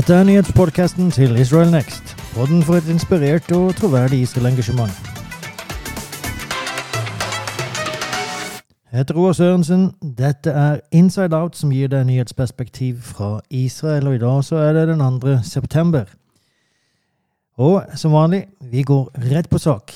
Dette 0.00 0.14
er 0.14 0.22
nyhetspodkasten 0.24 1.10
til 1.10 1.36
Israel 1.36 1.70
Next. 1.70 2.16
Podden 2.34 2.62
for 2.62 2.74
et 2.74 2.88
inspirert 2.88 3.52
og 3.52 3.74
troverdig 3.76 4.20
Israel-engasjement. 4.20 4.90
Jeg 8.92 8.98
heter 8.98 9.14
Roar 9.14 9.32
Sørensen. 9.32 9.90
Dette 10.18 10.50
er 10.50 10.80
Inside 10.92 11.36
Out, 11.36 11.56
som 11.56 11.70
gir 11.70 11.88
deg 11.92 12.06
nyhetsperspektiv 12.06 13.02
fra 13.02 13.40
Israel. 13.50 14.06
Og 14.06 14.14
i 14.14 14.18
dag 14.18 14.44
så 14.44 14.56
er 14.56 14.72
det 14.72 14.86
den 14.88 15.20
2. 15.20 15.42
september. 15.42 16.04
Og 17.58 17.82
som 17.94 18.16
vanlig, 18.16 18.46
vi 18.72 18.82
går 18.82 19.10
rett 19.34 19.50
på 19.50 19.58
sak. 19.58 19.92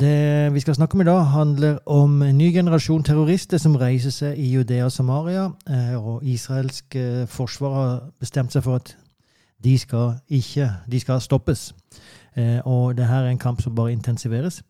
Det 0.00 0.52
vi 0.52 0.60
skal 0.60 0.74
snakke 0.74 0.94
om 0.94 1.00
i 1.00 1.04
dag, 1.08 1.24
handler 1.26 1.78
om 1.86 2.22
en 2.22 2.38
ny 2.38 2.52
generasjon 2.52 3.02
terrorister 3.02 3.58
som 3.58 3.76
reiser 3.76 4.10
seg 4.10 4.36
i 4.38 4.52
Judea 4.52 4.84
og 4.84 4.92
Samaria. 4.92 5.48
eh, 5.70 6.06
Og 6.06 6.24
israelsk 6.24 6.96
eh, 6.96 7.26
forsvar 7.26 7.74
har 7.74 8.00
bestemt 8.20 8.52
seg 8.52 8.62
for 8.62 8.74
at 8.74 8.96
de 9.64 9.78
skal 9.78 10.14
ikke 10.28 10.70
De 10.90 11.00
skal 11.00 11.20
stoppes. 11.20 11.74
Eh, 12.36 12.60
Og 12.66 12.96
det 12.96 13.06
her 13.06 13.22
er 13.22 13.28
en 13.28 13.38
kamp 13.38 13.60
som 13.62 13.74
bare 13.74 13.92
intensiveres. 13.92 14.62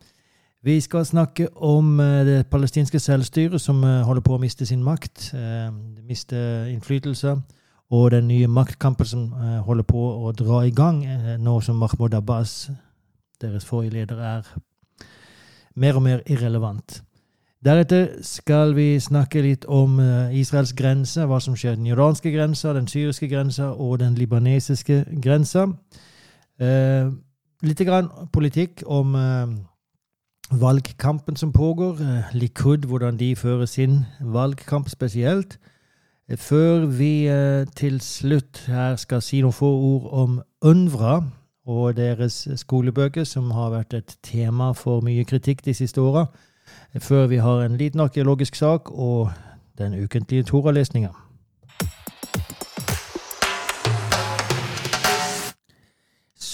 Vi 0.62 0.80
skal 0.80 1.04
snakke 1.04 1.48
om 1.56 2.00
eh, 2.00 2.26
det 2.26 2.46
palestinske 2.46 2.98
selvstyret 2.98 3.60
som 3.60 3.84
eh, 3.84 4.02
holder 4.02 4.22
på 4.22 4.34
å 4.34 4.38
miste 4.38 4.66
sin 4.66 4.82
makt. 4.82 5.32
Miste 6.06 6.36
innflytelse. 6.70 7.36
Og 7.90 8.10
den 8.10 8.28
nye 8.28 8.46
maktkampen 8.46 9.06
som 9.06 9.32
holder 9.62 9.84
på 9.86 10.00
å 10.26 10.32
dra 10.32 10.64
i 10.66 10.70
gang 10.74 11.04
nå 11.38 11.60
som 11.60 11.76
Mahmoud 11.78 12.14
Abbas, 12.14 12.70
deres 13.40 13.64
forrige 13.64 13.92
leder, 13.92 14.18
er 14.18 14.42
mer 15.76 15.94
og 15.94 16.02
mer 16.02 16.22
irrelevant. 16.26 17.05
Deretter 17.66 18.20
skal 18.22 18.76
vi 18.76 18.92
snakke 19.02 19.40
litt 19.42 19.64
om 19.66 19.96
eh, 19.98 20.36
Israels 20.38 20.70
grense, 20.78 21.24
hva 21.26 21.40
som 21.42 21.56
skjer 21.58 21.74
den 21.74 21.88
jordanske 21.88 22.30
grensa, 22.30 22.70
den 22.76 22.86
syriske 22.86 23.26
grensa 23.26 23.72
og 23.72 23.96
den 24.04 24.14
libanesiske 24.14 25.00
grensa. 25.24 25.64
Eh, 26.62 27.10
litt 27.66 27.82
grann 27.88 28.12
politikk 28.30 28.84
om 28.86 29.18
eh, 29.18 29.56
valgkampen 30.62 31.34
som 31.34 31.50
pågår. 31.50 31.98
Likud, 32.38 32.86
hvordan 32.86 33.18
de 33.18 33.34
fører 33.34 33.66
sin 33.66 34.04
valgkamp 34.20 34.86
spesielt. 34.92 35.58
Før 36.38 36.86
vi 36.86 37.26
til 37.78 38.00
slutt 38.02 38.64
her 38.66 38.96
skal 38.98 39.22
si 39.22 39.42
noen 39.42 39.54
få 39.54 39.68
ord 39.70 40.08
om 40.10 40.40
UNVRA 40.62 41.20
og 41.66 41.96
deres 41.98 42.48
skolebøker, 42.62 43.26
som 43.26 43.50
har 43.54 43.74
vært 43.74 43.94
et 43.94 44.18
tema 44.22 44.72
for 44.74 45.02
mye 45.06 45.26
kritikk 45.26 45.64
de 45.66 45.74
siste 45.74 46.02
åra. 46.02 46.28
Før 47.00 47.26
vi 47.26 47.36
har 47.36 47.62
en 47.62 47.76
liten 47.76 48.00
arkeologisk 48.00 48.54
sak 48.54 48.90
og 48.90 49.30
den 49.78 50.04
ukentlige 50.04 50.42
Toralesninga. 50.42 51.08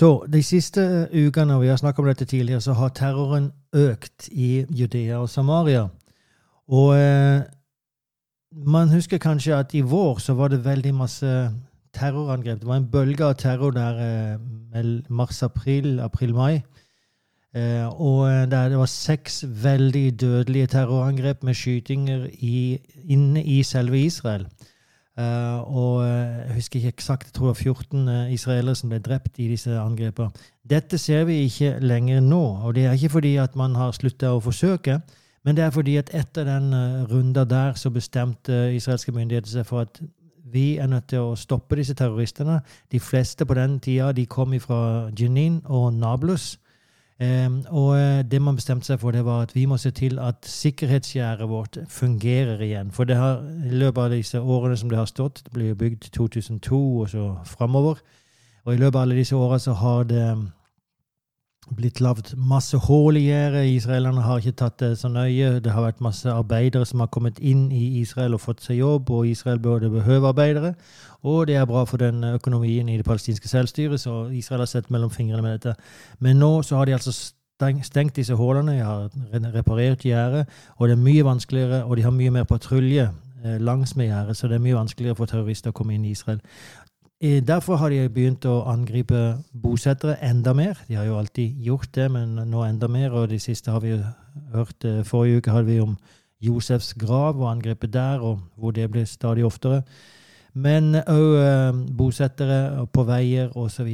Så 0.03 0.27
de 0.33 0.43
siste 0.43 1.09
ukene, 1.15 1.55
og 1.55 1.63
vi 1.63 1.69
har 1.69 1.77
snakket 1.77 1.98
om 1.98 2.07
dette 2.07 2.25
tidligere, 2.25 2.61
så 2.61 2.73
har 2.73 2.89
terroren 2.89 3.53
økt 3.73 4.29
i 4.33 4.65
Judea 4.70 5.19
og 5.19 5.29
Samaria. 5.29 5.89
Og 6.69 6.97
eh, 6.97 7.43
man 8.53 8.89
husker 8.89 9.19
kanskje 9.19 9.57
at 9.57 9.75
i 9.75 9.81
vår 9.81 10.19
så 10.19 10.35
var 10.35 10.48
det 10.48 10.65
veldig 10.65 10.95
masse 10.95 11.51
terrorangrep. 11.95 12.61
Det 12.61 12.69
var 12.69 12.77
en 12.77 12.91
bølge 12.91 13.25
av 13.25 13.35
terror 13.35 13.70
der 13.70 14.01
eh, 14.03 14.85
mars-april, 15.09 16.01
april-mai. 16.01 16.63
Eh, 17.53 18.00
og 18.00 18.31
eh, 18.31 18.47
det 18.48 18.78
var 18.78 18.89
seks 18.89 19.45
veldig 19.45 20.20
dødelige 20.20 20.67
terrorangrep 20.67 21.42
med 21.45 21.55
skytinger 21.55 22.28
i, 22.41 22.78
inne 23.05 23.45
i 23.45 23.62
selve 23.62 24.00
Israel. 24.00 24.47
Eh, 25.19 25.77
og 25.77 26.07
jeg 26.07 26.55
husker 26.55 26.79
ikke 26.79 26.89
eksakt, 26.89 27.27
jeg 27.27 27.33
tror 27.33 27.46
det 27.46 27.57
var 27.57 27.73
14 27.73 28.08
eh, 28.08 28.33
israelere 28.33 28.74
som 28.74 28.89
ble 28.89 28.98
drept 28.98 29.39
i 29.39 29.48
disse 29.51 29.74
angrepene. 29.77 30.33
Dette 30.64 30.98
ser 30.98 31.27
vi 31.29 31.42
ikke 31.45 31.74
lenger 31.85 32.20
nå, 32.24 32.40
og 32.64 32.74
det 32.74 32.86
er 32.86 32.96
ikke 32.96 33.18
fordi 33.18 33.36
at 33.36 33.57
man 33.57 33.77
har 33.77 33.92
slutta 33.92 34.33
å 34.33 34.40
forsøke, 34.40 35.02
men 35.45 35.57
det 35.58 35.67
er 35.67 35.74
fordi 35.74 35.98
at 35.98 36.11
etter 36.14 36.46
den 36.46 36.70
uh, 36.70 37.02
runda 37.11 37.42
der 37.45 37.74
så 37.74 37.90
bestemte 37.90 38.70
israelske 38.77 39.13
myndigheter 39.13 39.51
seg 39.51 39.67
for 39.67 39.83
at 39.83 39.98
vi 40.52 40.77
er 40.79 40.86
nødt 40.86 41.08
til 41.11 41.19
å 41.19 41.36
stoppe 41.36 41.77
disse 41.77 41.96
terroristene. 41.98 42.61
De 42.92 43.01
fleste 43.01 43.45
på 43.45 43.57
den 43.58 43.80
tida 43.83 44.13
de 44.14 44.23
kom 44.27 44.55
fra 44.63 45.11
Jenin 45.19 45.61
og 45.64 45.96
Nablus. 45.98 46.61
Um, 47.22 47.60
og 47.70 47.88
uh, 47.94 48.22
det 48.27 48.40
man 48.42 48.56
bestemte 48.58 48.88
seg 48.88 48.98
for, 48.98 49.14
det 49.14 49.22
var 49.24 49.44
at 49.44 49.52
vi 49.55 49.66
må 49.70 49.77
se 49.78 49.92
til 49.94 50.18
at 50.18 50.42
sikkerhetsgjerdet 50.48 51.48
vårt 51.48 51.78
fungerer 51.88 52.60
igjen. 52.64 52.90
For 52.90 53.05
det 53.05 53.16
har, 53.16 53.44
i 53.68 53.77
løpet 53.84 54.02
av 54.02 54.16
disse 54.16 54.40
årene 54.40 54.77
som 54.80 54.90
det 54.90 54.98
har 54.98 55.06
stått, 55.06 55.44
det 55.44 55.55
ble 55.55 55.74
bygd 55.78 56.08
2002 56.16 56.80
og 57.05 57.12
så 57.12 57.28
framover, 57.46 58.02
og 58.64 58.74
i 58.74 58.80
løpet 58.80 58.96
av 58.96 59.05
alle 59.05 59.20
disse 59.20 59.36
åra 59.36 59.60
så 59.62 59.77
har 59.78 60.08
det 60.10 60.27
blitt 61.70 62.00
lagd 62.02 62.33
masse 62.36 62.77
hull 62.88 63.16
i 63.16 63.27
gjerdet. 63.28 63.68
Israelerne 63.70 64.24
har 64.27 64.40
ikke 64.40 64.58
tatt 64.64 64.80
det 64.83 64.96
så 64.98 65.08
nøye. 65.12 65.60
Det 65.62 65.72
har 65.72 65.86
vært 65.86 66.02
masse 66.04 66.28
arbeidere 66.30 66.86
som 66.89 67.04
har 67.04 67.10
kommet 67.12 67.39
inn 67.39 67.68
i 67.72 68.00
Israel 68.00 68.34
og 68.34 68.42
fått 68.42 68.64
seg 68.66 68.80
jobb, 68.80 69.10
og 69.10 69.28
Israel 69.30 69.62
burde 69.62 69.92
behøve 69.92 70.33
arbeidere. 70.33 70.74
Og 71.22 71.46
det 71.46 71.56
er 71.56 71.68
bra 71.70 71.84
for 71.84 71.96
den 72.02 72.24
økonomien 72.24 72.88
i 72.88 72.96
det 72.96 73.05
palestinske 73.06 73.48
selvstyret, 73.48 74.00
så 74.00 74.27
Israel 74.34 74.64
har 74.64 74.70
sett 74.70 74.90
mellom 74.90 75.10
fingrene 75.10 75.42
med 75.42 75.52
dette. 75.58 75.74
Men 76.18 76.36
nå 76.42 76.62
så 76.62 76.77
har 76.77 76.84
de 76.84 76.96
altså 76.96 77.14
stengt 77.83 78.16
disse 78.16 78.34
hullene, 78.34 78.72
de 78.72 78.83
har 78.83 79.10
reparert 79.55 80.02
gjerdet, 80.02 80.48
og 80.77 80.88
det 80.88 80.96
er 80.96 81.02
mye 81.05 81.24
vanskeligere, 81.24 81.84
og 81.84 81.96
de 81.96 82.02
har 82.02 82.10
mye 82.10 82.30
mer 82.30 82.44
patrulje 82.44 83.10
langs 83.62 83.96
med 83.96 84.06
gjerdet, 84.06 84.36
så 84.36 84.48
det 84.48 84.55
er 84.58 84.64
mye 84.66 84.78
vanskeligere 84.78 85.18
for 85.18 85.30
terrorister 85.30 85.70
å 85.70 85.77
komme 85.77 85.94
inn 85.94 86.05
i 86.05 86.10
Israel. 86.14 86.40
Derfor 87.22 87.78
har 87.78 87.92
de 87.94 88.08
begynt 88.10 88.42
å 88.50 88.64
angripe 88.66 89.18
bosettere 89.54 90.16
enda 90.27 90.50
mer. 90.58 90.80
De 90.89 90.96
har 90.98 91.06
jo 91.06 91.20
alltid 91.20 91.60
gjort 91.62 91.92
det, 91.94 92.08
men 92.10 92.34
nå 92.50 92.64
enda 92.66 92.89
mer. 92.90 93.12
Og 93.14 93.28
de 93.30 93.39
siste 93.39 93.70
har 93.70 93.78
vi 93.84 93.92
jo 93.92 94.00
hørt 94.50 94.83
Forrige 95.06 95.39
uke 95.39 95.54
hadde 95.54 95.70
vi 95.70 95.77
om 95.84 95.92
Josefs 96.42 96.96
grav 96.98 97.39
og 97.39 97.46
angrepet 97.52 97.92
der, 97.94 98.18
og 98.18 98.40
hvor 98.58 98.74
det 98.74 98.89
blir 98.90 99.06
stadig 99.06 99.46
oftere. 99.46 99.84
Men 100.55 100.95
òg 101.01 101.79
bosettere 101.96 102.86
på 102.92 103.05
veier 103.08 103.55
osv. 103.57 103.89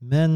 Men 0.00 0.34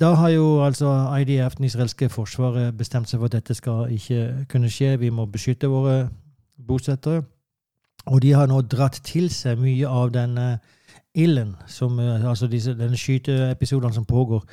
da 0.00 0.14
har 0.16 0.28
jo 0.32 0.62
altså 0.64 0.94
IDF, 1.20 1.58
den 1.58 1.68
israelske 1.68 2.08
forsvaret, 2.08 2.72
bestemt 2.78 3.10
seg 3.10 3.20
for 3.20 3.28
at 3.28 3.36
dette 3.36 3.54
skal 3.54 3.92
ikke 3.92 4.46
kunne 4.48 4.70
skje. 4.72 4.94
Vi 4.96 5.10
må 5.12 5.26
beskytte 5.28 5.68
våre 5.68 6.08
bosettere. 6.56 7.22
Og 8.06 8.22
de 8.22 8.32
har 8.32 8.48
nå 8.48 8.62
dratt 8.64 9.00
til 9.04 9.28
seg 9.32 9.60
mye 9.60 9.88
av 9.88 10.12
denne 10.14 10.46
ilden, 11.14 11.56
som, 11.66 11.98
altså 11.98 12.48
disse, 12.48 12.72
denne 12.78 12.96
skyteepisodene 12.96 13.94
som 13.94 14.06
pågår. 14.08 14.44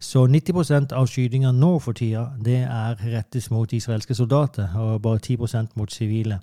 Så 0.00 0.26
90% 0.26 0.92
av 0.92 1.06
skytinga 1.08 1.52
nå 1.52 1.78
for 1.82 1.96
tida, 1.96 2.26
det 2.44 2.62
er 2.64 2.96
rettes 3.12 3.50
mot 3.50 3.72
israelske 3.72 4.14
soldater, 4.14 4.72
og 4.78 5.02
bare 5.02 5.18
10% 5.18 5.76
mot 5.76 5.92
sivile. 5.92 6.40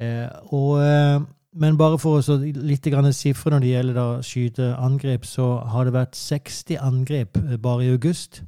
Eh, 0.00 0.28
og, 0.52 0.82
eh, 0.82 1.20
men 1.54 1.76
bare 1.78 1.98
for 2.02 2.18
å 2.18 2.38
litt 2.42 2.88
sifre 3.14 3.50
når 3.52 3.60
det 3.62 3.68
gjelder 3.70 3.94
da 3.94 4.06
skyteangrep, 4.22 5.24
så 5.24 5.58
har 5.70 5.84
det 5.84 5.94
vært 5.94 6.16
60 6.16 6.80
angrep 6.82 7.38
bare 7.62 7.84
i 7.84 7.92
august. 7.92 8.42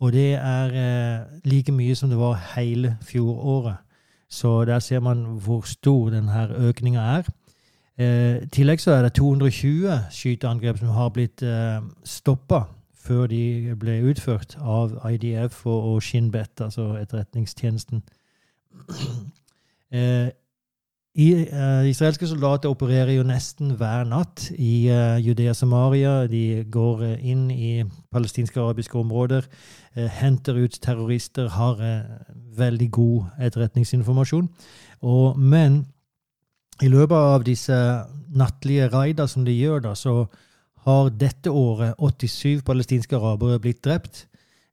Og 0.00 0.12
det 0.12 0.34
er 0.34 0.76
eh, 0.76 1.24
like 1.44 1.72
mye 1.72 1.96
som 1.96 2.10
det 2.10 2.18
var 2.18 2.38
hele 2.54 2.96
fjoråret. 3.02 3.82
Så 4.28 4.64
der 4.64 4.78
ser 4.78 5.00
man 5.00 5.24
hvor 5.24 5.62
stor 5.66 6.10
denne 6.10 6.48
økninga 6.68 7.00
er. 7.00 7.28
I 7.96 8.04
eh, 8.04 8.48
tillegg 8.52 8.80
så 8.80 8.92
er 8.92 9.02
det 9.06 9.14
220 9.16 10.10
skyteangrep 10.12 10.78
som 10.78 10.88
har 10.88 11.08
blitt 11.14 11.42
eh, 11.42 11.80
stoppa 12.04 12.66
før 13.06 13.26
de 13.30 13.74
ble 13.78 14.00
utført 14.10 14.58
av 14.60 14.98
IDF 15.08 15.62
og, 15.66 15.94
og 15.94 16.02
Shinbet, 16.02 16.60
altså 16.60 16.92
etterretningstjenesten. 17.00 18.02
eh, 19.96 20.28
i, 21.16 21.30
uh, 21.48 21.86
israelske 21.88 22.28
soldater 22.28 22.68
opererer 22.68 23.14
jo 23.16 23.22
nesten 23.24 23.70
hver 23.80 24.04
natt 24.04 24.50
i 24.52 24.90
uh, 24.92 25.16
Judea 25.16 25.54
Samaria. 25.56 26.26
De 26.28 26.60
går 26.68 27.04
uh, 27.06 27.14
inn 27.24 27.46
i 27.50 27.70
palestinske 28.12 28.60
arabiske 28.60 28.98
områder, 29.00 29.48
henter 29.96 30.58
ut 30.60 30.76
terrorister, 30.84 31.48
har 31.56 31.78
veldig 32.56 32.88
god 32.92 33.40
etterretningsinformasjon. 33.46 34.50
Og, 35.08 35.38
men 35.40 35.78
i 36.84 36.90
løpet 36.92 37.16
av 37.16 37.46
disse 37.46 37.76
nattlige 38.36 38.90
raider 38.92 39.28
som 39.30 39.46
de 39.46 39.54
gjør, 39.56 39.86
da, 39.88 39.94
så 39.96 40.26
har 40.84 41.08
dette 41.16 41.48
året 41.48 41.96
87 41.96 42.60
palestinske 42.66 43.16
arabere 43.16 43.60
blitt 43.64 43.80
drept. 43.84 44.26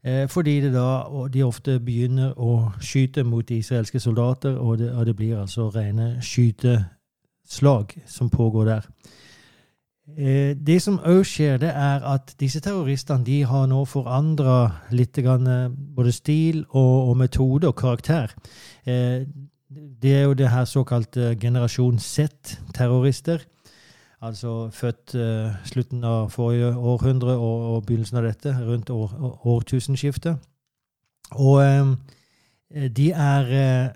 Eh, 0.05 0.29
fordi 0.29 0.59
da, 0.71 1.03
de 1.33 1.43
ofte 1.43 1.77
begynner 1.79 2.33
å 2.35 2.73
skyte 2.83 3.23
mot 3.23 3.51
israelske 3.51 3.99
soldater, 4.03 4.57
og 4.59 4.77
det, 4.77 4.91
og 4.91 5.05
det 5.05 5.15
blir 5.15 5.39
altså 5.39 5.69
rene 5.71 6.17
skyteslag 6.21 7.95
som 8.05 8.29
pågår 8.29 8.65
der. 8.65 8.89
Eh, 10.17 10.51
det 10.59 10.81
som 10.83 10.99
òg 10.99 11.23
skjer, 11.23 11.57
det 11.63 11.71
er 11.71 12.03
at 12.03 12.35
disse 12.39 12.59
terroristene 12.59 13.45
har 13.47 13.69
nå 13.71 13.85
forandra 13.87 14.57
litt 14.91 15.15
grann, 15.23 15.47
både 15.95 16.11
stil 16.11 16.65
og, 16.69 17.09
og 17.09 17.17
metode 17.17 17.71
og 17.71 17.75
karakter. 17.79 18.35
Eh, 18.85 19.23
det 20.03 20.13
er 20.13 20.23
jo 20.27 20.33
det 20.33 20.51
her 20.51 20.65
såkalte 20.65 21.35
generasjon 21.39 21.99
Z-terrorister. 21.99 23.47
Altså 24.23 24.69
født 24.71 25.15
uh, 25.15 25.55
slutten 25.67 26.03
av 26.03 26.29
forrige 26.31 26.71
århundre 26.75 27.35
og, 27.35 27.65
og 27.75 27.85
begynnelsen 27.87 28.21
av 28.21 28.27
dette, 28.27 28.53
rundt 28.67 28.89
år, 28.89 29.15
årtusenskiftet. 29.43 30.37
Og 31.33 31.59
um, 31.63 31.97
de 32.71 33.09
er 33.11 33.51
uh, 33.51 33.89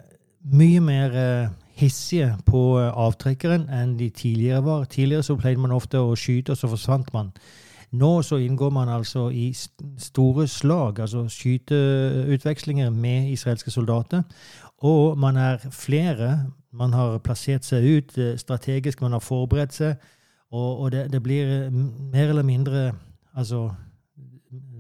mye 0.58 0.82
mer 0.84 1.16
uh, 1.16 1.54
hissige 1.78 2.34
på 2.46 2.64
avtrekkeren 2.80 3.70
enn 3.74 3.96
de 4.00 4.10
tidligere 4.10 4.64
var. 4.66 4.86
Tidligere 4.92 5.24
så 5.24 5.38
pleide 5.40 5.62
man 5.62 5.76
ofte 5.76 6.02
å 6.02 6.16
skyte, 6.18 6.56
og 6.56 6.60
så 6.60 6.70
forsvant 6.72 7.14
man. 7.14 7.32
Nå 7.98 8.22
så 8.26 8.42
inngår 8.44 8.74
man 8.76 8.90
altså 8.92 9.30
i 9.32 9.54
store 10.02 10.48
slag, 10.52 11.00
altså 11.00 11.28
skyteutvekslinger 11.32 12.90
med 12.92 13.30
israelske 13.32 13.72
soldater. 13.72 14.26
Og 14.84 15.18
man 15.18 15.38
er 15.38 15.62
flere. 15.72 16.50
Man 16.74 16.94
har 16.94 17.22
plassert 17.24 17.66
seg 17.66 17.86
ut 17.86 18.18
strategisk, 18.42 19.02
man 19.02 19.16
har 19.16 19.24
forberedt 19.24 19.78
seg. 19.78 19.96
Og, 20.52 20.80
og 20.80 20.92
det, 20.92 21.12
det, 21.12 21.24
blir 21.24 21.70
mer 22.14 22.30
eller 22.30 22.44
mindre 22.44 22.94
Altså 23.38 23.70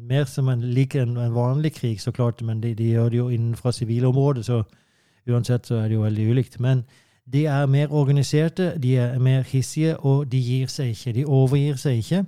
mer 0.09 0.25
som 0.25 0.49
en, 0.49 0.61
like 0.61 1.01
en, 1.01 1.17
en 1.17 1.35
vanlig 1.35 1.73
krig, 1.73 2.01
så 2.01 2.11
klart, 2.11 2.41
men 2.41 2.63
de, 2.63 2.73
de 2.73 2.83
gjør 2.83 3.09
det 3.09 3.17
jo 3.17 3.29
innenfor 3.29 3.71
sivilområdet, 3.71 4.45
så 4.45 4.63
uansett 5.29 5.67
så 5.67 5.75
er 5.75 5.87
det 5.87 5.93
jo 5.93 6.01
veldig 6.01 6.29
ulikt. 6.31 6.59
Men 6.59 6.83
de 7.33 7.45
er 7.45 7.65
mer 7.65 7.91
organiserte, 7.91 8.77
de 8.83 8.95
er 8.97 9.19
mer 9.19 9.41
hissige, 9.41 9.97
og 9.97 10.31
de 10.31 10.39
gir 10.39 10.67
seg 10.67 10.87
ikke. 10.87 11.13
De 11.13 11.25
overgir 11.25 11.75
seg 11.75 11.97
ikke. 11.97 12.23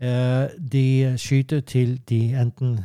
Eh, 0.00 0.48
de 0.72 1.14
skyter 1.18 1.60
til 1.60 2.00
de 2.08 2.20
enten 2.38 2.78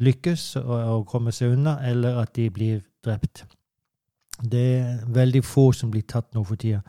lykkes 0.00 0.56
å 0.56 1.02
komme 1.08 1.32
seg 1.32 1.52
unna, 1.52 1.76
eller 1.84 2.22
at 2.22 2.32
de 2.36 2.48
blir 2.50 2.80
drept. 3.04 3.44
Det 4.40 4.68
er 4.78 5.02
veldig 5.06 5.44
få 5.44 5.72
som 5.76 5.90
blir 5.90 6.06
tatt 6.08 6.32
nå 6.34 6.44
for 6.44 6.56
tida. 6.56 6.80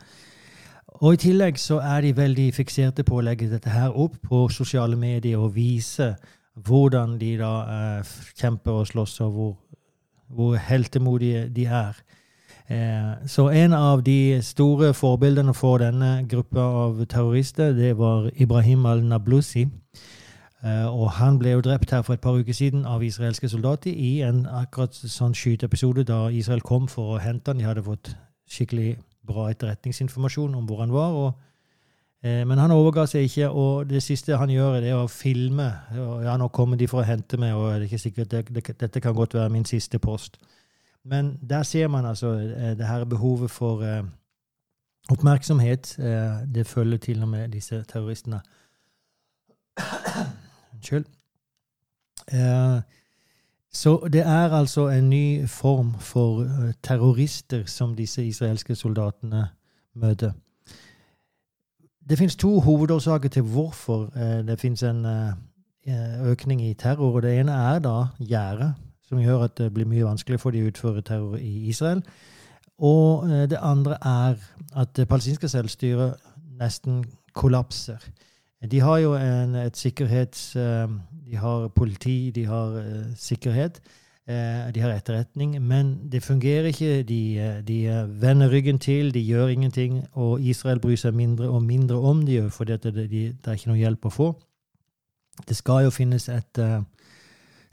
Og 1.04 1.18
I 1.18 1.20
tillegg 1.20 1.58
så 1.60 1.82
er 1.84 2.02
de 2.02 2.14
veldig 2.16 2.46
fikserte 2.56 3.04
på 3.04 3.18
å 3.20 3.24
legge 3.28 3.50
dette 3.52 3.72
her 3.74 3.92
opp 3.92 4.14
på 4.24 4.46
sosiale 4.48 4.96
medier 4.96 5.42
og 5.44 5.52
vise 5.58 6.14
hvordan 6.64 7.18
de 7.20 7.34
da 7.42 7.52
eh, 7.74 8.14
kjemper 8.40 8.80
og 8.80 8.88
slåss, 8.88 9.18
og 9.26 9.34
hvor, 9.36 9.52
hvor 10.32 10.56
heltemodige 10.56 11.50
de 11.52 11.68
er. 11.68 12.00
Eh, 12.72 13.28
så 13.28 13.50
en 13.52 13.76
av 13.76 14.06
de 14.08 14.40
store 14.40 14.94
forbildene 14.96 15.52
for 15.54 15.84
denne 15.84 16.24
gruppa 16.30 16.72
av 16.86 17.06
terrorister, 17.06 17.76
det 17.76 17.98
var 18.00 18.32
Ibrahim 18.40 18.86
al-Nablusi. 18.86 19.68
Eh, 20.64 20.88
og 20.88 21.18
han 21.20 21.36
ble 21.40 21.58
jo 21.58 21.66
drept 21.68 21.92
her 21.92 22.08
for 22.08 22.16
et 22.16 22.24
par 22.24 22.40
uker 22.40 22.56
siden 22.56 22.86
av 22.88 23.04
israelske 23.04 23.52
soldater 23.52 23.92
i 23.92 24.22
en 24.24 24.46
akkurat 24.48 24.96
sånn 24.96 25.36
skyteepisode 25.36 26.08
da 26.08 26.30
Israel 26.32 26.64
kom 26.64 26.88
for 26.88 27.18
å 27.18 27.24
hente 27.26 27.52
han. 27.52 27.60
De 27.60 27.68
hadde 27.68 27.84
fått 27.84 28.16
skikkelig 28.48 28.94
bra 29.28 29.50
etterretningsinformasjon 29.52 30.56
om 30.56 30.66
hvor 30.70 30.84
han 30.84 30.94
var. 30.94 31.18
Og, 31.20 31.34
eh, 32.24 32.42
men 32.48 32.62
han 32.62 32.72
overga 32.76 33.06
seg 33.10 33.28
ikke, 33.30 33.50
og 33.50 33.90
det 33.90 34.04
siste 34.04 34.38
han 34.38 34.52
gjør, 34.52 34.82
er 34.82 34.98
å 34.98 35.08
filme. 35.12 35.70
Ja, 35.96 36.38
nå 36.38 36.50
kommer 36.54 36.80
de 36.80 36.90
for 36.92 37.04
å 37.04 37.08
hente 37.08 37.40
meg, 37.42 37.56
og 37.56 37.70
det 37.72 37.78
er 37.78 37.88
ikke 37.90 38.04
sikkert 38.08 38.34
det, 38.34 38.44
det, 38.50 38.66
dette 38.80 39.04
kan 39.04 39.16
godt 39.16 39.38
være 39.38 39.54
min 39.54 39.66
siste 39.66 40.00
post. 40.00 40.40
Men 41.04 41.38
der 41.50 41.64
ser 41.64 41.88
man 41.88 42.06
altså 42.06 42.36
eh, 42.40 42.76
det 42.78 42.88
her 42.88 43.04
behovet 43.06 43.52
for 43.52 43.84
eh, 43.84 44.04
oppmerksomhet. 45.12 46.00
Eh, 46.00 46.56
det 46.56 46.68
følger 46.68 46.98
til 46.98 47.22
og 47.22 47.30
med 47.30 47.50
disse 47.50 47.84
terroristene. 47.84 48.40
Unnskyld. 50.74 51.06
Eh, 52.32 52.82
så 53.74 54.08
det 54.14 54.22
er 54.22 54.50
altså 54.54 54.88
en 54.88 55.10
ny 55.10 55.48
form 55.48 55.94
for 56.00 56.36
uh, 56.36 56.72
terrorister 56.84 57.66
som 57.66 57.96
disse 57.96 58.26
israelske 58.26 58.76
soldatene 58.76 59.48
møter. 59.96 60.32
Det 62.10 62.18
finnes 62.18 62.36
to 62.36 62.60
hovedårsaker 62.60 63.30
til 63.30 63.42
hvorfor 63.42 64.12
uh, 64.16 64.48
det 64.48 64.60
finnes 64.60 64.84
en 64.84 65.06
uh, 65.06 66.30
økning 66.30 66.62
i 66.62 66.74
terror. 66.74 67.16
og 67.16 67.22
Det 67.22 67.40
ene 67.40 67.52
er 67.52 67.80
da 67.80 68.06
gjerdet, 68.20 68.74
som 69.08 69.18
gjør 69.18 69.44
at 69.44 69.58
det 69.58 69.74
blir 69.74 69.86
mye 69.86 70.06
vanskelig 70.06 70.40
for 70.40 70.52
de 70.52 70.62
å 70.64 70.70
utføre 70.70 71.02
terror 71.02 71.36
i 71.36 71.68
Israel. 71.70 72.04
Og 72.78 73.28
det 73.50 73.58
andre 73.62 73.98
er 74.02 74.36
at 74.76 74.96
det 74.96 75.08
palestinske 75.08 75.48
selvstyret 75.48 76.16
nesten 76.60 77.04
kollapser. 77.34 77.98
De 78.72 78.80
har 78.80 78.98
jo 78.98 79.16
en, 79.16 79.56
et 79.56 79.78
sikkerhets... 79.78 80.58
De 81.34 81.38
har 81.38 81.68
politi, 81.68 82.32
de 82.32 82.46
har 82.46 82.76
uh, 82.78 83.06
sikkerhet, 83.18 83.80
uh, 84.30 84.70
de 84.74 84.80
har 84.80 84.92
etterretning. 84.94 85.62
Men 85.62 86.10
det 86.12 86.24
fungerer 86.24 86.66
ikke. 86.70 87.04
De, 87.04 87.22
uh, 87.42 87.68
de 87.68 88.08
vender 88.22 88.52
ryggen 88.52 88.80
til, 88.80 89.14
de 89.14 89.20
gjør 89.20 89.48
ingenting. 89.48 90.06
Og 90.12 90.42
Israel 90.42 90.80
bryr 90.80 90.96
seg 90.96 91.14
mindre 91.14 91.50
og 91.50 91.64
mindre 91.64 91.98
om 91.98 92.22
de, 92.26 92.52
for 92.52 92.64
det, 92.64 92.84
det, 92.84 93.10
det, 93.10 93.34
er 93.48 93.58
ikke 93.58 93.72
noe 93.72 93.82
hjelp 93.82 94.06
å 94.06 94.14
få. 94.14 94.30
Det 95.48 95.58
skal 95.58 95.88
jo 95.88 95.90
finnes 95.90 96.30
et 96.30 96.60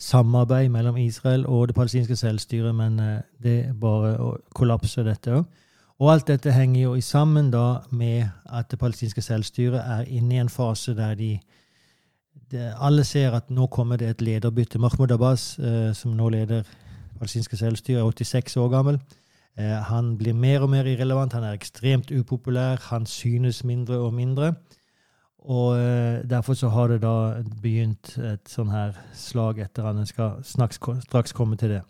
samarbeid 0.00 0.70
mellom 0.72 0.96
Israel 0.96 1.44
og 1.46 1.68
det 1.68 1.76
palestinske 1.76 2.16
selvstyret, 2.16 2.74
men 2.74 2.96
det 3.42 3.74
bare 3.80 4.16
kollapser 4.56 5.04
dette 5.04 5.36
òg. 5.36 5.44
Og 6.00 6.12
alt 6.12 6.30
dette 6.32 6.56
henger 6.56 6.80
jo 6.80 7.00
sammen 7.04 7.50
da 7.52 7.82
med 7.92 8.24
at 8.48 8.70
det 8.70 8.78
palestinske 8.80 9.20
selvstyret 9.20 9.84
er 9.84 10.08
inne 10.08 10.34
i 10.34 10.40
en 10.40 10.48
fase 10.48 10.96
der 10.96 11.14
de 11.14 11.34
det, 12.50 12.74
alle 12.78 13.04
ser 13.04 13.36
at 13.36 13.50
nå 13.50 13.66
kommer 13.70 13.96
det 14.00 14.08
et 14.10 14.22
lederbytte. 14.22 14.78
Mahmoud 14.78 15.12
Abbas, 15.14 15.58
eh, 15.58 15.92
som 15.94 16.16
nå 16.16 16.28
leder 16.28 16.66
palestinske 17.18 17.56
selvstyret, 17.56 18.00
er 18.00 18.24
86 18.24 18.56
år 18.56 18.68
gammel. 18.72 19.00
Eh, 19.58 19.78
han 19.90 20.16
blir 20.18 20.34
mer 20.34 20.62
og 20.64 20.70
mer 20.70 20.88
irrelevant. 20.88 21.32
Han 21.32 21.44
er 21.44 21.58
ekstremt 21.58 22.10
upopulær. 22.10 22.80
Han 22.90 23.06
synes 23.06 23.64
mindre 23.64 23.98
og 23.98 24.14
mindre. 24.14 24.54
Og 25.38 25.78
eh, 25.78 26.30
derfor 26.30 26.54
så 26.54 26.68
har 26.68 26.88
det 26.88 27.00
da 27.02 27.42
begynt 27.62 28.16
et 28.18 28.48
sånn 28.48 28.72
her 28.72 28.96
slag 29.16 29.58
etter 29.64 29.86
han. 29.88 30.02
Jeg 30.02 30.12
skal 30.12 30.42
snakks, 30.44 30.80
straks 31.06 31.32
komme 31.32 31.56
til 31.56 31.76
det. 31.76 31.82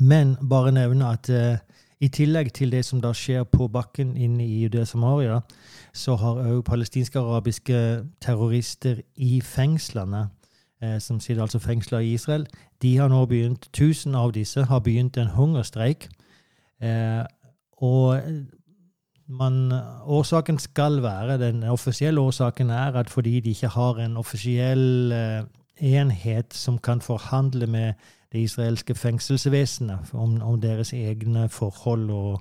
Men 0.00 0.36
bare 0.50 0.72
nevne 0.74 1.12
at 1.14 1.30
eh, 1.30 1.58
i 2.00 2.10
tillegg 2.14 2.52
til 2.54 2.70
det 2.70 2.84
som 2.86 3.00
da 3.02 3.12
skjer 3.14 3.46
på 3.50 3.68
bakken 3.74 4.16
inne 4.16 4.44
i 4.44 4.62
Judea 4.62 4.86
Samaria, 4.86 5.40
så 5.98 6.16
har 6.20 6.42
òg 6.46 6.62
palestinske 6.66 7.18
arabiske 7.18 7.78
terrorister 8.22 9.02
i 9.16 9.40
fengslene, 9.44 10.28
eh, 10.82 10.98
som 11.02 11.20
sitter 11.20 11.42
altså 11.42 11.58
fengsla 11.58 11.98
i 11.98 12.12
Israel, 12.14 12.46
de 12.82 12.96
har 12.96 13.10
nå 13.10 13.24
begynt, 13.26 13.68
tusen 13.72 14.14
av 14.14 14.32
disse 14.36 14.64
har 14.70 14.80
begynt 14.86 15.18
en 15.18 15.34
hungerstreik. 15.34 16.08
Eh, 16.82 17.24
og 17.82 18.20
man, 19.26 19.72
årsaken 20.04 20.58
skal 20.58 21.02
være, 21.02 21.38
den 21.38 21.62
offisielle 21.62 22.20
årsaken 22.20 22.70
er 22.70 22.96
at 22.96 23.10
fordi 23.10 23.40
de 23.40 23.50
ikke 23.50 23.74
har 23.74 23.98
en 24.04 24.16
offisiell 24.16 25.12
eh, 25.12 25.42
enhet 25.78 26.54
som 26.54 26.78
kan 26.78 27.00
forhandle 27.00 27.66
med 27.66 27.92
det 28.32 28.38
israelske 28.38 28.94
fengselsvesenet 28.94 30.12
om, 30.12 30.42
om 30.42 30.60
deres 30.60 30.92
egne 30.92 31.48
forhold 31.48 32.10
og 32.10 32.40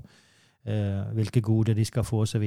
hvilke 1.14 1.42
goder 1.42 1.74
de 1.74 1.86
skal 1.86 2.04
få 2.04 2.22
osv. 2.26 2.44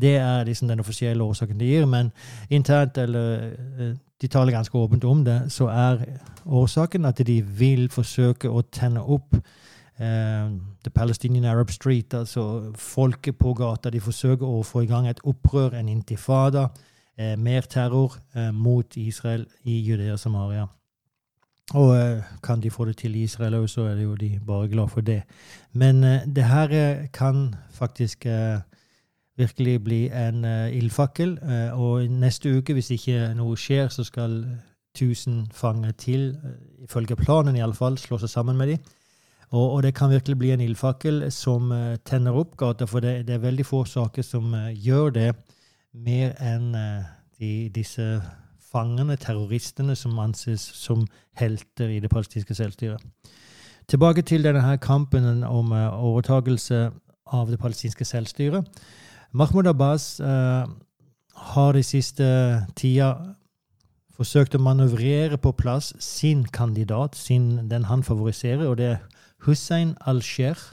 Det 0.00 0.16
er 0.16 0.44
liksom 0.44 0.68
den 0.68 0.80
offisielle 0.80 1.24
årsaken 1.24 1.60
de 1.60 1.66
gir, 1.66 1.86
men 1.86 2.12
internt, 2.50 2.98
eller 2.98 3.50
eh, 3.78 3.94
de 4.22 4.28
taler 4.28 4.52
ganske 4.52 4.78
åpent 4.78 5.04
om 5.04 5.24
det, 5.24 5.52
så 5.52 5.66
er 5.66 6.04
årsaken 6.46 7.04
at 7.04 7.20
de 7.26 7.40
vil 7.42 7.88
forsøke 7.90 8.48
å 8.50 8.62
tenne 8.72 9.02
opp 9.02 9.34
eh, 9.36 10.54
The 10.84 10.90
Palestinian 10.94 11.44
Arab 11.44 11.70
Street, 11.70 12.14
altså 12.14 12.72
folket 12.76 13.38
på 13.38 13.54
gata. 13.54 13.90
De 13.90 14.00
forsøker 14.00 14.46
å 14.46 14.62
få 14.62 14.84
i 14.84 14.90
gang 14.90 15.08
et 15.08 15.20
opprør, 15.24 15.74
en 15.74 15.88
intifada, 15.88 16.68
eh, 17.16 17.36
mer 17.36 17.66
terror 17.68 18.16
eh, 18.34 18.52
mot 18.52 18.96
Israel 18.96 19.46
i 19.64 19.80
Judea 19.82 20.16
og 21.72 21.96
eh, 21.96 22.22
kan 22.42 22.60
de 22.60 22.70
få 22.70 22.84
det 22.84 22.96
til 22.96 23.14
i 23.16 23.22
Israel 23.24 23.54
òg, 23.56 23.68
så 23.68 23.86
er 23.88 23.94
det 23.96 24.04
jo 24.04 24.14
de 24.20 24.40
bare 24.46 24.68
glad 24.68 24.88
for 24.88 25.00
det. 25.00 25.22
Men 25.72 26.04
uh, 26.04 26.20
det 26.36 26.44
her 26.44 26.68
uh, 26.68 27.06
kan 27.12 27.54
faktisk 27.70 28.26
virkelig 29.36 29.84
bli 29.84 30.10
en 30.10 30.44
ildfakkel. 30.44 31.38
og 31.72 32.06
neste 32.06 32.58
uke, 32.58 32.72
hvis 32.72 32.90
ikke 32.90 33.34
noe 33.34 33.56
skjer, 33.56 33.88
så 33.88 34.04
skal 34.04 34.44
1000 34.94 35.48
fanger 35.52 35.90
til, 35.90 36.36
ifølge 36.84 37.16
planen 37.16 37.56
iallfall, 37.56 37.98
slå 37.98 38.18
seg 38.18 38.30
sammen 38.30 38.56
med 38.56 38.66
dem. 38.66 38.78
Og, 39.50 39.72
og, 39.72 39.82
det 39.82 39.94
kan 39.94 40.10
virkelig 40.10 40.38
bli 40.38 40.50
en 40.50 40.60
ildfakkel 40.60 41.32
som 41.32 41.72
tenner 42.04 42.30
opp 42.30 42.56
gata, 42.56 42.84
for 42.84 43.00
det, 43.00 43.26
det, 43.26 43.34
er 43.34 43.42
veldig 43.42 43.66
få 43.66 43.84
saker 43.84 44.22
som 44.22 44.54
gjør 44.70 45.10
det 45.10 45.34
mer 45.92 46.38
enn 46.38 46.70
de, 47.40 47.70
disse 47.74 48.22
fangene, 48.74 49.16
terroristene, 49.16 49.94
som 49.96 50.18
anses 50.18 50.66
som 50.74 51.06
helter 51.38 51.94
i 51.94 52.02
det 52.02 52.10
palestinske 52.10 52.56
selvstyret. 52.58 53.00
Tilbake 53.88 54.22
til 54.26 54.44
denne 54.44 54.62
her 54.64 54.76
kampen 54.80 55.44
om 55.44 55.72
overtakelse 55.72 56.02
overtagelse 56.10 56.78
av 57.32 57.50
det 57.50 57.60
palestinske 57.60 58.04
selvstyret. 58.04 58.66
Mahmoud 59.32 59.66
Abbas 59.66 60.20
eh, 60.20 60.66
har 61.34 61.72
de 61.74 61.82
siste 61.82 62.26
tida 62.78 63.14
forsøkt 64.14 64.54
å 64.54 64.62
manøvrere 64.62 65.38
på 65.42 65.52
plass 65.58 65.92
sin 66.02 66.44
kandidat, 66.54 67.16
sin, 67.18 67.68
den 67.70 67.88
han 67.90 68.04
favoriserer, 68.06 68.68
og 68.68 68.78
det 68.78 68.90
er 68.92 69.00
Hussein 69.46 69.96
al-Sheikh, 70.06 70.70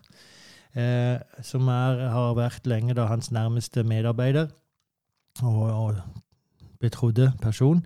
eh, 0.78 1.18
som 1.44 1.68
er, 1.74 2.06
har 2.14 2.36
vært 2.38 2.70
lenge 2.70 2.96
da 2.98 3.10
hans 3.10 3.32
nærmeste 3.34 3.84
medarbeider. 3.84 4.52
og, 5.42 5.64
og 5.72 5.96
betrodde 6.82 7.32
person. 7.42 7.86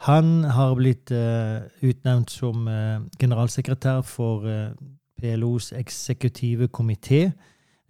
Han 0.00 0.44
har 0.44 0.74
blitt 0.78 1.12
uh, 1.12 1.60
utnevnt 1.84 2.30
som 2.32 2.68
uh, 2.68 3.02
generalsekretær 3.20 4.00
for 4.08 4.46
uh, 4.48 4.72
PLOs 5.20 5.72
eksekutive 5.76 6.68
komité. 6.68 7.30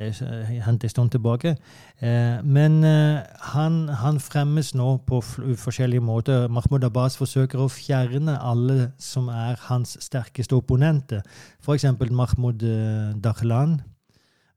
Det 0.00 0.16
hendte 0.64 0.87
en 0.88 0.90
stund 0.90 1.11
tilbake. 1.11 1.57
men 2.42 2.85
han, 3.52 3.88
han, 3.88 4.21
fremmes 4.21 4.75
nå 4.75 4.97
på 4.97 5.21
forskjellige 5.57 6.00
måter. 6.00 6.49
Mahmoud 6.49 6.85
Abbas 6.85 7.19
forsøker 7.21 7.61
å 7.61 7.69
fjerne 7.69 8.38
alle 8.40 8.92
som 8.99 9.28
er 9.28 9.61
hans 9.69 9.99
sterkeste 10.00 10.57
opponenter. 10.57 11.21
F.eks. 11.61 11.85
Mahmoud 12.11 12.64
Dahlan, 13.21 13.83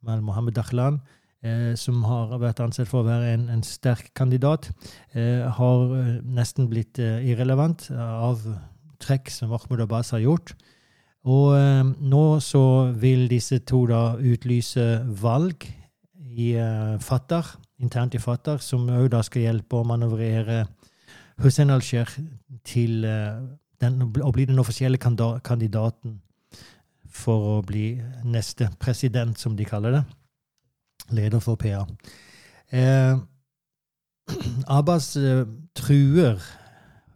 Mohammed 0.02 0.56
Dahlan 0.56 1.02
eh, 1.44 1.74
som 1.80 2.04
har 2.08 2.34
vært 2.42 2.62
ansett 2.64 2.90
for 2.90 3.04
å 3.04 3.08
være 3.08 3.34
en, 3.36 3.48
en 3.54 3.64
sterk 3.66 4.12
kandidat, 4.18 4.70
eh, 5.14 5.44
har 5.58 5.96
eh, 5.98 6.14
nesten 6.24 6.70
blitt 6.72 7.00
eh, 7.02 7.24
irrelevant 7.30 7.90
av 7.94 8.44
trekk 9.04 9.32
som 9.34 9.52
Mahmoud 9.52 9.84
Abbas 9.84 10.14
har 10.16 10.24
gjort. 10.24 10.56
Og 11.24 11.56
nå 12.04 12.24
så 12.44 12.92
vil 13.00 13.30
disse 13.32 13.62
to 13.64 13.86
da 13.88 14.18
utlyse 14.20 14.84
valg 15.22 15.64
i 16.20 16.50
Fatah, 17.00 17.54
internt 17.80 18.18
i 18.18 18.20
Fatah, 18.20 18.60
som 18.60 18.90
òg 18.92 19.08
da 19.14 19.22
skal 19.24 19.46
hjelpe 19.46 19.80
å 19.80 19.88
manøvrere 19.88 20.66
Hussein 21.40 21.72
al-Sheikh 21.72 22.18
til 22.68 23.08
den, 23.08 24.04
å 24.04 24.34
bli 24.36 24.50
den 24.52 24.60
offisielle 24.60 25.00
kandidaten 25.00 26.20
for 27.08 27.54
å 27.54 27.58
bli 27.64 27.94
neste 28.28 28.68
president, 28.84 29.40
som 29.40 29.56
de 29.56 29.68
kaller 29.68 29.96
det 29.96 30.04
leder 31.12 31.40
for 31.40 31.56
PA. 31.56 31.86
Eh, 32.72 33.18
Abbas 34.78 35.16
eh, 35.18 35.46
truer 35.76 36.40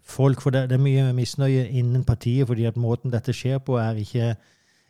folk, 0.04 0.42
for 0.42 0.50
det, 0.50 0.70
det, 0.70 0.78
er 0.78 0.84
mye 0.84 1.14
misnøye 1.14 1.68
innen 1.70 2.04
partiet 2.08 2.48
fordi 2.48 2.66
at 2.66 2.78
måten 2.78 3.12
dette 3.12 3.34
skjer 3.36 3.60
på, 3.60 3.78
er 3.78 4.00
ikke 4.00 4.36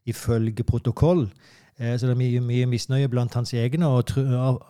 ifølge 0.06 0.64
protokoll. 0.64 1.28
Eh, 1.80 1.98
så 2.00 2.08
det 2.08 2.16
er 2.16 2.22
mye, 2.22 2.42
mye, 2.42 2.66
misnøye 2.66 3.10
blant 3.10 3.34
hans 3.34 3.54
egne. 3.54 3.88
og 3.88 4.06
tru, 4.06 4.24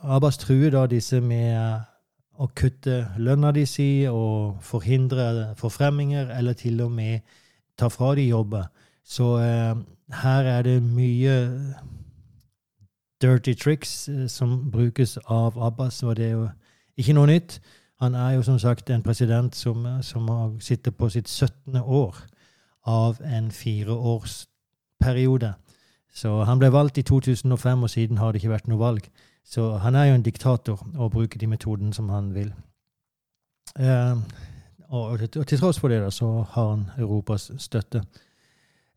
Abbas 0.03 0.37
truer 0.37 0.71
da 0.71 0.87
disse 0.87 1.21
med 1.21 1.83
å 2.37 2.47
kutte 2.53 3.07
lønna 3.17 3.51
de 3.51 3.65
si 3.65 4.05
og 4.09 4.61
forhindre 4.61 5.53
forfremminger, 5.57 6.29
eller 6.37 6.53
til 6.53 6.81
og 6.85 6.91
med 6.91 7.19
ta 7.77 7.89
fra 7.89 8.13
de 8.15 8.27
jobber. 8.27 8.67
Så 9.03 9.37
eh, 9.41 9.75
her 10.21 10.51
er 10.57 10.61
det 10.67 10.81
mye 10.83 11.37
dirty 13.21 13.53
tricks 13.53 14.09
eh, 14.09 14.27
som 14.27 14.71
brukes 14.71 15.17
av 15.25 15.57
Abbas, 15.57 16.03
og 16.03 16.17
det 16.17 16.25
er 16.25 16.31
jo 16.31 16.49
ikke 16.97 17.13
noe 17.13 17.27
nytt. 17.27 17.59
Han 18.01 18.15
er 18.15 18.37
jo 18.37 18.43
som 18.45 18.59
sagt 18.59 18.89
en 18.89 19.03
president 19.03 19.55
som, 19.55 19.85
eh, 19.85 20.01
som 20.01 20.29
sitter 20.59 20.91
på 20.91 21.09
sitt 21.09 21.29
17. 21.29 21.81
år 21.81 22.15
av 22.85 23.21
en 23.25 23.51
fireårsperiode. 23.51 25.53
Så 26.13 26.43
han 26.43 26.59
ble 26.59 26.71
valgt 26.73 26.97
i 26.97 27.05
2005, 27.05 27.83
og 27.83 27.89
siden 27.89 28.17
har 28.17 28.31
det 28.31 28.41
ikke 28.41 28.55
vært 28.55 28.67
noe 28.67 28.79
valg. 28.79 29.09
Så 29.45 29.77
han 29.77 29.95
er 29.95 30.09
jo 30.09 30.17
en 30.17 30.25
diktator 30.25 30.87
og 30.97 31.11
bruker 31.11 31.39
de 31.39 31.47
metodene 31.47 31.93
som 31.93 32.09
han 32.09 32.33
vil. 32.35 32.53
Eh, 33.79 34.15
og, 34.89 35.11
og, 35.11 35.47
til 35.47 35.59
tross 35.59 35.79
for 35.79 35.91
det 35.91 36.01
da, 36.01 36.11
så 36.11 36.45
har 36.51 36.69
han 36.69 36.85
Europas 36.97 37.51
støtte. 37.57 38.01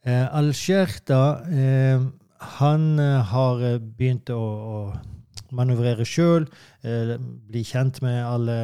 Eh, 0.07 0.39
Al-Sheikh 0.39 1.03
da 1.09 1.23
eh, 1.45 2.01
han 2.41 2.99
eh, 2.99 3.25
har 3.33 3.63
eh, 3.65 3.79
begynt 3.79 4.31
å, 4.33 4.41
å 4.41 5.55
manøvrere 5.57 6.07
sjøl, 6.09 6.47
eh, 6.83 7.17
bli 7.21 7.65
kjent 7.67 8.01
med 8.05 8.23
alle 8.25 8.59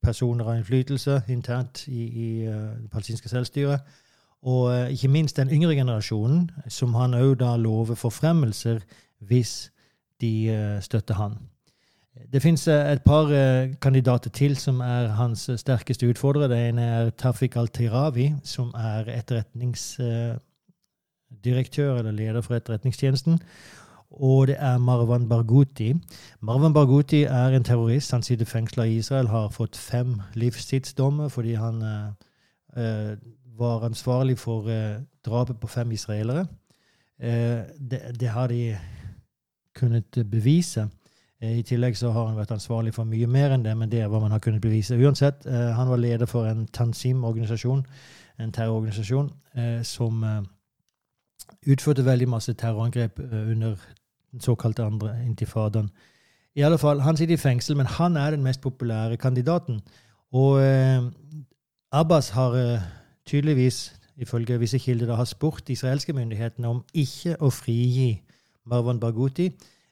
personer 0.00 0.46
av 0.46 0.56
innflytelse 0.56 1.22
internt 1.28 1.84
i, 1.88 2.06
i 2.08 2.28
det 2.46 2.88
palestinske 2.92 3.28
selvstyret. 3.28 3.84
Og 4.48 4.72
ikke 4.88 5.10
minst 5.12 5.36
den 5.36 5.50
yngre 5.52 5.74
generasjonen, 5.76 6.46
som 6.72 6.94
han 6.96 7.12
òg 7.12 7.34
da 7.42 7.50
lover 7.60 7.98
forfremmelser 8.00 8.78
hvis 9.28 9.68
de 10.24 10.78
støtter 10.80 11.18
han. 11.18 11.34
Det 12.32 12.40
fins 12.40 12.64
et 12.72 13.02
par 13.04 13.28
kandidater 13.84 14.32
til 14.32 14.56
som 14.56 14.80
er 14.80 15.10
hans 15.18 15.44
sterkeste 15.60 16.08
utfordrere. 16.08 16.48
Det 16.48 16.62
ene 16.70 16.86
er 16.88 17.12
Tafik 17.20 17.60
al-Tirawi, 17.60 18.30
som 18.40 18.72
er 18.72 19.12
etterretnings 19.12 19.98
direktør 21.44 21.98
eller 21.98 22.10
leder 22.12 22.40
for 22.40 22.54
Etterretningstjenesten. 22.54 23.40
Og 24.10 24.46
det 24.46 24.56
er 24.58 24.78
Marwan 24.78 25.28
Barghouti. 25.28 25.94
Marwan 26.40 26.72
Barghouti 26.72 27.22
er 27.22 27.46
en 27.46 27.64
terrorist. 27.64 28.12
Han 28.12 28.22
sitter 28.22 28.46
fengsla 28.46 28.84
i 28.84 28.96
Israel, 28.96 29.28
har 29.28 29.48
fått 29.48 29.76
fem 29.76 30.20
livstidsdommer 30.34 31.28
fordi 31.28 31.54
han 31.54 31.82
uh, 31.82 33.12
var 33.58 33.84
ansvarlig 33.84 34.38
for 34.38 34.66
uh, 34.66 34.98
drapet 35.26 35.60
på 35.60 35.66
fem 35.66 35.92
israelere. 35.92 36.46
Uh, 37.22 37.62
det, 37.90 38.00
det, 38.20 38.28
har 38.28 38.46
de 38.46 38.76
kunnet 39.74 40.26
bevise. 40.30 40.88
I 41.40 41.62
tillegg 41.62 41.96
så 41.96 42.10
har 42.10 42.26
han 42.26 42.36
vært 42.36 42.50
ansvarlig 42.50 42.92
for 42.94 43.04
mye 43.04 43.26
mer 43.26 43.54
enn 43.54 43.62
det, 43.64 43.76
men 43.76 43.88
det 43.90 44.02
er 44.02 44.08
hva 44.12 44.18
man 44.20 44.30
har 44.30 44.42
kunnet 44.44 44.60
bevise. 44.60 44.98
Uansett, 44.98 45.46
han 45.48 45.88
var 45.88 45.96
leder 45.96 46.26
for 46.28 46.44
en 46.44 46.66
Tanzim-organisasjon, 46.66 47.86
en 48.38 48.52
terrororganisasjon, 48.52 49.30
som 49.82 50.20
utførte 51.66 52.04
veldig 52.04 52.28
masse 52.28 52.52
terrorangrep 52.52 53.20
eh, 53.20 53.50
under 53.50 53.76
den 54.32 54.40
såkalte 54.40 54.84
andre 54.84 55.16
intifadaen. 55.26 55.90
I 56.54 56.62
alle 56.62 56.78
fall, 56.78 57.00
Han 57.00 57.16
sitter 57.16 57.34
i 57.34 57.36
fengsel, 57.36 57.76
men 57.76 57.86
han 57.86 58.16
er 58.16 58.30
den 58.30 58.42
mest 58.42 58.60
populære 58.60 59.16
kandidaten. 59.16 59.80
Og 60.32 60.62
eh, 60.62 61.02
Abbas 61.92 62.28
har 62.28 62.50
eh, 62.50 62.80
tydeligvis, 63.26 63.96
ifølge 64.16 64.58
visse 64.58 64.78
kilder, 64.78 65.14
har 65.14 65.24
spurt 65.24 65.68
de 65.68 65.72
israelske 65.72 66.12
myndighetene 66.12 66.68
om 66.68 66.84
ikke 66.94 67.36
å 67.40 67.50
frigi 67.50 68.22
Marwan 68.64 69.00
Barghouti 69.00 69.50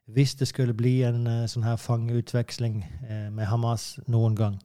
hvis 0.08 0.34
det 0.34 0.48
skulle 0.48 0.74
bli 0.74 1.02
en 1.02 1.26
eh, 1.26 1.46
sånn 1.50 1.66
her 1.66 1.76
fangeutveksling 1.76 2.80
eh, 3.08 3.28
med 3.32 3.46
Hamas 3.46 3.98
noen 4.08 4.36
gang. 4.36 4.56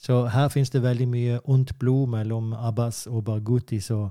Så 0.00 0.24
her 0.32 0.48
finnes 0.48 0.72
det 0.72 0.82
veldig 0.82 1.06
mye 1.08 1.38
ondt 1.44 1.76
blod 1.78 2.08
mellom 2.10 2.52
Abbas 2.56 3.06
og 3.06 3.24
Barghouti. 3.24 3.80
så 3.80 4.08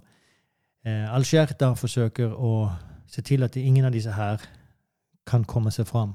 Al-Sherta 0.86 1.74
forsøker 1.75 2.31
å 2.31 2.69
se 3.09 3.21
til 3.25 3.43
at 3.43 3.57
ingen 3.59 3.86
av 3.86 3.93
disse 3.93 4.13
her 4.13 4.41
kan 5.27 5.45
komme 5.45 5.71
seg 5.74 5.88
fram. 5.89 6.13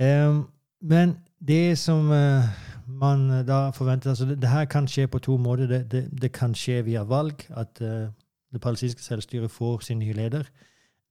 Eh, 0.00 0.40
men 0.82 1.16
det 1.38 1.78
som 1.78 2.10
eh, 2.12 2.48
man 2.86 3.28
da 3.46 3.70
forventer 3.74 4.10
altså 4.10 4.26
det, 4.26 4.40
det, 4.42 4.50
her 4.50 4.64
kan 4.64 4.88
skje 4.88 5.06
på 5.06 5.18
to 5.22 5.36
måter. 5.36 5.66
Det, 5.70 5.84
det, 5.90 6.04
det 6.22 6.32
kan 6.32 6.54
skje 6.54 6.82
via 6.86 7.04
valg, 7.06 7.46
at 7.50 7.80
uh, 7.82 8.10
det 8.52 8.60
palestinske 8.60 9.02
selvstyret 9.02 9.50
får 9.50 9.86
sin 9.86 9.98
nye 10.02 10.12
leder. 10.12 10.48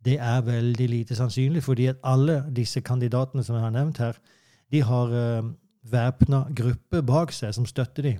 Det 0.06 0.18
er 0.20 0.42
veldig 0.46 0.88
lite 0.90 1.16
sannsynlig, 1.16 1.64
fordi 1.64 1.88
at 1.92 2.02
alle 2.04 2.42
disse 2.56 2.82
kandidatene 2.82 3.44
som 3.44 3.56
jeg 3.56 3.64
har 3.64 3.74
nevnt 3.76 3.98
her, 4.02 4.18
de 4.72 4.82
har 4.82 5.12
væpna 5.92 6.46
grupper 6.56 7.02
bak 7.06 7.34
seg 7.36 7.54
som 7.54 7.66
støtter 7.66 8.04
dem. 8.04 8.20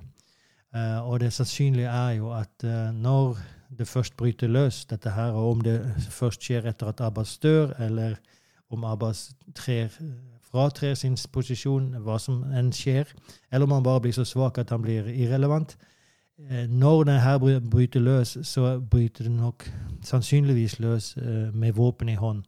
Og 1.08 1.20
det 1.20 1.32
sannsynlige 1.32 1.88
er 1.88 2.10
jo 2.20 2.30
at 2.36 2.66
når 2.94 3.38
det 3.78 3.88
først 3.88 4.16
bryter 4.16 4.48
løs, 4.48 4.84
dette 4.84 5.10
her, 5.10 5.32
og 5.32 5.50
om 5.50 5.60
det 5.60 5.78
først 6.10 6.42
skjer 6.44 6.68
etter 6.68 6.90
at 6.92 7.00
Abbas 7.00 7.38
dør, 7.38 7.72
eller 7.80 8.18
om 8.70 8.84
Abbas 8.84 9.30
trer, 9.54 9.92
fratrer 10.52 10.94
sin 10.94 11.16
posisjon, 11.32 11.94
hva 12.04 12.18
som 12.20 12.42
enn 12.52 12.72
skjer, 12.72 13.08
eller 13.50 13.66
om 13.68 13.76
han 13.78 13.86
bare 13.86 14.04
blir 14.04 14.16
så 14.16 14.24
svak 14.28 14.60
at 14.60 14.70
han 14.74 14.84
blir 14.84 15.08
irrelevant. 15.08 15.76
Eh, 16.50 16.68
når 16.68 17.04
det 17.04 17.20
her 17.20 17.38
bryter 17.70 18.00
løs, 18.00 18.36
så 18.42 18.80
bryter 18.80 19.24
det 19.24 19.32
nok 19.32 19.68
sannsynligvis 20.04 20.78
løs 20.80 21.16
eh, 21.16 21.54
med 21.54 21.72
våpen 21.72 22.08
i 22.08 22.18
hånd, 22.18 22.42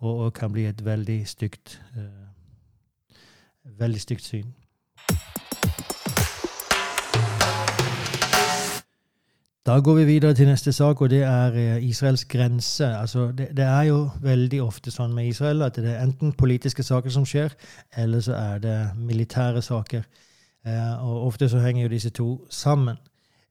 og, 0.00 0.32
kan 0.32 0.52
bli 0.52 0.64
et 0.64 0.84
veldig 0.84 1.26
stygt, 1.28 1.80
eh, 1.96 3.18
veldig 3.78 4.00
stygt 4.00 4.24
syn. 4.24 4.54
Da 9.66 9.80
går 9.80 9.94
vi 9.94 10.04
videre 10.04 10.34
til 10.34 10.48
neste 10.48 10.72
sak, 10.72 11.00
og 11.00 11.10
det 11.10 11.22
er 11.22 11.52
eh, 11.52 11.84
Israels 11.84 12.24
grense. 12.24 12.86
Altså, 12.86 13.26
det, 13.26 13.48
det, 13.56 13.64
er 13.64 13.82
jo 13.82 13.98
veldig 14.22 14.62
ofte 14.64 14.90
sånn 14.90 15.12
med 15.12 15.28
Israel 15.28 15.66
at 15.66 15.76
det 15.76 15.90
er 15.92 16.00
enten 16.00 16.32
politiske 16.32 16.82
saker 16.82 17.12
som 17.12 17.26
skjer, 17.28 17.52
eller 17.96 18.24
så 18.24 18.38
er 18.38 18.62
det 18.64 18.78
militære 18.96 19.62
saker. 19.62 20.06
Eh, 20.64 21.04
og 21.04 21.26
ofte 21.26 21.48
så 21.52 21.60
henger 21.60 21.82
jo 21.82 21.92
disse 21.92 22.10
to 22.10 22.28
sammen. 22.48 22.96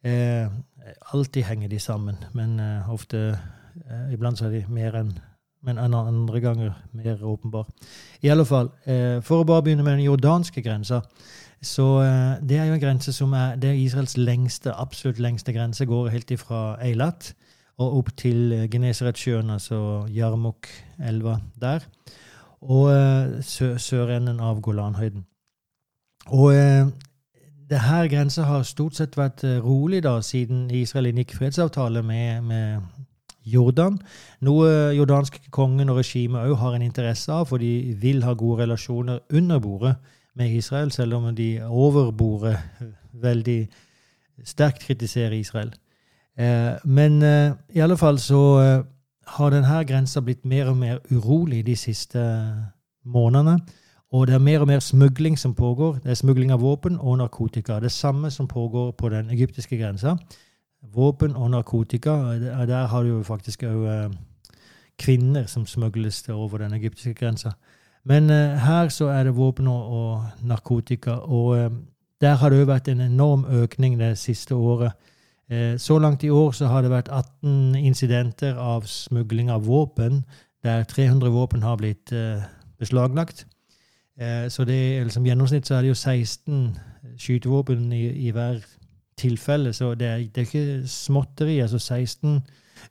Eh, 0.01 0.50
alltid 1.13 1.46
henger 1.46 1.70
de 1.70 1.80
sammen, 1.80 2.18
men 2.34 2.60
eh, 2.60 2.89
ofte 2.89 3.24
eh, 3.30 4.13
Iblant 4.13 4.42
så 4.42 4.50
er 4.50 4.58
de 4.58 4.66
mer 4.74 4.98
enn 4.98 5.13
men 5.62 5.78
andre 5.78 6.39
ganger 6.39 6.75
mer 6.96 7.24
åpenbar. 7.24 7.68
I 8.22 8.30
alle 8.32 8.46
fall, 8.46 8.70
eh, 8.86 9.22
For 9.22 9.42
å 9.42 9.46
bare 9.46 9.62
begynne 9.62 9.84
med 9.84 9.98
den 9.98 10.06
jordanske 10.06 10.62
grensa. 10.62 11.01
Så 11.62 12.01
eh, 12.01 12.50
det 12.50 12.58
er 12.58 12.70
jo 12.70 12.74
en 12.74 12.82
grense 12.82 13.13
som 13.13 13.34
er 13.36 13.58
det 13.60 13.70
er 13.70 13.80
Israels 13.82 14.18
lengste, 14.18 14.72
absolutt 14.72 15.20
lengste 15.20 15.54
grense. 15.54 15.86
Går 15.86 16.10
helt 16.10 16.32
ifra 16.32 16.78
Eilat 16.84 17.34
og 17.78 17.98
opp 17.98 18.13
til 18.18 18.54
eh, 18.54 18.70
Genesaretsjøen, 18.72 19.50
altså 19.50 20.06
Jarmuk-elva 20.16 21.39
der. 21.60 21.84
Og 22.62 22.92
eh, 22.94 23.44
sø 23.44 23.78
sørenden 23.78 24.39
av 24.39 24.62
Golanhøyden. 24.62 25.25
Og 26.30 26.54
det 27.70 27.80
her 27.80 28.08
grensa 28.08 28.44
har 28.44 28.63
stort 28.63 28.96
sett 28.96 29.16
vært 29.18 29.42
rolig 29.63 30.04
da, 30.04 30.20
siden 30.22 30.68
Israel 30.72 31.10
inngikk 31.10 31.34
fredsavtale 31.34 32.04
med, 32.06 32.42
med 32.42 32.82
Jordan. 33.46 33.98
Noe 34.46 34.94
jordanske 34.94 35.50
kongen 35.51 35.89
og 35.89 35.98
regimet 35.98 36.46
òg 36.46 36.58
har 36.62 36.75
en 36.75 36.86
interesse 36.86 37.34
av, 37.34 37.48
for 37.50 37.58
de 37.58 37.96
vil 37.98 38.22
ha 38.28 38.36
gode 38.38 38.62
relasjoner 38.63 39.24
under 39.34 39.60
bordet 39.63 39.96
med 40.39 40.55
Israel, 40.55 40.91
selv 40.91 41.13
om 41.13 41.36
de 41.36 41.50
overbordet 41.67 42.58
veldig 43.13 43.67
sterkt 44.43 44.86
kritiserer 44.88 45.36
Israel. 45.38 45.74
Eh, 46.39 46.74
men 46.86 47.24
eh, 47.24 47.51
i 47.75 47.79
alle 47.79 47.98
fall 47.98 48.19
så 48.19 48.41
eh, 48.60 48.86
har 49.27 49.51
denne 49.51 49.84
grensa 49.86 50.22
blitt 50.24 50.46
mer 50.46 50.72
og 50.72 50.77
mer 50.77 51.00
urolig 51.12 51.65
de 51.65 51.75
siste 51.75 52.22
månedene. 53.05 53.60
Og 54.12 54.27
det 54.27 54.34
er 54.34 54.41
mer 54.41 54.63
og 54.63 54.67
mer 54.67 54.79
smugling 54.79 55.38
som 55.38 55.53
pågår. 55.53 56.00
Det 56.03 56.12
er 56.12 56.17
smugling 56.17 56.51
av 56.51 56.63
våpen 56.63 56.98
og 56.98 57.17
narkotika. 57.17 57.79
Det 57.79 57.91
samme 57.91 58.31
som 58.31 58.48
pågår 58.48 58.91
på 58.91 59.10
den 59.10 59.29
egyptiske 59.29 59.77
grensa. 59.77 60.15
Våpen 60.81 61.36
og 61.36 61.51
narkotika. 61.51 62.15
Der 62.65 62.88
har 62.88 63.03
du 63.03 63.10
jo 63.10 63.24
faktisk 63.24 63.63
òg 63.63 64.15
kvinner 65.00 65.46
som 65.46 65.65
smugles 65.65 66.24
over 66.29 66.58
den 66.58 66.74
egyptiske 66.74 67.13
grensa. 67.13 67.51
Men 68.06 68.29
her 68.29 68.89
så 68.89 69.10
er 69.12 69.24
det 69.24 69.36
våpen 69.36 69.68
og, 69.68 70.24
narkotika. 70.41 71.12
Og 71.12 71.72
der 72.22 72.36
har 72.36 72.50
det 72.50 72.60
jo 72.60 72.68
vært 72.70 72.88
en 72.88 73.01
enorm 73.01 73.46
økning 73.46 74.00
det 74.00 74.18
siste 74.18 74.56
året. 74.56 74.91
Eh, 75.50 75.77
så 75.77 76.00
langt 76.00 76.24
i 76.24 76.29
år 76.29 76.51
så 76.51 76.68
har 76.68 76.82
det 76.82 76.91
vært 76.91 77.10
18 77.10 77.75
incidenter 77.75 78.58
av 78.58 78.86
smugling 78.86 79.50
av 79.50 79.65
våpen, 79.65 80.24
der 80.63 80.84
300 80.84 81.32
våpen 81.34 81.63
har 81.63 81.79
blitt 81.79 82.12
eh, 82.12 82.44
beslaglagt. 82.77 83.48
Eh, 84.20 84.50
så 84.50 84.65
det 84.65 84.77
er 84.77 85.08
liksom 85.08 85.25
gjennomsnitt 85.25 85.68
så 85.68 85.75
er 85.75 85.82
det 85.82 85.94
jo 85.94 85.96
16 85.96 86.77
skytevåpen 87.18 87.89
i, 87.94 88.27
i 88.27 88.32
hver 88.36 88.62
tilfelle, 89.18 89.74
så 89.74 89.96
det 89.96 90.08
er, 90.08 90.18
det 90.18 90.44
er 90.44 90.48
ikke 90.48 90.88
småtteri. 90.88 91.60
Altså 91.60 91.79
16 91.79 92.44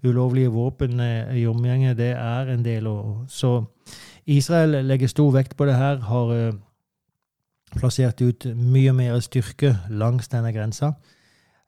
ulovlige 0.02 0.50
våpen 0.52 1.00
i 1.00 1.46
omgjengen, 1.46 1.96
det 1.96 2.10
er 2.16 2.50
en 2.52 2.64
del. 2.64 2.86
År. 2.86 3.24
Så 3.28 3.62
Israel 4.28 4.84
legger 4.84 5.08
stor 5.08 5.32
vekt 5.32 5.56
på 5.56 5.64
det 5.64 5.76
her, 5.78 6.02
har 6.04 6.32
plassert 7.76 8.20
ut 8.20 8.46
mye 8.56 8.92
mer 8.96 9.20
styrke 9.24 9.74
langs 9.90 10.28
denne 10.32 10.52
grensa. 10.52 10.92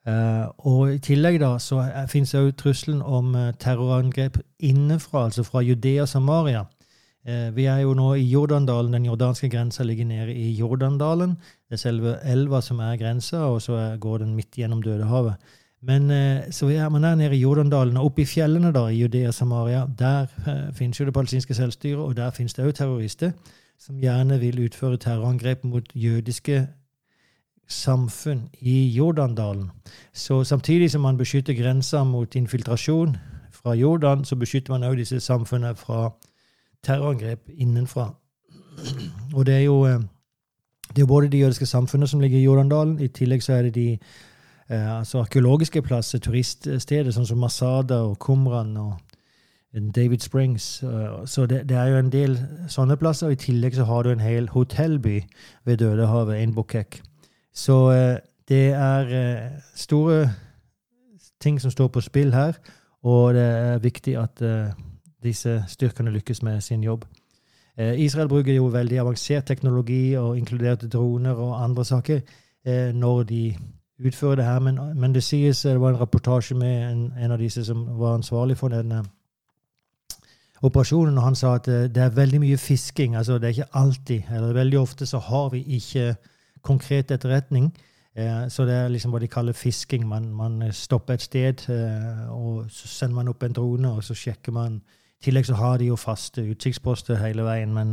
Uh, 0.08 0.48
og 0.64 0.94
I 0.94 0.98
tillegg 1.04 1.38
da, 1.42 1.54
så 1.60 1.82
finnes 2.08 2.32
òg 2.38 2.54
trusselen 2.56 3.02
om 3.04 3.34
uh, 3.36 3.50
terrorangrep 3.60 4.38
innenfra, 4.64 5.26
altså 5.28 5.44
fra 5.44 5.60
Judea 5.64 6.06
og 6.06 6.12
Samaria. 6.12 6.66
Vi 7.52 7.66
er 7.68 7.82
jo 7.82 7.90
nå 7.92 8.14
i 8.16 8.22
Jordandalen. 8.32 8.94
Den 8.96 9.04
jordanske 9.04 9.50
grensa 9.52 9.84
ligger 9.84 10.06
nede 10.08 10.32
i 10.32 10.54
Jordandalen. 10.56 11.34
Det 11.68 11.76
er 11.76 11.82
selve 11.82 12.14
elva 12.24 12.62
som 12.64 12.78
er 12.80 12.96
grensa, 12.96 13.42
og 13.44 13.60
så 13.60 13.76
går 14.00 14.22
den 14.22 14.32
midt 14.38 14.56
gjennom 14.56 14.80
Dødehavet. 14.82 15.36
Men 15.82 16.10
så 16.52 16.68
er 16.68 16.88
man 16.92 17.02
der 17.02 17.14
nede 17.14 17.36
i 17.36 17.40
Jordandalen, 17.40 17.96
og 17.96 18.10
oppe 18.10 18.22
i 18.22 18.28
fjellene 18.28 18.72
da, 18.72 18.82
i 18.92 18.98
Judea 19.00 19.30
Samaria, 19.30 19.86
der 19.98 20.26
finnes 20.76 21.00
jo 21.00 21.06
det 21.08 21.14
palestinske 21.14 21.54
selvstyret, 21.54 22.02
og 22.04 22.16
der 22.16 22.30
finnes 22.36 22.54
det 22.54 22.66
òg 22.66 22.74
terrorister 22.76 23.32
som 23.80 23.96
gjerne 23.96 24.40
vil 24.40 24.64
utføre 24.64 24.96
terrorangrep 24.96 25.64
mot 25.64 25.84
jødiske 25.94 26.66
samfunn 27.68 28.48
i 28.60 28.88
Jordandalen. 28.88 29.70
Så 30.12 30.44
samtidig 30.44 30.90
som 30.90 31.00
man 31.00 31.16
beskytter 31.16 31.54
grensa 31.54 32.04
mot 32.04 32.34
infiltrasjon 32.34 33.16
fra 33.52 33.74
Jordan, 33.74 34.24
så 34.24 34.36
beskytter 34.36 34.72
man 34.72 34.84
òg 34.84 34.96
disse 34.96 35.20
samfunnene 35.20 35.76
fra 35.76 36.10
terrorangrep 36.84 37.48
innenfra. 37.56 38.14
Og 39.34 39.46
det 39.46 39.54
er 39.54 39.60
jo 39.60 39.84
eh, 39.86 40.00
det 40.96 41.02
er 41.02 41.06
både 41.06 41.28
de 41.28 41.38
jødiske 41.38 41.66
samfunnene 41.66 42.08
som 42.08 42.20
ligger 42.20 42.38
i 42.38 42.44
Jordandalen, 42.44 43.00
i 43.00 43.08
tillegg 43.08 43.42
så 43.42 43.52
er 43.52 43.62
det 43.62 43.74
de 43.74 43.92
eh, 43.92 43.98
altså 44.70 45.24
arkeologiske 45.24 45.82
plasser, 45.82 46.20
turiststeder, 46.22 47.10
sånn 47.10 47.26
som 47.26 47.40
Masada 47.42 48.04
og 48.06 48.18
Kumran 48.22 48.76
og 48.78 48.92
David 49.72 50.18
Springs. 50.18 50.82
Eh, 50.82 51.26
så 51.26 51.46
det, 51.46 51.68
det, 51.68 51.76
er 51.76 51.86
jo 51.86 51.98
en 51.98 52.12
del 52.12 52.38
sånne 52.68 52.96
plasser. 52.96 53.26
og 53.26 53.32
I 53.32 53.36
tillegg 53.44 53.74
så 53.74 53.84
har 53.84 54.02
du 54.02 54.10
en 54.10 54.20
hel 54.20 54.48
hotellby 54.48 55.22
ved 55.64 55.76
Dødehavet, 55.76 56.36
Einbukek. 56.36 57.02
Så 57.54 57.90
eh, 57.90 58.16
det 58.48 58.72
er 58.74 59.14
eh, 59.14 59.50
store 59.74 60.30
ting 61.40 61.60
som 61.60 61.70
står 61.70 61.88
på 61.88 62.00
spill 62.00 62.34
her, 62.34 62.58
og 63.02 63.34
det 63.34 63.42
er 63.42 63.78
viktig 63.78 64.16
at 64.20 64.42
disse 65.24 65.62
styrkene 65.68 66.10
lykkes 66.12 66.42
med 66.42 66.60
sin 66.60 66.82
jobb. 66.84 67.06
Israel 67.78 68.28
bruker 68.28 68.52
jo 68.52 68.66
veldig 68.66 68.98
avansert 69.00 69.46
teknologi, 69.46 70.12
og 70.20 70.36
inkluderte 70.36 70.88
droner 70.88 71.32
og 71.32 71.64
andre 71.64 71.84
saker, 71.84 72.20
når 72.92 73.22
de 73.22 73.56
utfører 74.04 74.36
det 74.36 74.44
her. 74.44 74.58
Men, 74.58 74.78
men 74.94 75.14
det 75.14 75.22
sies 75.24 75.62
det 75.62 75.80
var 75.80 75.94
en 75.94 76.00
rapportasje 76.00 76.56
med 76.56 76.92
en, 76.92 77.12
en 77.18 77.32
av 77.32 77.38
disse 77.38 77.64
som 77.64 77.86
var 77.98 78.14
ansvarlig 78.18 78.58
for 78.58 78.72
denne 78.72 79.02
operasjonen, 80.62 81.18
og 81.18 81.24
han 81.24 81.38
sa 81.38 81.54
at 81.56 81.68
eh, 81.68 81.86
det 81.88 82.02
er 82.04 82.16
veldig 82.16 82.40
mye 82.40 82.58
fisking. 82.60 83.16
altså 83.16 83.38
Det 83.38 83.44
er 83.44 83.48
ikke 83.48 83.76
alltid, 83.80 84.22
eller 84.34 84.52
veldig 84.52 84.78
ofte 84.78 85.06
så 85.06 85.18
har 85.18 85.48
vi 85.50 85.62
ikke 85.76 86.14
konkret 86.62 87.10
etterretning. 87.10 87.70
Eh, 88.16 88.48
så 88.48 88.64
det 88.64 88.74
er 88.74 88.88
liksom 88.88 89.14
hva 89.14 89.20
de 89.20 89.28
kaller 89.28 89.52
fisking. 89.52 90.06
Man, 90.08 90.32
man 90.34 90.72
stopper 90.72 91.14
et 91.14 91.22
sted, 91.22 91.64
eh, 91.68 92.32
og 92.32 92.66
så 92.70 92.88
sender 92.88 93.14
man 93.14 93.28
opp 93.28 93.42
en 93.42 93.56
drone, 93.56 93.92
og 93.92 94.04
så 94.04 94.14
sjekker 94.14 94.52
man 94.52 94.82
I 95.20 95.24
tillegg 95.24 95.46
så 95.46 95.54
har 95.54 95.78
de 95.78 95.84
jo 95.90 95.96
faste 95.96 96.42
utsiktsposter 96.48 97.18
hele 97.20 97.44
veien, 97.44 97.74
men 97.74 97.90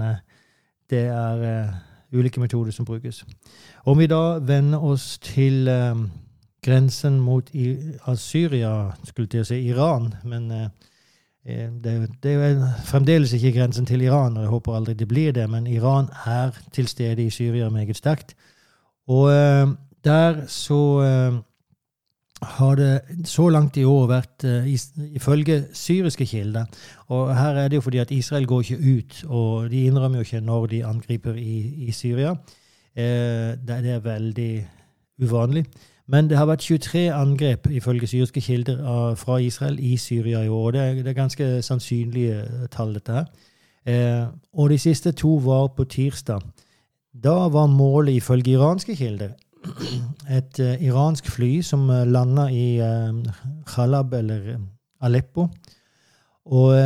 det 0.90 1.02
er 1.12 1.74
ulike 2.14 2.40
metoder 2.40 2.72
som 2.72 2.86
brukes. 2.86 3.26
Om 3.86 3.98
vi 4.00 4.08
da 4.08 4.40
vender 4.40 4.84
oss 4.84 5.18
til 5.24 5.68
grensen 6.64 7.20
mot 7.20 7.50
Syria, 8.16 8.92
skulle 9.04 9.28
til 9.28 9.44
å 9.44 9.48
si 9.48 9.60
Iran, 9.68 10.14
men 10.24 10.72
Eh, 11.48 11.70
det 11.84 11.92
er, 11.92 11.96
jo, 11.96 12.08
det 12.24 12.32
er 12.32 12.50
jo 12.50 12.68
fremdeles 12.86 13.34
ikke 13.34 13.54
grensen 13.56 13.86
til 13.86 14.02
Iran, 14.02 14.38
og 14.38 14.44
jeg 14.44 14.50
håper 14.52 14.74
aldri 14.76 14.94
det 14.94 15.08
blir 15.08 15.32
det, 15.32 15.50
men 15.50 15.68
Iran 15.68 16.10
er 16.26 16.52
til 16.76 16.88
stede 16.88 17.24
i 17.24 17.30
Syria 17.30 17.70
meget 17.70 17.96
sterkt. 17.98 18.36
Og 19.08 19.32
eh, 19.32 19.68
der 20.04 20.46
så 20.48 20.82
eh, 21.08 21.38
har 22.42 22.76
det 22.78 23.26
så 23.26 23.48
langt 23.50 23.78
i 23.78 23.84
år 23.88 24.08
vært 24.12 24.46
ifølge 25.18 25.64
syriske 25.74 26.26
kilder 26.26 26.66
Og 27.10 27.32
her 27.34 27.58
er 27.58 27.68
det 27.68 27.80
jo 27.80 27.82
fordi 27.82 27.98
at 27.98 28.12
Israel 28.12 28.46
går 28.46 28.62
ikke 28.62 28.98
ut, 28.98 29.24
og 29.26 29.72
de 29.72 29.86
innrømmer 29.86 30.20
jo 30.20 30.28
ikke 30.28 30.42
når 30.46 30.66
de 30.68 30.86
angriper 30.86 31.34
i, 31.34 31.88
i 31.88 31.92
Syria. 31.92 32.36
det 32.96 33.90
er 33.94 34.00
veldig 34.00 34.68
uvanlig. 35.22 35.66
Men 36.08 36.30
det 36.30 36.38
har 36.38 36.48
vært 36.48 36.64
23 36.64 37.10
angrep 37.12 37.68
ifølge 37.72 38.08
syriske 38.08 38.42
kilder 38.42 39.16
fra 39.20 39.38
Israel 39.44 39.80
i 39.80 39.98
Syria 39.98 40.44
i 40.46 40.48
år. 40.50 40.72
Det 40.72 41.06
det 41.06 41.08
er 41.08 41.14
ganske 41.14 41.62
sannsynlige 41.62 42.68
tall, 42.72 42.94
dette 42.94 43.12
her. 43.12 43.26
Eh, 43.88 44.28
og 44.54 44.70
de 44.70 44.78
siste 44.78 45.12
to 45.12 45.38
var 45.44 45.68
på 45.76 45.84
tirsdag. 45.84 46.42
Da 47.24 47.48
var 47.52 47.68
målet 47.68 48.20
ifølge 48.20 48.52
iranske 48.52 48.96
kilder 48.96 49.30
et 50.30 50.60
uh, 50.60 50.76
iransk 50.84 51.28
fly 51.32 51.62
som 51.62 51.90
uh, 51.90 52.04
landa 52.06 52.48
i 52.54 52.80
uh, 52.82 53.14
Khalab, 53.68 54.14
eller 54.14 54.58
Aleppo. 55.02 55.48
Og 56.48 56.80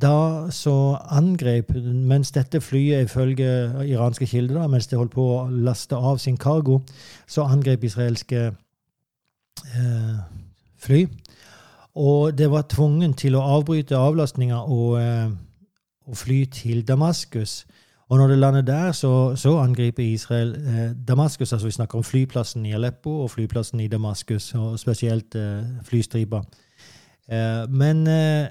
da 0.00 0.48
så 0.48 0.96
angrep 1.12 1.74
Mens 1.84 2.30
dette 2.32 2.62
flyet 2.64 3.04
ifølge 3.04 3.44
iranske 3.84 4.24
kilder, 4.26 4.62
da, 4.62 4.70
mens 4.72 4.88
det 4.88 4.96
holdt 4.96 5.12
på 5.12 5.26
å 5.34 5.42
laste 5.52 5.98
av 5.98 6.16
sin 6.18 6.38
cargo, 6.40 6.78
så 7.28 7.44
angrep 7.44 7.84
israelske 7.84 8.46
eh, 9.76 10.16
fly. 10.80 11.06
Og 11.94 12.38
det 12.38 12.50
var 12.50 12.62
tvungen 12.72 13.14
til 13.14 13.36
å 13.36 13.44
avbryte 13.58 13.98
avlastninga 13.98 14.62
og, 14.64 15.00
eh, 15.00 15.30
og, 16.06 16.16
fly 16.16 16.44
til 16.44 16.82
Damaskus. 16.88 17.66
Og 18.12 18.18
når 18.18 18.28
det 18.28 18.38
lander 18.38 18.60
der, 18.60 18.92
så, 18.92 19.36
så 19.36 19.58
angriper 19.58 20.02
Israel 20.02 20.54
eh, 20.54 20.90
Damaskus. 21.08 21.52
altså 21.52 21.66
Vi 21.66 21.72
snakker 21.72 21.98
om 21.98 22.04
flyplassen 22.04 22.66
i 22.66 22.72
Aleppo 22.72 23.20
og 23.22 23.30
flyplassen 23.30 23.80
i 23.80 23.88
Damaskus, 23.88 24.54
og 24.54 24.78
spesielt 24.78 25.34
eh, 25.34 25.64
flystripa. 25.82 26.42
Eh, 27.32 27.70
men 27.70 28.06
eh, 28.06 28.46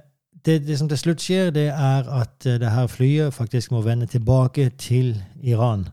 det, 0.45 0.67
det, 0.67 0.79
som 0.79 0.89
til 0.89 0.97
slutt 0.97 1.21
skjer, 1.21 1.51
det 1.53 1.67
er 1.67 2.09
at 2.09 2.43
det 2.43 2.71
her 2.71 2.87
flyet 2.87 3.33
faktisk 3.33 3.71
må 3.71 3.81
vende 3.81 4.05
tilbake 4.05 4.69
til 4.69 5.23
Iran. 5.43 5.87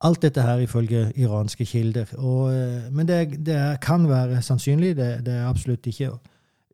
Alt 0.00 0.22
dette 0.22 0.42
her 0.42 0.58
ifølge 0.58 1.12
iranske 1.16 1.64
kilder. 1.64 2.12
Og, 2.18 2.54
eh, 2.54 2.92
men 2.92 3.08
det, 3.08 3.46
det, 3.46 3.80
kan 3.80 4.08
være 4.08 4.42
sannsynlig. 4.42 4.96
Det, 4.96 5.26
det, 5.26 5.34
er 5.34 5.48
absolutt 5.48 5.86
ikke 5.86 6.10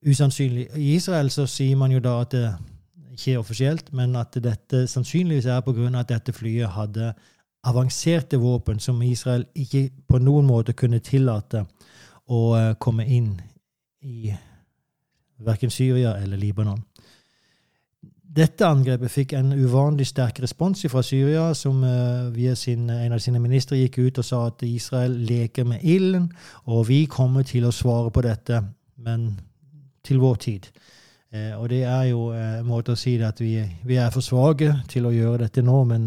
usannsynlig. 0.07 0.67
I 0.77 0.95
Israel 0.95 1.31
så 1.31 1.47
sier 1.47 1.77
man 1.77 1.93
jo 1.93 2.03
da 2.03 2.21
at 2.21 2.35
ikke 3.14 3.38
offisielt, 3.38 3.92
men 3.92 4.16
at 4.18 4.37
dette 4.42 4.87
sannsynligvis 4.90 5.46
er 5.46 5.62
pga. 5.64 5.88
at 5.98 6.09
dette 6.09 6.33
flyet 6.33 6.68
hadde 6.68 7.14
avanserte 7.64 8.37
våpen 8.37 8.81
som 8.81 9.03
Israel 9.03 9.46
ikke 9.55 9.90
på 10.09 10.18
noen 10.18 10.46
måte 10.46 10.72
kunne 10.72 10.98
tillate 10.98 11.64
å 12.29 12.57
eh, 12.57 12.74
komme 12.79 13.07
inn 13.07 13.40
i 14.03 14.35
verken 15.38 15.70
Syria 15.70 16.16
eller 16.20 16.37
Libanon. 16.37 16.83
dette 18.35 18.66
angrepet 18.66 19.11
fikk 19.11 19.33
en 19.38 19.53
uvanlig 19.53 20.07
sterk 20.07 20.40
respons 20.42 20.83
fra 20.90 21.03
Syria, 21.03 21.55
som 21.55 21.85
via 22.35 22.55
sin, 22.57 22.90
en 22.90 23.12
av 23.12 23.20
sine 23.22 23.38
ministre 23.38 23.79
gikk 23.79 23.98
ut 23.98 24.18
og 24.18 24.24
sa 24.24 24.46
at 24.48 24.62
Israel 24.66 25.14
leker 25.29 25.64
med 25.64 25.85
ilden, 25.85 26.33
og 26.66 26.88
vi 26.88 27.07
kommer 27.07 27.42
til 27.46 27.64
å 27.64 27.72
svare 27.72 28.11
på 28.11 28.24
dette, 28.27 28.59
men 28.96 29.38
til 30.03 30.18
vår 30.18 30.35
tid. 30.35 30.66
Og 31.35 31.68
det 31.70 31.83
er 31.83 32.03
jo 32.12 32.29
en 32.31 32.66
måte 32.66 32.94
å 32.94 32.99
si 32.99 33.16
det 33.18 33.27
at 33.27 33.40
vi, 33.42 33.57
vi 33.85 33.97
er 33.99 34.12
for 34.14 34.23
svake 34.23 34.70
til 34.88 35.09
å 35.09 35.14
gjøre 35.14 35.44
dette 35.47 35.64
nå, 35.66 35.81
men 35.90 36.07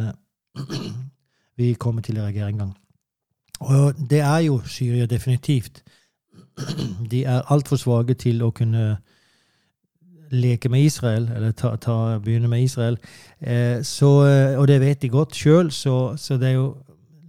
vi 1.59 1.73
kommer 1.75 2.01
til 2.05 2.19
å 2.19 2.27
reagere 2.27 2.53
en 2.53 2.61
gang. 2.61 2.75
Og 3.59 3.93
det 4.09 4.21
er 4.21 4.39
jo 4.45 4.61
Syria 4.65 5.05
definitivt. 5.05 5.83
De 7.11 7.25
er 7.25 7.51
altfor 7.51 7.75
svake 7.75 8.13
til 8.13 8.43
å 8.43 8.51
kunne 8.55 8.97
leke 10.31 10.69
med 10.69 10.83
Israel, 10.83 11.29
eller 11.35 11.51
ta, 11.51 11.75
ta, 11.75 12.17
begynne 12.23 12.47
med 12.51 12.63
Israel. 12.63 12.97
Eh, 13.39 13.83
så, 13.83 14.09
og 14.57 14.67
det 14.67 14.81
vet 14.81 15.01
de 15.01 15.09
godt 15.09 15.35
sjøl, 15.35 15.71
så, 15.71 16.17
så, 16.17 16.37
det 16.37 16.49
er 16.49 16.57
jo 16.57 16.75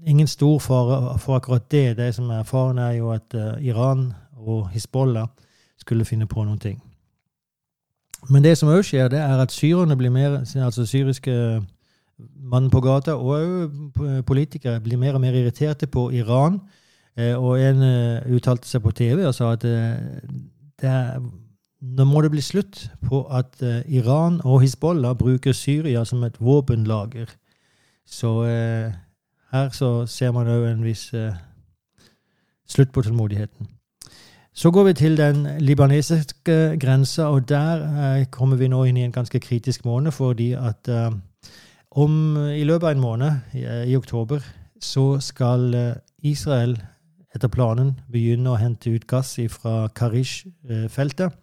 ingen 0.06 0.26
stor 0.26 0.58
fare 0.58 1.18
for 1.18 1.36
akkurat 1.38 1.70
det. 1.70 1.96
Det 1.96 2.14
som 2.14 2.30
er 2.30 2.42
faren, 2.42 2.78
er 2.78 2.98
jo 2.98 3.12
at 3.14 3.34
Iran 3.62 4.12
og 4.36 4.68
Hizbollah 4.70 5.26
skulle 5.78 6.04
finne 6.04 6.26
på 6.26 6.44
noen 6.44 6.58
ting. 6.58 6.82
Men 8.26 8.44
det 8.44 8.56
som 8.58 8.70
òg 8.72 8.82
skjer, 8.86 9.08
det 9.12 9.20
er 9.22 9.40
at 9.40 9.54
syrerne 9.54 9.96
blir 9.96 10.10
mer, 10.10 10.40
altså 10.64 10.86
syriske 10.86 11.32
mannen 12.18 12.70
på 12.70 12.80
gata 12.82 13.14
og 13.14 13.30
òg 13.38 14.22
politikere 14.26 14.80
blir 14.82 14.98
mer 14.98 15.14
og 15.14 15.22
mer 15.22 15.36
irriterte 15.38 15.86
på 15.86 16.08
Iran. 16.10 16.58
Eh, 17.16 17.34
og 17.38 17.60
en 17.62 17.84
uttalte 18.34 18.68
seg 18.68 18.82
på 18.82 18.90
TV 18.90 19.22
og 19.26 19.34
sa 19.34 19.52
at 19.54 19.64
er 19.64 21.20
nå 21.78 22.04
må 22.10 22.24
det 22.24 22.32
bli 22.34 22.42
slutt 22.42 22.88
på 23.06 23.20
at 23.30 23.62
Iran 23.86 24.40
og 24.42 24.64
Hizbollah 24.64 25.14
bruker 25.14 25.54
Syria 25.54 26.02
som 26.04 26.24
et 26.26 26.40
våpenlager. 26.42 27.30
Så 28.06 28.32
her 29.52 29.70
så 29.70 30.06
ser 30.06 30.34
man 30.34 30.50
òg 30.50 30.66
en 30.72 30.82
viss 30.82 31.12
slutt 32.66 32.90
på 32.92 33.02
tålmodigheten. 33.06 33.77
Så 34.58 34.72
går 34.74 34.88
vi 34.88 34.92
til 34.98 35.14
den 35.14 35.44
libanesiske 35.62 36.78
grensa, 36.82 37.28
og 37.30 37.48
der 37.48 38.24
kommer 38.34 38.58
vi 38.58 38.66
nå 38.68 38.82
inn 38.88 38.96
i 38.98 39.04
en 39.06 39.14
ganske 39.14 39.38
kritisk 39.38 39.84
måned, 39.86 40.10
fordi 40.12 40.52
at 40.58 40.90
om 41.90 42.14
i 42.50 42.64
løpet 42.66 42.88
av 42.88 42.96
en 42.96 43.00
måned, 43.00 43.54
i, 43.54 43.62
i 43.92 43.96
oktober, 43.96 44.42
så 44.82 45.20
skal 45.22 45.70
Israel 46.26 46.74
etter 47.34 47.50
planen 47.52 47.94
begynne 48.10 48.50
å 48.50 48.58
hente 48.58 48.90
ut 48.90 49.06
gass 49.06 49.36
fra 49.52 49.88
Karish-feltet. 49.94 51.36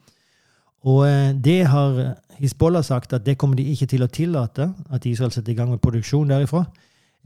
Og 0.85 1.05
eh, 1.07 1.33
det 1.33 1.65
har 1.71 1.99
Hizbollah 2.37 2.83
sagt 2.85 3.13
at 3.15 3.25
det 3.25 3.37
kommer 3.41 3.57
de 3.57 3.65
ikke 3.71 3.87
til 3.89 4.05
å 4.05 4.11
tillate, 4.11 4.69
at 4.93 5.05
Israel 5.09 5.33
setter 5.33 5.53
i 5.53 5.57
gang 5.57 5.71
med 5.71 5.81
produksjon 5.81 6.29
derifra, 6.29 6.65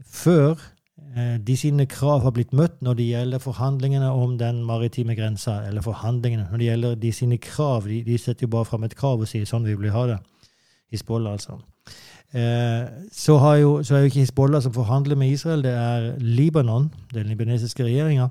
før 0.06 0.54
eh, 0.54 0.68
de 1.10 1.54
sine 1.58 1.88
krav 1.90 2.20
har 2.22 2.30
blitt 2.36 2.52
møtt 2.54 2.76
når 2.86 2.94
det 3.00 3.06
gjelder 3.08 3.42
forhandlingene 3.42 4.12
om 4.14 4.36
den 4.38 4.60
maritime 4.62 5.16
grensa. 5.18 5.56
Eller 5.66 5.82
forhandlingene 5.82 6.44
når 6.50 6.60
det 6.60 6.68
gjelder 6.68 7.00
de 7.02 7.10
sine 7.12 7.38
krav. 7.42 7.88
De, 7.90 8.02
de 8.06 8.18
setter 8.18 8.46
jo 8.46 8.52
bare 8.52 8.68
fram 8.68 8.86
et 8.86 8.94
krav 8.94 9.24
og 9.24 9.26
sier 9.26 9.48
sånn 9.48 9.66
vi 9.66 9.74
vil 9.74 9.90
ha 9.90 10.04
det. 10.12 10.20
Hizbollah, 10.94 11.32
altså. 11.32 11.58
Eh, 12.32 12.86
så, 13.12 13.54
jo, 13.58 13.82
så, 13.82 13.94
er 13.94 14.04
jo 14.04 14.10
ikke 14.10 14.20
Hizbollah 14.20 14.62
som 14.62 14.74
forhandler 14.74 15.16
med 15.16 15.30
Israel, 15.30 15.62
det 15.62 15.72
er 15.74 16.12
Libanon, 16.18 16.92
den 17.14 17.26
libanesiske 17.26 17.84
regjeringa. 17.84 18.28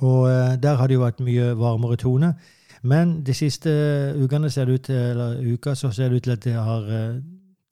Og 0.00 0.30
eh, 0.30 0.56
der 0.62 0.76
har 0.76 0.88
det 0.88 0.96
jo 0.96 1.04
vært 1.04 1.20
mye 1.24 1.52
varmere 1.58 1.96
tone. 2.00 2.34
Men 2.82 3.18
de 3.24 3.34
siste 3.36 3.70
ukene 4.16 4.50
ser 4.50 4.64
det 4.64 4.74
ut 4.74 4.86
til, 4.88 4.96
eller 4.96 5.40
uka 5.52 5.74
så 5.76 5.90
ser 5.92 6.08
det 6.08 6.16
ut 6.16 6.22
til 6.22 6.36
at 6.36 6.44
de 6.44 6.56
har 6.56 6.88
eh, 6.88 7.20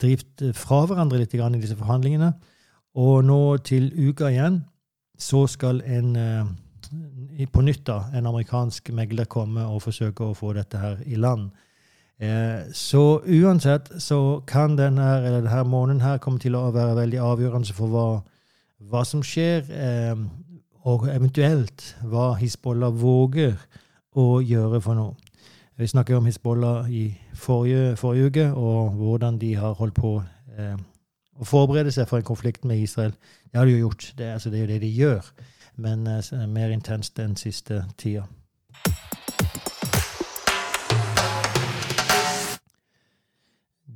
drevet 0.01 0.45
fra 0.55 0.83
hverandre 0.85 1.21
litt 1.21 1.33
i 1.33 1.61
disse 1.61 1.77
forhandlingene. 1.77 2.33
Og 2.99 3.23
nå 3.23 3.57
til 3.63 3.91
uka 3.95 4.27
igjen 4.33 4.63
så 5.19 5.45
skal 5.47 5.81
en 5.87 6.15
uh, 6.19 7.47
på 7.53 7.63
nytt 7.63 7.85
da, 7.87 8.01
en 8.15 8.27
amerikansk 8.27 8.91
megler 8.95 9.29
komme 9.29 9.63
og 9.67 9.83
forsøke 9.85 10.25
å 10.25 10.35
få 10.37 10.53
dette 10.57 10.79
her 10.81 10.99
i 11.07 11.19
land. 11.19 11.49
Eh, 12.19 12.67
så 12.75 13.21
uansett 13.23 13.91
så 14.03 14.41
kan 14.47 14.75
denne, 14.75 15.07
eller 15.23 15.41
denne 15.41 15.63
måneden 15.63 16.01
her 16.03 16.17
komme 16.19 16.39
til 16.39 16.57
å 16.59 16.65
være 16.75 16.97
veldig 16.97 17.21
avgjørende 17.23 17.75
for 17.77 17.93
hva, 17.93 18.07
hva 18.91 19.05
som 19.07 19.23
skjer, 19.23 19.69
eh, 19.71 20.19
og 20.83 21.07
eventuelt 21.07 21.93
hva 22.03 22.33
Hizbollah 22.39 22.91
våger 22.91 23.55
å 24.19 24.41
gjøre 24.43 24.81
for 24.83 24.99
noe. 24.99 25.15
Vi 25.79 25.87
snakket 25.87 26.17
om 26.17 26.27
Hizbollah 26.27 26.89
i 26.91 27.05
forrige, 27.39 27.95
forrige 27.95 28.27
uke, 28.27 28.47
og 28.51 28.99
hvordan 28.99 29.39
de 29.39 29.53
har 29.55 29.77
holdt 29.79 29.95
på 29.95 30.17
eh, 30.57 30.75
å 31.39 31.47
forberede 31.47 31.91
seg 31.95 32.09
for 32.09 32.19
en 32.19 32.27
konflikt 32.27 32.65
med 32.67 32.83
Israel. 32.83 33.13
Det 33.51 33.59
har 33.59 33.65
de 33.65 33.77
jo 33.77 33.87
gjort. 33.87 34.11
Det, 34.17 34.33
altså, 34.33 34.51
det 34.51 34.59
er 34.59 34.65
jo 34.65 34.73
det 34.73 34.81
de 34.83 34.91
gjør, 34.93 35.31
men 35.79 36.07
uh, 36.07 36.45
mer 36.47 36.73
intenst 36.75 37.19
enn 37.19 37.37
siste 37.39 37.83
tida. 37.97 38.27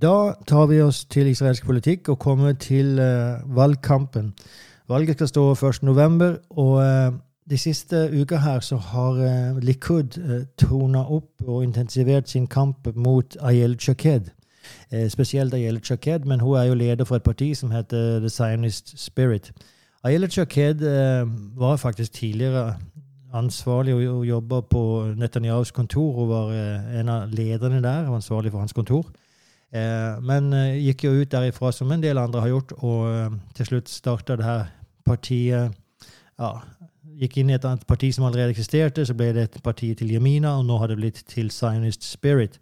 Da 0.03 0.33
tar 0.47 0.65
vi 0.67 0.81
oss 0.83 1.05
til 1.05 1.29
israelsk 1.31 1.65
politikk 1.65 2.09
og 2.11 2.19
kommer 2.19 2.55
til 2.59 2.97
uh, 2.99 3.39
valgkampen. 3.55 4.33
Valget 4.91 5.15
skal 5.15 5.27
stå 5.27 5.43
1.11., 5.53 6.25
og 6.49 6.73
uh, 6.83 7.13
de 7.49 7.57
siste 7.57 8.09
uka 8.21 8.41
her 8.43 8.59
så 8.59 8.77
har 8.77 9.11
uh, 9.11 9.59
Likud 9.63 10.17
uh, 10.19 10.41
tona 10.59 11.05
opp 11.07 11.43
og 11.47 11.63
intensivert 11.63 12.29
sin 12.29 12.47
kamp 12.47 12.87
mot 12.95 13.37
Ayel 13.41 13.77
Chaked. 13.79 14.31
Uh, 14.93 15.07
spesielt 15.09 15.53
Ayel 15.53 15.79
Chaked, 15.83 16.25
men 16.25 16.39
hun 16.39 16.57
er 16.57 16.63
jo 16.63 16.73
leder 16.73 17.05
for 17.05 17.15
et 17.15 17.23
parti 17.23 17.53
som 17.53 17.71
heter 17.71 18.19
The 18.19 18.29
Zionist 18.29 18.93
Spirit. 18.99 19.51
Ayel 20.03 20.29
Chaked 20.31 20.81
uh, 20.81 21.29
var 21.59 21.75
faktisk 21.77 22.11
tidligere 22.11 22.75
ansvarlig 23.33 23.95
og, 23.95 24.27
jobba 24.27 24.61
på 24.61 25.13
Netanyahus 25.17 25.71
kontor. 25.71 26.11
Hun 26.13 26.29
var 26.29 26.51
en 26.99 27.09
av 27.09 27.29
lederne 27.33 27.81
der, 27.81 28.07
og 28.07 28.15
ansvarlig 28.15 28.51
for 28.51 28.59
hans 28.59 28.73
kontor. 28.73 29.09
men 30.21 30.53
gikk 30.77 31.03
jo 31.03 31.11
ut 31.11 31.31
derifra, 31.31 31.71
som 31.71 31.91
en 31.91 32.03
del 32.03 32.17
andre 32.17 32.41
har 32.41 32.47
gjort, 32.47 32.71
og 32.77 33.33
til 33.55 33.65
slutt 33.65 33.89
starta 33.89 34.35
det 34.35 34.45
her 34.45 34.67
partiet 35.05 35.73
ja, 36.39 36.51
gikk 37.19 37.39
inn 37.39 37.51
i 37.51 37.57
et 37.57 37.65
annet 37.67 37.85
parti 37.87 38.11
som 38.13 38.27
allerede 38.27 38.53
eksisterte. 38.53 39.05
Så 39.05 39.15
ble 39.17 39.31
det 39.35 39.47
et 39.47 39.59
parti 39.65 39.93
til 39.97 40.13
Jemina, 40.13 40.57
og 40.59 40.67
nå 40.67 40.79
har 40.81 40.91
det 40.91 40.99
blitt 40.99 41.23
til 41.29 41.51
Zionist 41.53 42.05
Spirit. 42.07 42.59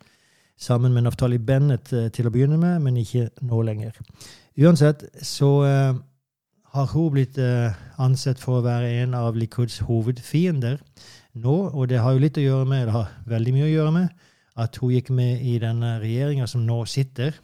Sammen 0.58 0.94
med 0.94 1.04
Naftali 1.04 1.38
Bennett 1.38 1.92
eh, 1.94 2.10
til 2.14 2.28
å 2.28 2.34
begynne 2.34 2.58
med, 2.62 2.82
men 2.84 3.00
ikke 3.02 3.30
nå 3.48 3.62
lenger. 3.66 3.98
Uansett 4.62 5.06
så 5.26 5.50
uh, 5.64 5.96
har 6.76 6.90
hun 6.92 7.14
blitt 7.16 7.38
uh, 7.40 7.72
ansett 8.04 8.40
for 8.42 8.60
å 8.60 8.66
være 8.66 8.90
en 9.02 9.16
av 9.18 9.38
Likuds 9.40 9.80
hovedfiender 9.88 10.78
nå. 11.34 11.56
Og 11.72 11.88
det 11.90 12.02
har 12.04 12.14
jo 12.14 12.24
litt 12.24 12.38
å 12.38 12.46
gjøre 12.46 12.68
med, 12.68 12.86
det 12.90 12.98
har 12.98 13.14
veldig 13.32 13.56
mye 13.56 13.70
å 13.70 13.72
gjøre 13.72 13.96
med, 13.96 14.28
at 14.62 14.78
hun 14.82 14.92
gikk 14.92 15.14
med 15.16 15.42
i 15.48 15.56
denne 15.64 15.96
regjeringa 16.04 16.48
som 16.52 16.66
nå 16.68 16.84
sitter, 16.86 17.38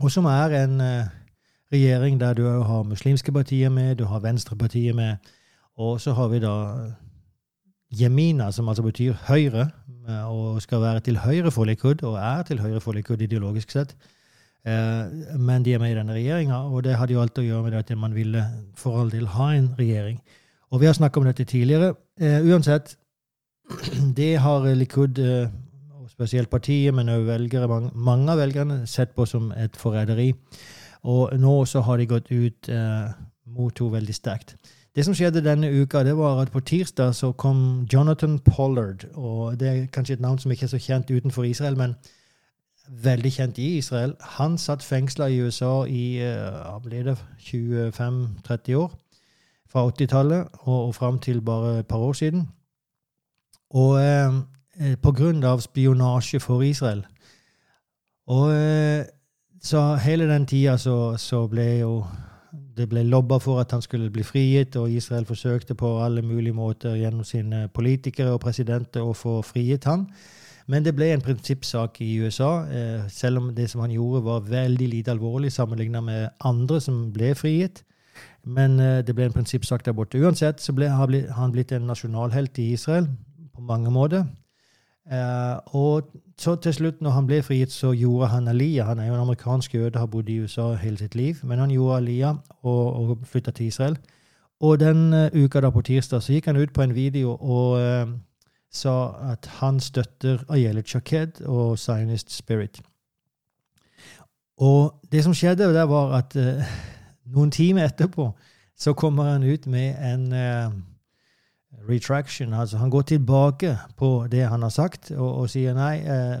og 0.00 0.08
som 0.14 0.26
er 0.30 0.54
en 0.62 0.78
regjering 1.72 2.16
der 2.20 2.38
du 2.38 2.46
har 2.46 2.86
muslimske 2.88 3.34
partier 3.34 3.68
med, 3.68 3.98
du 3.98 4.06
har 4.08 4.22
venstrepartier 4.24 4.96
med, 4.96 5.18
og 5.76 6.00
så 6.00 6.14
har 6.16 6.30
vi 6.32 6.40
da 6.42 6.54
Jemina, 7.90 8.50
som 8.52 8.68
altså 8.68 8.84
betyr 8.84 9.16
høyre, 9.28 9.70
eh, 10.08 10.24
og 10.28 10.60
skal 10.62 10.82
være 10.82 11.00
til 11.00 11.18
høyre 11.18 11.50
for 11.50 11.64
Likud, 11.64 12.02
og 12.04 12.18
er 12.20 12.42
til 12.42 12.60
høyre 12.60 12.80
for 12.84 12.92
Likud 12.92 13.22
ideologisk 13.24 13.70
sett. 13.72 13.94
Eh, 14.66 15.38
men 15.38 15.64
de 15.64 15.72
er 15.72 15.80
med 15.80 15.94
i 15.94 15.96
denne 15.96 16.16
regjeringa, 16.16 16.60
og 16.68 16.84
det 16.84 16.98
hadde 16.98 17.16
jo 17.16 17.22
alt 17.22 17.38
å 17.40 17.46
gjøre 17.46 17.62
med 17.64 17.78
at 17.80 17.94
man 17.96 18.14
ville 18.14 18.44
for 18.76 19.00
all 19.00 19.10
del 19.10 19.26
ha 19.38 19.52
en 19.56 19.72
regjering. 19.78 20.20
Og 20.70 20.82
vi 20.82 20.86
har 20.86 20.98
snakka 20.98 21.20
om 21.20 21.30
dette 21.30 21.48
tidligere. 21.48 21.94
Eh, 22.20 22.44
uansett, 22.44 22.96
det 24.20 24.36
har 24.44 24.68
Likud, 24.76 25.22
spesielt 26.08 26.50
partiet, 26.50 26.92
men 26.94 27.08
òg 27.08 27.24
velgere, 27.28 27.68
mange 27.94 28.32
av 28.32 28.40
velgerne, 28.40 28.82
sett 28.86 29.14
på 29.14 29.24
som 29.28 29.52
et 29.56 29.76
forræderi. 29.76 30.32
Og 31.08 31.36
nå 31.38 31.64
så 31.64 31.80
har 31.86 31.96
de 31.96 32.08
gått 32.10 32.32
ut 32.32 32.68
mot 33.48 33.78
henne 33.78 33.92
veldig 33.92 34.16
sterkt. 34.16 34.56
Det 34.98 35.04
som 35.04 35.14
skjedde 35.14 35.44
denne 35.46 35.68
uka, 35.70 36.00
det 36.02 36.16
var 36.18 36.40
at 36.42 36.50
på 36.50 36.60
tirsdag 36.60 37.12
så 37.14 37.28
kom 37.32 37.86
Jonathan 37.92 38.38
Pollard. 38.38 39.04
og 39.14 39.60
Det 39.60 39.68
er 39.68 39.86
kanskje 39.86 40.12
et 40.12 40.20
navn 40.20 40.38
som 40.38 40.50
ikke 40.50 40.64
er 40.64 40.68
så 40.68 40.78
kjent 40.78 41.10
utenfor 41.10 41.42
Israel, 41.42 41.76
men 41.76 41.94
veldig 42.88 43.32
kjent 43.32 43.58
i 43.58 43.76
Israel. 43.78 44.16
Han 44.20 44.58
satt 44.58 44.82
fengsla 44.82 45.26
i 45.26 45.38
USA 45.40 45.84
i 45.84 46.18
uh, 46.18 46.90
det 46.90 47.16
25-30 47.38 48.74
år. 48.74 48.98
Fra 49.70 49.86
80-tallet 49.86 50.48
og, 50.58 50.86
og 50.86 50.94
fram 50.94 51.18
til 51.18 51.40
bare 51.40 51.78
et 51.78 51.86
par 51.86 51.98
år 51.98 52.12
siden. 52.12 52.48
Og 53.70 54.00
eh, 54.02 54.96
på 55.02 55.12
grunn 55.12 55.44
av 55.44 55.60
spionasje 55.60 56.40
for 56.40 56.62
Israel. 56.62 57.06
Og 58.26 58.50
eh, 58.52 59.04
så 59.62 59.94
hele 59.94 60.28
den 60.28 60.46
tida 60.46 60.76
så, 60.76 61.16
så 61.16 61.46
ble 61.46 61.78
jo 61.78 62.04
det 62.78 62.88
ble 62.88 63.02
lobba 63.04 63.38
for 63.42 63.60
at 63.60 63.72
han 63.74 63.82
skulle 63.82 64.10
bli 64.10 64.22
frigitt, 64.26 64.76
og 64.76 64.90
Israel 64.90 65.26
forsøkte 65.26 65.74
på 65.78 65.90
alle 66.04 66.22
mulige 66.22 66.56
måter 66.56 66.96
gjennom 66.96 67.24
sine 67.24 67.66
politikere 67.74 68.32
og 68.36 68.40
presidenter 68.40 69.04
å 69.04 69.16
få 69.16 69.40
frigitt 69.42 69.88
han. 69.90 70.06
Men 70.68 70.84
det 70.84 70.92
ble 70.96 71.10
en 71.14 71.24
prinsippsak 71.24 72.00
i 72.04 72.10
USA, 72.20 72.50
eh, 72.68 73.06
selv 73.08 73.40
om 73.40 73.52
det 73.56 73.70
som 73.70 73.80
han 73.80 73.92
gjorde, 73.94 74.24
var 74.24 74.48
veldig 74.48 74.88
lite 74.88 75.10
alvorlig 75.10 75.52
sammenlignet 75.52 76.04
med 76.04 76.28
andre 76.44 76.80
som 76.80 77.06
ble 77.12 77.32
frigitt. 77.34 77.82
Men 78.44 78.80
eh, 78.80 79.00
det 79.02 79.14
ble 79.16 79.28
en 79.28 79.32
prinsippsak 79.32 79.84
der 79.84 79.96
borte. 79.96 80.20
Uansett 80.20 80.60
så 80.60 80.74
ble 80.76 80.90
han 80.92 81.54
blitt 81.54 81.72
en 81.72 81.88
nasjonalhelt 81.88 82.58
i 82.58 82.72
Israel 82.76 83.08
på 83.54 83.64
mange 83.64 83.90
måter. 83.90 84.26
Eh, 85.12 85.56
og 85.66 86.10
så 86.38 86.54
til 86.56 86.74
slutt, 86.74 87.00
når 87.00 87.10
han 87.10 87.26
ble 87.26 87.42
frigitt, 87.42 87.72
så 87.72 87.92
gjorde 87.92 88.26
han 88.26 88.48
Aliyah. 88.48 88.86
Han 88.86 88.98
er 88.98 89.06
jo 89.06 89.14
en 89.14 89.20
amerikansk 89.20 89.74
jøde, 89.74 89.98
har 89.98 90.06
bodd 90.06 90.28
i 90.28 90.38
USA 90.40 90.74
hele 90.74 90.98
sitt 90.98 91.14
liv. 91.14 91.36
Men 91.42 91.58
han 91.58 91.70
gjorde 91.70 91.96
Aliyah 91.96 92.36
og, 92.62 93.10
og 93.10 93.18
flytta 93.24 93.50
til 93.50 93.66
Israel. 93.66 93.96
Og 94.60 94.80
den 94.80 95.12
uh, 95.14 95.44
uka 95.44 95.60
da 95.60 95.70
på 95.70 95.82
tirsdag 95.82 96.22
så 96.22 96.32
gikk 96.32 96.46
han 96.50 96.56
ut 96.56 96.72
på 96.74 96.82
en 96.82 96.94
video 96.94 97.36
og 97.40 97.78
uh, 97.78 98.10
sa 98.74 98.94
at 99.32 99.46
han 99.60 99.80
støtter 99.80 100.42
Ayelet 100.50 100.88
Shaked 100.88 101.44
og 101.46 101.78
Zionist 101.78 102.34
Spirit. 102.34 102.80
Og 104.58 104.94
det 105.12 105.22
som 105.24 105.34
skjedde, 105.34 105.74
der 105.74 105.86
var 105.86 106.16
at 106.18 106.36
uh, 106.36 106.78
noen 107.34 107.50
timer 107.50 107.86
etterpå 107.86 108.32
så 108.78 108.92
kommer 108.92 109.32
han 109.32 109.42
ut 109.42 109.66
med 109.66 109.94
en 110.12 110.32
retraction. 111.88 112.54
Altså 112.54 112.76
han 112.76 112.90
går 112.90 113.02
tilbake 113.02 113.76
på 113.96 114.26
det 114.30 114.48
han 114.48 114.62
har 114.62 114.72
sagt, 114.74 115.10
og, 115.10 115.34
og 115.34 115.50
sier 115.50 115.74
nei. 115.76 115.96
Eh, 116.02 116.38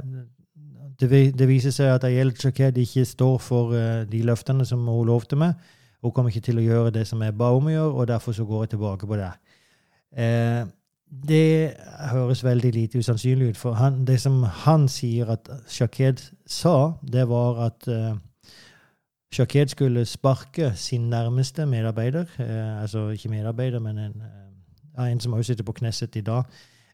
det, 1.00 1.38
det, 1.38 1.48
viser 1.48 1.70
seg 1.70 1.92
at 1.94 2.04
Ayel 2.04 2.32
Chaked 2.36 2.78
ikke 2.78 3.04
står 3.06 3.38
for 3.38 3.74
eh, 3.78 4.02
de 4.10 4.22
løftene 4.26 4.66
som 4.66 4.86
hun 4.86 5.06
lovte 5.06 5.36
meg. 5.38 5.54
Hun 6.02 6.12
kommer 6.14 6.30
ikke 6.30 6.46
til 6.50 6.58
å 6.58 6.64
gjøre 6.64 6.94
det 6.94 7.06
som 7.06 7.22
jeg 7.22 7.36
ba 7.38 7.52
om 7.54 7.66
å 7.66 7.74
gjøre, 7.74 7.94
og 7.94 8.08
derfor 8.10 8.34
så 8.34 8.46
går 8.46 8.64
jeg 8.64 8.74
tilbake 8.76 9.06
på 9.06 9.18
det. 9.18 9.30
Eh, 10.16 10.64
det 11.08 11.74
høres 12.10 12.44
veldig 12.44 12.72
lite 12.74 12.98
usannsynlig 12.98 13.48
ut. 13.48 13.56
For 13.56 13.78
han, 13.78 14.04
det 14.06 14.20
som 14.20 14.42
han 14.42 14.88
sier 14.88 15.30
at 15.32 15.48
Shaked 15.68 16.22
sa, 16.46 16.92
det 17.02 17.28
var 17.28 17.62
at 17.66 17.88
eh, 17.88 18.16
Shaked 19.32 19.74
skulle 19.74 20.04
sparke 20.08 20.72
sin 20.76 21.10
nærmeste 21.10 21.66
medarbeider. 21.66 22.26
eh, 22.38 22.82
altså 22.82 23.08
ikke 23.08 23.28
medarbeider, 23.28 23.78
men 23.78 23.98
en 23.98 24.22
ja, 24.98 25.06
en 25.06 25.20
som 25.20 25.32
også 25.32 25.52
sitter 25.52 25.64
på 25.64 25.72
Knesset 25.72 26.16
i 26.16 26.24
dag. 26.26 26.44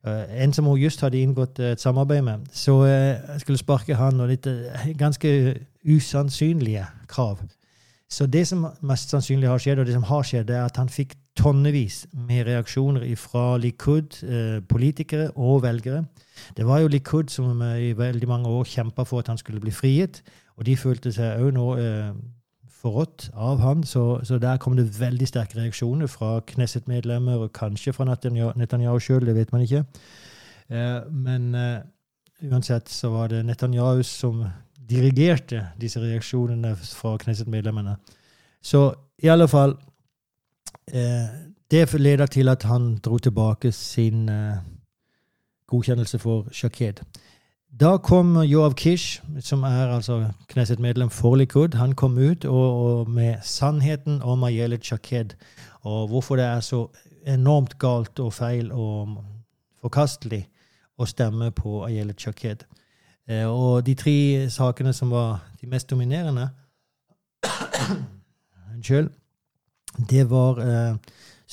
Uh, 0.06 0.42
en 0.44 0.52
som 0.52 0.66
hun 0.68 0.78
just 0.78 1.00
hadde 1.00 1.20
inngått 1.20 1.58
et 1.58 1.80
samarbeid 1.80 2.22
med. 2.22 2.46
Så 2.52 2.76
uh, 2.82 2.88
jeg 2.88 3.40
skulle 3.40 3.58
sparke 3.58 3.96
han 3.96 4.20
og 4.20 4.28
litt 4.28 4.48
ganske 5.00 5.54
usannsynlige 5.88 6.84
krav. 7.08 7.40
Så 8.10 8.26
det 8.26 8.44
som 8.46 8.66
mest 8.84 9.10
sannsynlig 9.10 9.48
har 9.48 9.58
skjedd, 9.58 9.80
og 9.80 9.86
det 9.86 9.94
som 9.96 10.04
har 10.06 10.22
skjedd, 10.22 10.50
er 10.50 10.66
at 10.66 10.76
han 10.76 10.92
fikk 10.92 11.16
tonnevis 11.34 12.04
med 12.12 12.44
reaksjoner 12.46 13.08
fra 13.18 13.56
Likud, 13.58 14.20
politikere 14.68 15.30
og 15.34 15.62
velgere. 15.64 16.04
Det 16.56 16.66
var 16.66 16.84
jo 16.84 16.92
Likud 16.92 17.32
som 17.32 17.62
i 17.62 17.90
veldig 17.96 18.28
mange 18.28 18.52
år 18.52 18.68
kjempa 18.70 19.02
for 19.08 19.24
at 19.24 19.32
han 19.32 19.40
skulle 19.40 19.60
bli 19.60 19.72
frigitt, 19.74 20.20
og 20.56 20.66
de 20.68 20.76
følte 20.76 21.10
seg 21.16 21.42
òg 21.42 21.56
nå 21.56 21.66
forrådt 22.84 23.30
av 23.32 23.62
han. 23.64 23.84
Så, 23.84 24.20
så, 24.24 24.38
der 24.38 24.60
kom 24.60 24.76
det 24.76 25.00
veldig 25.00 25.28
sterke 25.28 25.58
reaksjoner 25.58 26.10
fra 26.10 26.36
Knesset-medlemmer, 26.46 27.46
og 27.46 27.52
kanskje 27.56 27.94
fra 27.96 28.04
Netanyahu 28.04 29.00
sjøl, 29.00 29.24
det 29.26 29.36
vet 29.38 29.52
man 29.52 29.64
ikke. 29.64 29.84
Eh, 30.68 31.00
men 31.10 31.54
eh, 31.54 31.80
uansett 32.50 32.92
så 32.92 33.10
var 33.14 33.32
det 33.32 33.44
Netanyahu 33.46 34.02
som 34.04 34.44
dirigerte 34.90 35.62
disse 35.80 36.02
reaksjonene 36.02 36.74
fra 36.76 37.16
Knesset-medlemmene. 37.20 37.96
Så 38.64 38.86
i 39.22 39.28
alle 39.32 39.48
fall 39.48 39.76
eh, 40.92 41.28
Det 41.70 42.00
leder 42.00 42.26
til 42.26 42.48
at 42.48 42.62
han 42.62 42.98
dro 43.02 43.18
tilbake 43.18 43.72
sin 43.72 44.28
godkjennelse 45.66 46.18
for 46.18 46.46
Shaked. 46.52 47.00
Da 47.80 47.96
kom 47.98 48.36
Joav 48.42 48.74
Kish, 48.74 49.22
som 49.40 49.62
er 49.62 49.90
altså 49.90 50.28
Knesset-medlem 50.48 51.10
for 51.10 51.34
Likud, 51.34 51.74
han 51.74 51.92
kom 51.92 52.18
ut 52.18 52.44
og, 52.44 52.84
og 52.84 53.10
med 53.10 53.34
sannheten 53.42 54.22
om 54.22 54.44
Ayelet 54.44 54.84
Shaked, 54.84 55.34
og 55.82 56.08
hvorfor 56.08 56.36
det 56.36 56.44
er 56.44 56.60
så 56.60 56.86
enormt 57.26 57.78
galt 57.78 58.20
og 58.20 58.30
feil 58.32 58.70
og 58.72 59.16
forkastelig 59.82 60.44
å 60.98 61.08
stemme 61.10 61.50
på 61.50 61.80
Ayelet 61.88 62.20
Shaked. 62.20 62.62
Eh, 63.26 63.48
og 63.50 63.82
de 63.86 63.96
tre 63.98 64.16
sakene 64.54 64.92
som 64.94 65.10
var 65.10 65.42
de 65.60 65.66
mest 65.66 65.90
dominerende 65.90 66.48
Unnskyld. 68.74 69.10
Det 70.10 70.30
var 70.30 70.62
eh, 70.62 70.94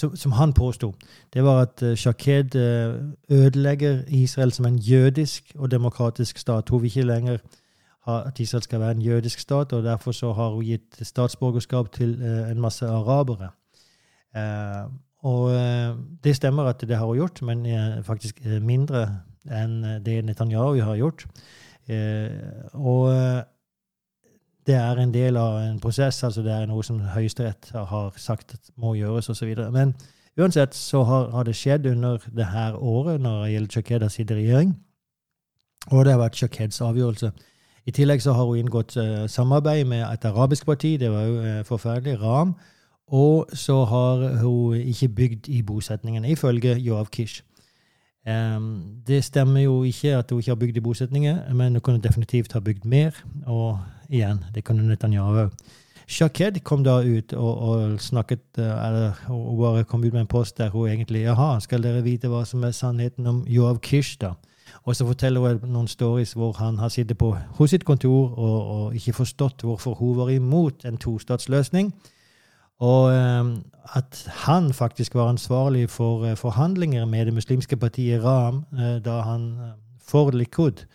som, 0.02 0.16
som, 0.16 0.32
han 0.32 0.54
påsto, 0.54 0.94
det 1.34 1.44
var 1.46 1.62
at 1.62 1.84
uh, 1.84 1.96
Shaked 1.96 2.56
uh, 2.56 2.96
ødelegger 3.30 4.04
Israel 4.08 4.52
som 4.52 4.66
en 4.66 4.78
jødisk 4.78 5.56
og 5.56 5.72
demokratisk 5.72 6.38
stat. 6.38 6.70
Hun 6.70 6.82
vil 6.82 6.92
ikke 6.92 7.08
lenger 7.08 7.38
at 8.08 8.40
Israel 8.40 8.64
skal 8.64 8.80
være 8.80 8.92
en 8.92 9.02
jødisk 9.02 9.40
stat, 9.40 9.74
og 9.74 9.84
derfor 9.84 10.12
så 10.12 10.34
har 10.34 10.50
hun 10.50 10.66
gitt 10.66 10.98
statsborgerskap 11.02 11.92
til 11.92 12.18
uh, 12.22 12.52
en 12.52 12.62
masse 12.62 12.86
arabere. 12.86 13.50
og 15.22 15.52
det 16.24 16.36
stemmer 16.36 16.64
at 16.64 16.82
det 16.82 16.98
har 16.98 17.06
hun 17.06 17.16
gjort, 17.16 17.42
men 17.42 17.66
faktisk 18.04 18.40
mindre 18.62 19.20
enn 19.46 19.84
det 20.06 20.24
Netanyahu 20.26 20.80
har 20.82 20.96
gjort. 20.96 21.26
og 22.74 23.12
det 24.72 24.80
er 24.80 25.00
en 25.02 25.12
del 25.14 25.38
av 25.38 25.58
en 25.60 25.80
prosess, 25.84 26.24
altså 26.24 26.44
det 26.46 26.52
er 26.56 26.68
noe 26.70 26.84
som 26.86 27.02
Høyesterett 27.12 27.74
har 27.76 28.14
sagt 28.18 28.56
må 28.80 28.94
gjøres 28.96 29.28
osv. 29.34 29.52
Men 29.74 29.94
uansett 30.40 30.76
så 30.78 31.04
har, 31.04 31.28
har, 31.34 31.44
det 31.44 31.58
skjedd 31.60 31.90
under 31.92 32.24
det 32.32 32.48
her 32.54 32.78
året, 32.80 33.20
når 33.22 33.44
Ayel 33.50 33.68
gjelder 33.68 34.06
har 34.06 34.14
sittet 34.14 34.38
i 34.38 34.46
regjering. 34.46 34.76
Og 35.92 36.06
det 36.06 36.14
har 36.14 36.22
vært 36.22 36.40
Chakeds 36.40 36.82
avgjørelse. 36.82 37.32
I 37.86 37.92
tillegg 37.92 38.22
så 38.22 38.36
har 38.38 38.48
hun 38.48 38.62
inngått 38.62 38.96
uh, 38.98 39.28
samarbeid 39.28 39.86
med 39.90 40.06
et 40.06 40.26
arabisk 40.30 40.66
parti, 40.66 40.96
det 41.02 41.12
var 41.12 41.28
jo 41.28 41.40
uh, 41.42 41.64
forferdelig, 41.68 42.20
Ram. 42.22 42.56
Og 43.12 43.50
så 43.54 43.84
har 43.84 44.28
hun 44.40 44.76
ikke 44.76 45.10
bygd 45.10 45.50
i 45.50 45.62
bosetningene, 45.68 46.30
ifølge 46.32 46.78
Joav 46.80 47.10
Kish. 47.12 47.42
Um, 48.28 49.02
det 49.08 49.24
stemmer 49.24 49.66
jo 49.66 49.82
ikke 49.84 50.16
at 50.16 50.32
hun 50.32 50.40
ikke 50.40 50.52
har 50.52 50.62
bygd 50.62 50.78
i 50.78 50.86
bosetninger, 50.86 51.54
men 51.54 51.74
hun 51.74 51.82
kunne 51.82 52.02
definitivt 52.02 52.54
ha 52.54 52.60
bygd 52.60 52.86
mer. 52.86 53.18
Og 53.46 53.80
igjen, 54.12 54.44
det 54.54 54.66
kunne 54.68 54.86
Netanyahu 54.88 55.46
òg. 55.46 55.56
Shaked 56.12 56.60
kom 56.68 56.84
da 56.84 56.98
ut 57.00 57.34
og, 57.34 57.58
og 57.58 58.00
snakket 58.04 58.60
eh, 58.60 58.88
eller 58.88 59.20
hun 59.30 59.60
bare 59.62 59.84
kom 59.88 60.04
ut 60.04 60.14
med 60.14 60.26
en 60.26 60.28
post 60.28 60.58
der 60.58 60.70
hun 60.70 60.90
egentlig 60.90 61.24
Jaha, 61.24 61.60
skal 61.64 61.84
dere 61.84 62.04
vite 62.04 62.28
hva 62.28 62.44
som 62.46 62.64
er 62.68 62.76
sannheten 62.76 63.28
om 63.28 63.46
Yoav 63.48 63.80
Kish, 63.80 64.18
da? 64.20 64.34
Og 64.84 64.96
så 64.96 65.06
forteller 65.06 65.40
hun 65.40 65.72
noen 65.72 65.88
stories 65.88 66.34
hvor 66.34 66.56
han 66.60 66.80
har 66.80 66.92
sittet 66.92 67.18
på 67.18 67.32
hos 67.58 67.72
sitt 67.72 67.86
kontor 67.86 68.34
og, 68.38 68.58
og 68.76 68.96
ikke 68.96 69.14
forstått 69.22 69.64
hvorfor 69.68 69.96
hun 70.00 70.18
var 70.18 70.32
imot 70.34 70.86
en 70.86 70.98
tostatsløsning. 70.98 71.94
Og 72.82 73.14
um, 73.14 73.52
at 73.94 74.24
han 74.48 74.74
faktisk 74.74 75.16
var 75.16 75.30
ansvarlig 75.30 75.90
for 75.90 76.26
uh, 76.26 76.34
forhandlinger 76.38 77.06
med 77.06 77.26
det 77.26 77.34
muslimske 77.34 77.78
partiet 77.78 78.24
Ram 78.24 78.64
uh, 78.74 78.98
da 79.06 79.20
han 79.28 79.52
uh, 79.60 79.76
for 80.08 80.32
Likud 80.32 80.86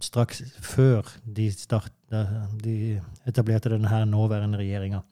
straks 0.00 0.42
før 0.64 1.02
de, 1.36 1.50
start, 1.52 1.92
de 2.64 3.00
etablerte 3.28 3.68
denne 3.68 3.88
her 3.88 4.04
nåværende 4.08 4.58
regjeringa. 4.58 5.02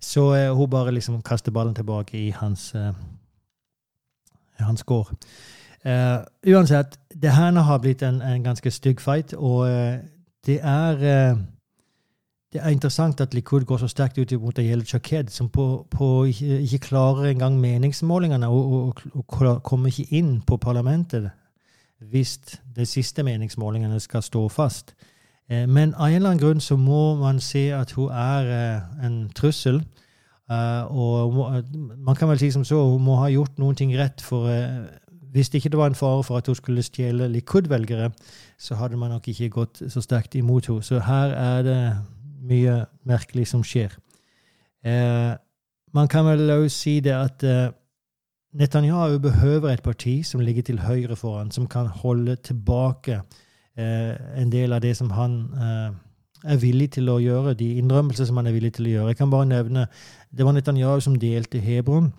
Så 0.00 0.50
hun 0.52 0.70
bare 0.70 0.94
liksom 0.94 1.22
kaster 1.22 1.52
ballen 1.52 1.74
tilbake 1.74 2.18
i 2.18 2.30
hans, 2.30 2.74
hans 4.58 4.82
gård. 4.82 5.14
uansett, 6.46 6.98
det 7.22 7.30
her 7.30 7.52
har 7.52 7.78
blitt 7.78 8.02
en, 8.02 8.22
en 8.22 8.42
ganske 8.42 8.70
stygg 8.70 9.00
fight, 9.00 9.34
og 9.34 9.68
det 10.46 10.58
er 10.62 11.36
det 12.56 12.64
er 12.64 12.72
interessant 12.72 13.20
at 13.20 13.34
Likud 13.34 13.64
går 13.68 13.82
så 13.82 13.88
sterkt 13.90 14.18
ut 14.18 14.32
mot 14.40 14.58
Ayel 14.58 14.84
Chaked, 14.86 15.28
som 15.34 15.48
på, 15.52 15.86
på 15.90 16.24
ikke, 16.24 16.60
ikke, 16.60 16.78
klarer 16.78 17.30
engang 17.30 17.58
meningsmålingene 17.60 18.48
og, 18.48 18.72
og, 18.72 19.02
og, 19.12 19.62
kommer 19.62 19.90
ikke 19.90 20.16
inn 20.16 20.38
på 20.46 20.56
parlamentet 20.56 21.30
hvis 22.00 22.38
de 22.76 22.86
siste 22.86 23.22
meningsmålingene 23.22 24.00
skal 24.00 24.22
stå 24.22 24.48
fast. 24.48 24.94
Eh, 25.50 25.66
men 25.68 25.94
av 25.94 26.08
en 26.08 26.18
eller 26.18 26.32
annen 26.32 26.42
grunn 26.42 26.60
så 26.60 26.76
må 26.76 27.16
man 27.20 27.40
se 27.40 27.68
at 27.74 27.94
hun 27.96 28.10
er 28.10 28.50
eh, 28.52 29.06
en 29.06 29.18
trussel. 29.36 29.80
Eh, 30.50 30.84
og 30.90 31.34
man 31.96 32.18
kan 32.18 32.28
vel 32.30 32.40
si 32.42 32.50
som 32.54 32.64
så 32.66 32.82
hun 32.92 33.04
må 33.06 33.18
ha 33.22 33.30
gjort 33.32 33.58
noen 33.62 33.78
ting 33.78 33.94
rett. 33.98 34.20
for 34.20 34.50
hvis 35.36 35.50
det 35.52 35.58
ikke 35.58 35.76
var 35.76 35.90
en 35.90 35.98
fare 35.98 36.22
for 36.24 36.38
at 36.38 36.46
hun 36.46 36.54
skulle 36.54 36.82
stjele 36.82 37.28
Likud-velgere, 37.28 38.10
så 38.58 38.74
hadde 38.74 38.96
man 38.96 39.10
nok 39.10 39.28
ikke 39.28 39.50
gått 39.52 39.82
så 39.92 40.00
sterkt 40.00 40.34
imot 40.34 40.66
henne. 40.66 40.82
Så 40.82 41.00
her 41.04 41.34
er 41.36 41.62
det 41.62 41.80
mye 42.40 42.86
merkelig 43.04 43.46
som 43.46 43.64
skjer. 43.64 43.92
Man 45.92 46.08
kan 46.08 46.24
vel 46.24 46.50
også 46.50 46.76
si 46.76 47.00
det 47.00 47.12
at 47.12 47.44
Netanyahu 48.56 49.18
behøver 49.18 49.68
et 49.68 49.82
parti 49.82 50.22
som 50.24 50.40
ligger 50.40 50.62
til 50.62 50.78
høyre 50.80 51.16
for 51.16 51.38
han, 51.38 51.50
som 51.50 51.66
kan 51.66 51.86
holde 51.86 52.36
tilbake 52.36 53.20
eh, 53.78 54.14
en 54.40 54.52
del 54.52 54.72
av 54.72 54.80
det 54.80 54.96
som 54.96 55.10
han 55.10 55.34
eh, 55.52 55.90
er 56.52 56.60
villig 56.62 56.90
til 56.96 57.10
å 57.12 57.18
gjøre, 57.20 57.54
de 57.54 57.74
innrømmelser 57.76 58.24
som 58.24 58.40
han 58.40 58.48
er 58.48 58.56
villig 58.56 58.72
til 58.78 58.88
å 58.88 58.94
gjøre. 58.94 59.12
Jeg 59.12 59.20
kan 59.20 59.30
bare 59.30 59.50
nevne 59.50 59.86
Det 60.32 60.44
var 60.44 60.52
Netanyahu 60.52 61.00
som 61.00 61.18
delte 61.20 61.60
Hebron. 61.60 62.12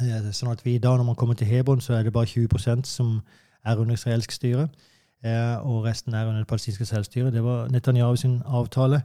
Eh, 0.00 0.32
sånn 0.32 0.52
at 0.52 0.64
vi 0.64 0.74
i 0.74 0.78
dag, 0.80 0.96
når 0.96 1.10
man 1.10 1.20
kommer 1.20 1.34
til 1.34 1.46
Hebron, 1.46 1.80
så 1.80 1.98
er 1.98 2.02
det 2.02 2.12
bare 2.12 2.26
20% 2.26 2.88
som 2.88 3.20
er 3.64 3.76
under 3.76 3.94
israelsk 3.94 4.32
styre. 4.32 4.68
og 5.62 5.84
resten 5.84 6.14
er 6.14 6.26
under 6.26 6.40
det 6.40 6.48
palestinske 6.48 6.84
selvstyret. 6.84 7.32
Det 7.32 7.44
var 7.44 7.68
Netanyahu 7.68 8.16
sin 8.16 8.42
avtale. 8.46 9.02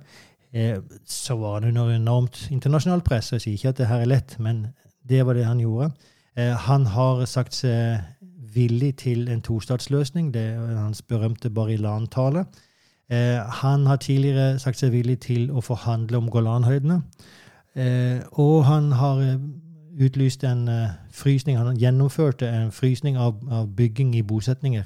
Så 1.06 1.36
var 1.36 1.60
han 1.60 1.64
under 1.64 1.96
enormt 1.96 2.48
internasjonalt 2.52 3.04
press. 3.04 3.32
Jeg 3.32 3.42
sier 3.42 3.54
ikke 3.54 3.70
at 3.70 3.78
det 3.78 3.88
her 3.88 4.00
er 4.02 4.06
lett, 4.06 4.40
men 4.40 4.68
det 5.10 5.26
var 5.26 5.34
det 5.34 5.46
han 5.46 5.60
gjorde. 5.60 5.92
Han 6.38 6.86
har 6.86 7.26
sagt 7.26 7.56
seg 7.56 8.04
villig 8.54 8.96
til 9.02 9.28
en 9.30 9.42
tostatsløsning. 9.42 10.34
Det 10.34 10.42
er 10.42 10.76
hans 10.78 11.02
berømte 11.02 11.50
Barilan-tale. 11.50 12.46
Han 13.62 13.86
har 13.86 13.96
tidligere 13.96 14.60
sagt 14.60 14.80
seg 14.80 14.92
villig 14.92 15.20
til 15.24 15.52
å 15.52 15.64
forhandle 15.66 16.18
om 16.18 16.30
Golanhøydene. 16.30 17.02
Og 18.32 18.66
han 18.66 18.92
har 18.92 19.24
utlyst 20.00 20.44
en 20.44 20.70
frysning. 21.12 21.58
Han 21.58 21.78
gjennomførte 21.78 22.50
en 22.50 22.72
frysning 22.72 23.18
av, 23.18 23.40
av 23.50 23.68
bygging 23.76 24.16
i 24.16 24.22
bosetninger 24.22 24.86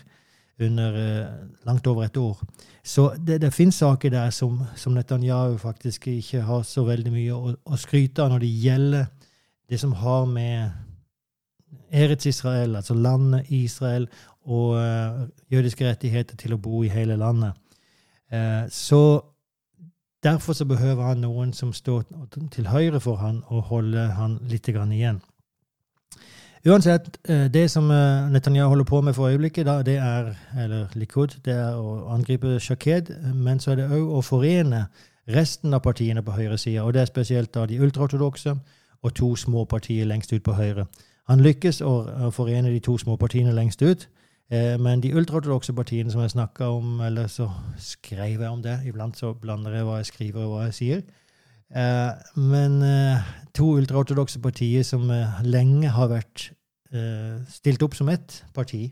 under 0.61 1.27
langt 1.65 1.87
over 1.87 2.03
et 2.03 2.17
år. 2.17 2.37
Så 2.83 3.11
det, 3.27 3.41
det 3.41 3.53
finnes 3.53 3.75
saker 3.75 4.09
der 4.09 4.29
som, 4.29 4.61
som, 4.75 4.93
Netanyahu 4.93 5.57
faktisk 5.57 6.07
ikke 6.07 6.41
har 6.41 6.61
så 6.61 6.83
veldig 6.85 7.11
mye 7.13 7.33
å, 7.33 7.53
å, 7.65 7.77
skryte 7.77 8.23
av 8.23 8.31
når 8.33 8.43
det 8.43 8.53
gjelder 8.63 9.05
det 9.69 9.79
som 9.79 9.93
har 9.97 10.25
med 10.25 10.71
Eretz 11.91 12.25
Israel, 12.25 12.75
altså 12.75 12.93
landet 12.93 13.45
Israel, 13.49 14.07
og 14.45 14.69
uh, 14.75 15.27
jødiske 15.51 15.89
rettigheter 15.89 16.36
til 16.36 16.53
å 16.53 16.57
bo 16.57 16.84
i 16.84 16.89
hele 16.89 17.17
landet. 17.17 17.53
så 18.69 19.21
Derfor 20.23 20.53
så 20.53 20.65
behøver 20.65 21.03
han 21.03 21.17
noen 21.17 21.53
som 21.53 21.73
står 21.73 22.03
til 22.51 22.67
høyre 22.67 22.99
for 22.99 23.15
han 23.15 23.41
og 23.47 23.62
holder 23.62 24.07
han 24.07 24.38
litt 24.47 24.67
igjen. 24.69 25.21
Uansett, 26.65 27.17
eh, 27.25 27.47
det 27.49 27.71
som 27.71 27.88
Netanyahu 28.31 28.67
holder 28.69 28.86
på 28.86 29.01
med 29.01 29.13
for 29.13 29.29
øyeblikket, 29.29 29.65
da, 29.65 29.81
det 29.81 29.97
er 29.97 30.36
eller 30.57 30.88
Likud, 30.93 31.39
det 31.45 31.53
er 31.53 31.73
å 31.73 32.13
angripe 32.13 32.60
Shaked, 32.60 33.10
men 33.34 33.60
så 33.60 33.71
er 33.71 33.75
det 33.75 33.89
òg 33.89 34.13
å 34.13 34.21
forene 34.21 34.86
resten 35.27 35.73
av 35.73 35.81
partiene 35.81 36.21
på 36.21 36.31
høyresida. 36.31 36.84
Og 36.84 36.93
det 36.93 37.01
er 37.01 37.10
spesielt 37.10 37.53
da 37.53 37.65
de 37.65 37.79
ultraortodokse 37.81 38.55
og 39.01 39.13
to 39.15 39.36
små 39.36 39.65
partier 39.65 40.05
lengst 40.05 40.34
ut 40.34 40.43
på 40.43 40.53
høyre. 40.53 40.86
Han 41.29 41.43
lykkes 41.43 41.81
å 41.86 42.31
forene 42.34 42.71
de 42.73 42.79
to 42.79 42.97
små 42.97 43.15
partiene 43.21 43.53
lengst 43.53 43.81
ut. 43.81 44.07
Eh, 44.51 44.75
men 44.79 44.99
de 44.99 45.13
ultraortodokse 45.15 45.73
partiene 45.73 46.12
som 46.12 46.21
jeg 46.21 46.34
snakka 46.34 46.67
om, 46.75 46.99
eller 47.05 47.29
så 47.31 47.47
skrev 47.79 48.41
jeg 48.41 48.49
om 48.51 48.60
det 48.63 48.81
Iblant 48.89 49.15
så 49.17 49.31
blander 49.34 49.77
jeg 49.77 49.88
hva 49.88 49.99
jeg 50.01 50.10
skriver, 50.10 50.43
og 50.43 50.55
hva 50.55 50.65
jeg 50.67 50.75
sier. 50.75 51.03
Eh, 51.71 52.12
men 52.36 52.81
eh, 52.84 53.29
to 53.55 53.69
ultraortodokse 53.79 54.41
partier 54.43 54.84
som 54.84 55.07
lenge 55.47 55.91
har 55.91 56.12
vært 56.12 56.51
stilt 57.47 57.79
opp 57.86 57.93
som 57.95 58.10
ett 58.12 58.34
parti. 58.51 58.89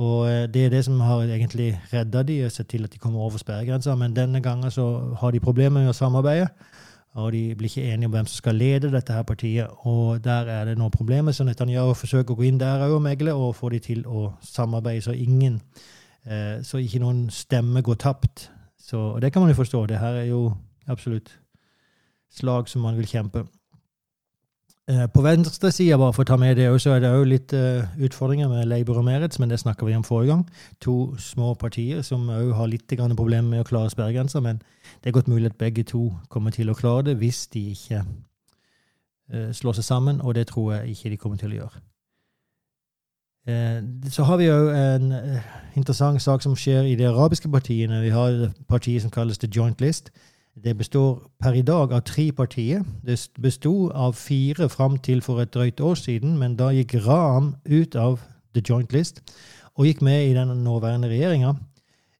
Og 0.00 0.24
det 0.48 0.62
er 0.64 0.70
det 0.72 0.78
som 0.86 0.96
har 1.04 1.26
egentlig 1.26 1.66
redda 1.90 2.22
de 2.24 2.38
og 2.46 2.52
sett 2.54 2.70
til 2.70 2.86
at 2.88 2.94
de 2.94 3.00
kommer 3.00 3.20
over 3.20 3.36
sperregrensa. 3.36 3.92
Men 3.92 4.14
denne 4.16 4.40
gangen 4.40 4.72
så 4.72 4.86
har 5.20 5.34
de 5.34 5.42
problemer 5.44 5.84
med 5.84 5.92
å 5.92 5.96
samarbeide. 5.98 6.46
Og 7.16 7.32
de 7.32 7.54
blir 7.56 7.70
ikke 7.70 7.92
enige 7.94 8.06
om 8.06 8.12
hvem 8.12 8.26
som 8.28 8.36
skal 8.36 8.58
lede 8.60 8.92
dette 8.92 9.12
her 9.12 9.22
partiet. 9.24 9.68
Og 9.88 10.24
der 10.24 10.50
er 10.52 10.64
det 10.68 10.76
nå 10.78 10.88
problemer, 10.92 11.32
så 11.32 11.46
Netanyahu 11.48 11.94
forsøker 11.96 12.34
å 12.34 12.36
gå 12.36 12.44
inn 12.44 12.60
der 12.60 12.84
og 12.90 13.00
megle 13.02 13.32
og 13.32 13.54
få 13.56 13.70
de 13.72 13.80
til 13.80 14.02
å 14.04 14.28
samarbeide, 14.44 15.04
så 15.06 15.16
ingen 15.16 15.62
eh, 16.26 16.60
Så 16.62 16.78
ikke 16.78 17.00
noen 17.00 17.30
stemme 17.30 17.82
går 17.82 17.94
tapt. 17.94 18.50
Så, 18.76 18.98
og 18.98 19.22
det 19.22 19.32
kan 19.32 19.42
man 19.42 19.50
jo 19.50 19.62
forstå. 19.62 19.86
Det 19.86 19.98
her 19.98 20.20
er 20.20 20.28
jo 20.28 20.52
absolutt 20.86 21.32
slag 22.30 22.68
som 22.68 22.84
man 22.84 22.96
vil 22.96 23.08
kjempe. 23.08 23.46
Eh, 24.88 25.06
på 25.14 25.22
venstresida, 25.22 25.96
bare 25.98 26.14
for 26.14 26.22
å 26.22 26.28
ta 26.28 26.36
med 26.38 26.60
det, 26.60 26.68
så 26.78 26.92
er 26.94 27.00
det 27.02 27.08
òg 27.10 27.24
litt 27.26 27.50
uh, 27.58 27.82
utfordringer 28.06 28.46
med 28.46 28.68
Labour 28.70 29.00
og 29.00 29.08
Merits, 29.08 29.40
men 29.42 29.50
det 29.50 29.58
snakka 29.58 29.82
vi 29.82 29.96
om 29.98 30.04
forrige 30.06 30.30
gang. 30.30 30.44
To 30.86 31.16
små 31.18 31.56
partier 31.58 32.04
som 32.06 32.28
òg 32.30 32.52
har 32.54 32.70
litt 32.70 32.94
problemer 33.16 33.48
med 33.50 33.64
å 33.64 33.66
klare 33.66 33.90
sperregrensa, 33.90 34.38
men 34.40 34.60
det 35.02 35.10
er 35.10 35.16
godt 35.16 35.26
mulig 35.26 35.50
at 35.50 35.58
begge 35.58 35.82
to 35.82 36.12
kommer 36.30 36.54
til 36.54 36.70
å 36.70 36.76
klare 36.78 37.02
det 37.08 37.16
hvis 37.18 37.48
de 37.50 37.64
ikke 37.72 38.04
uh, 39.34 39.50
slår 39.50 39.80
seg 39.80 39.88
sammen, 39.88 40.20
og 40.20 40.38
det 40.38 40.46
tror 40.52 40.76
jeg 40.76 40.94
ikke 40.94 41.10
de 41.10 41.16
kommer 41.16 41.42
til 41.42 41.56
å 41.56 41.60
gjøre. 41.64 41.82
Så 44.10 44.24
har 44.26 44.40
vi 44.40 44.48
òg 44.50 44.72
en 44.74 45.12
interessant 45.78 46.18
sak 46.22 46.42
som 46.42 46.56
skjer 46.58 46.82
i 46.82 46.96
de 46.98 47.06
arabiske 47.06 47.46
partiene. 47.46 48.00
Vi 48.02 48.10
har 48.10 48.48
partiet 48.66 49.02
som 49.02 49.10
kalles 49.14 49.38
The 49.38 49.46
Joint 49.46 49.80
List 49.80 50.10
det 50.64 50.76
består 50.76 51.30
per 51.40 51.52
i 51.52 51.62
dag 51.62 51.92
av 51.92 52.00
tre 52.00 52.30
partier. 52.32 52.84
Det 53.04 53.18
besto 53.42 53.90
av 53.92 54.14
fire 54.16 54.68
fram 54.68 54.98
til 54.98 55.20
for 55.22 55.40
et 55.40 55.52
drøyt 55.54 55.80
år 55.80 55.94
siden, 56.00 56.38
men 56.38 56.56
da 56.56 56.70
gikk 56.72 56.94
Ram 57.06 57.54
ut 57.64 57.96
av 57.96 58.20
The 58.54 58.62
Joint 58.68 58.92
List 58.92 59.22
og 59.76 59.84
gikk 59.86 60.00
med 60.02 60.30
i 60.30 60.34
den 60.34 60.48
nåværende 60.64 61.08
regjeringa. 61.08 61.54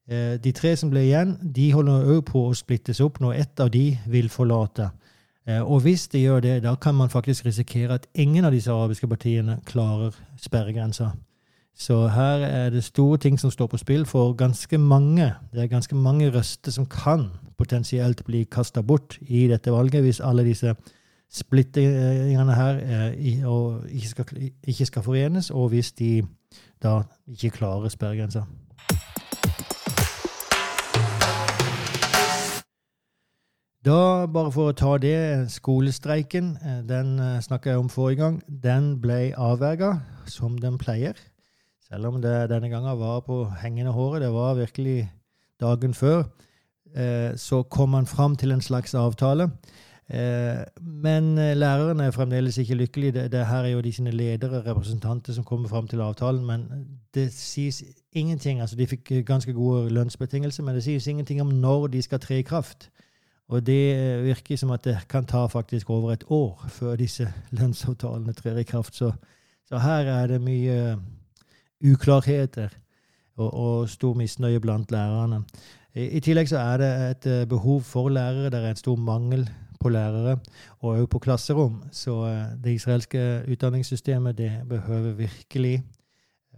Eh, 0.08 0.36
de 0.44 0.52
tre 0.52 0.76
som 0.76 0.90
ble 0.92 1.06
igjen, 1.06 1.36
de 1.40 1.70
holder 1.72 2.10
òg 2.12 2.26
på 2.28 2.44
å 2.46 2.54
splittes 2.54 3.00
opp 3.00 3.18
når 3.20 3.40
ett 3.40 3.60
av 3.60 3.70
de 3.72 3.86
vil 4.06 4.28
forlate. 4.28 4.90
Eh, 5.46 5.62
og 5.62 5.80
hvis 5.86 6.06
de 6.12 6.20
gjør 6.20 6.44
det, 6.44 6.56
da 6.62 6.74
kan 6.76 6.94
man 6.94 7.10
faktisk 7.10 7.46
risikere 7.46 7.94
at 7.94 8.06
ingen 8.14 8.44
av 8.44 8.52
disse 8.52 8.70
arabiske 8.70 9.08
partiene 9.08 9.58
klarer 9.64 10.14
sperregrensa. 10.36 11.14
Så 11.76 12.08
her 12.08 12.40
er 12.46 12.70
det 12.70 12.84
store 12.84 13.18
ting 13.18 13.40
som 13.40 13.50
står 13.52 13.66
på 13.66 13.76
spill 13.76 14.06
for 14.08 14.32
ganske 14.32 14.78
mange. 14.78 15.34
Det 15.52 15.62
er 15.62 15.66
ganske 15.68 15.94
mange 15.94 16.30
røster 16.32 16.72
som 16.72 16.86
kan 16.86 17.26
potensielt 17.58 18.24
bli 18.24 18.44
kasta 18.44 18.80
bort 18.80 19.18
i 19.20 19.46
dette 19.48 19.72
valget 19.72 20.02
hvis 20.02 20.20
alle 20.24 20.44
disse 20.44 20.72
splittingene 21.32 22.54
her 22.54 22.80
eh, 22.80 23.12
ikke, 23.92 24.08
skal, 24.08 24.24
ikke 24.64 24.86
skal 24.86 25.02
forenes, 25.02 25.50
og 25.50 25.68
hvis 25.68 25.92
de 25.92 26.22
da 26.82 27.02
ikke 27.28 27.50
klarer 27.50 27.92
sperregrensa. 27.92 28.46
Da, 33.84 34.26
bare 34.26 34.50
for 34.50 34.72
å 34.72 34.74
ta 34.74 34.96
det, 34.98 35.46
skolestreiken, 35.52 36.56
eh, 36.56 36.82
den 36.88 37.18
eh, 37.20 37.40
snakka 37.44 37.74
jeg 37.74 37.84
om 37.84 37.92
forrige 37.92 38.24
gang, 38.24 38.42
den 38.48 38.94
ble 39.02 39.34
avverga 39.36 39.98
som 40.24 40.56
den 40.58 40.80
pleier. 40.80 41.20
Selv 41.86 42.06
om 42.06 42.22
det 42.22 42.48
denne 42.50 42.68
gangen 42.68 42.98
var 42.98 43.20
på 43.22 43.44
hengende 43.62 43.92
håret. 43.94 44.22
Det 44.22 44.32
var 44.34 44.54
virkelig 44.58 45.12
dagen 45.60 45.94
før. 45.94 46.24
Eh, 46.96 47.36
så 47.36 47.62
kom 47.62 47.94
han 47.94 48.06
fram 48.06 48.36
til 48.36 48.50
en 48.52 48.60
slags 48.60 48.94
avtale. 48.94 49.50
Eh, 50.10 50.64
men 50.80 51.34
læreren 51.34 51.58
lærerne 51.58 52.04
er 52.04 52.10
fremdeles 52.10 52.58
ikke 52.58 52.74
lykkelig. 52.74 53.14
Det 53.14 53.46
her 53.46 53.62
er 53.62 53.68
jo 53.68 53.80
de 53.80 53.92
sine 53.92 54.10
ledere, 54.10 54.62
representanter, 54.70 55.32
som 55.32 55.44
kommer 55.44 55.68
fram 55.68 55.88
til 55.88 56.00
avtalen. 56.00 56.46
Men 56.46 56.66
det 57.14 57.32
sies 57.32 57.84
ingenting. 58.12 58.60
altså 58.60 58.76
De 58.76 58.86
fikk 58.86 59.12
ganske 59.26 59.52
gode 59.52 59.90
lønnsbetingelser, 59.90 60.62
men 60.62 60.74
det 60.74 60.84
sies 60.84 61.06
ingenting 61.06 61.40
om 61.40 61.46
når 61.46 61.86
de 61.86 62.02
skal 62.02 62.20
tre 62.20 62.38
i 62.38 62.42
kraft. 62.42 62.90
Og 63.48 63.66
det 63.66 64.24
virker 64.24 64.56
som 64.56 64.70
at 64.70 64.84
det 64.84 64.98
kan 65.08 65.24
ta 65.24 65.46
faktisk 65.46 65.90
over 65.90 66.12
et 66.12 66.24
år 66.28 66.64
før 66.68 66.96
disse 66.96 67.32
lønnsavtalene 67.50 68.32
trer 68.32 68.56
i 68.56 68.62
kraft. 68.62 68.96
Så, 68.96 69.12
så 69.68 69.78
her 69.78 70.10
er 70.10 70.26
det 70.26 70.40
mye 70.40 70.96
uklarheter 71.84 72.68
og, 73.36 73.54
og 73.54 73.88
stor 73.88 74.14
misnøye 74.14 74.60
blant 74.60 74.92
lærerne. 74.92 75.42
I, 75.96 76.20
tillegg 76.20 76.48
så 76.48 76.58
er 76.60 76.76
det 76.76 76.88
et 77.10 77.26
eh, 77.32 77.46
behov 77.48 77.80
for 77.82 78.08
lærere. 78.08 78.50
Det 78.50 78.60
er 78.60 78.70
en 78.70 78.76
stor 78.76 78.96
mangel 78.96 79.48
på 79.80 79.88
lærere, 79.88 80.38
og 80.78 80.98
òg 80.98 81.06
på 81.06 81.18
klasserom. 81.18 81.82
Så 81.92 82.26
eh, 82.26 82.56
det 82.64 82.74
israelske 82.76 83.44
utdanningssystemet 83.48 84.38
det 84.38 84.50
behøver 84.68 85.12
virkelig 85.16 85.82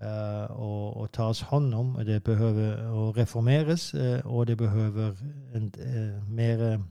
uh, 0.02 0.46
å, 0.54 0.72
å, 1.02 1.06
tas 1.12 1.40
hånd 1.50 1.74
om. 1.74 1.92
Det 2.06 2.22
behøver 2.24 2.88
å 2.90 3.10
reformeres, 3.16 3.92
uh, 3.94 4.18
og 4.24 4.46
det 4.46 4.56
behøver 4.58 5.14
en 5.54 5.70
uh, 5.78 6.18
mer 6.26 6.82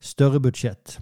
større 0.00 0.40
budsjett. 0.40 0.98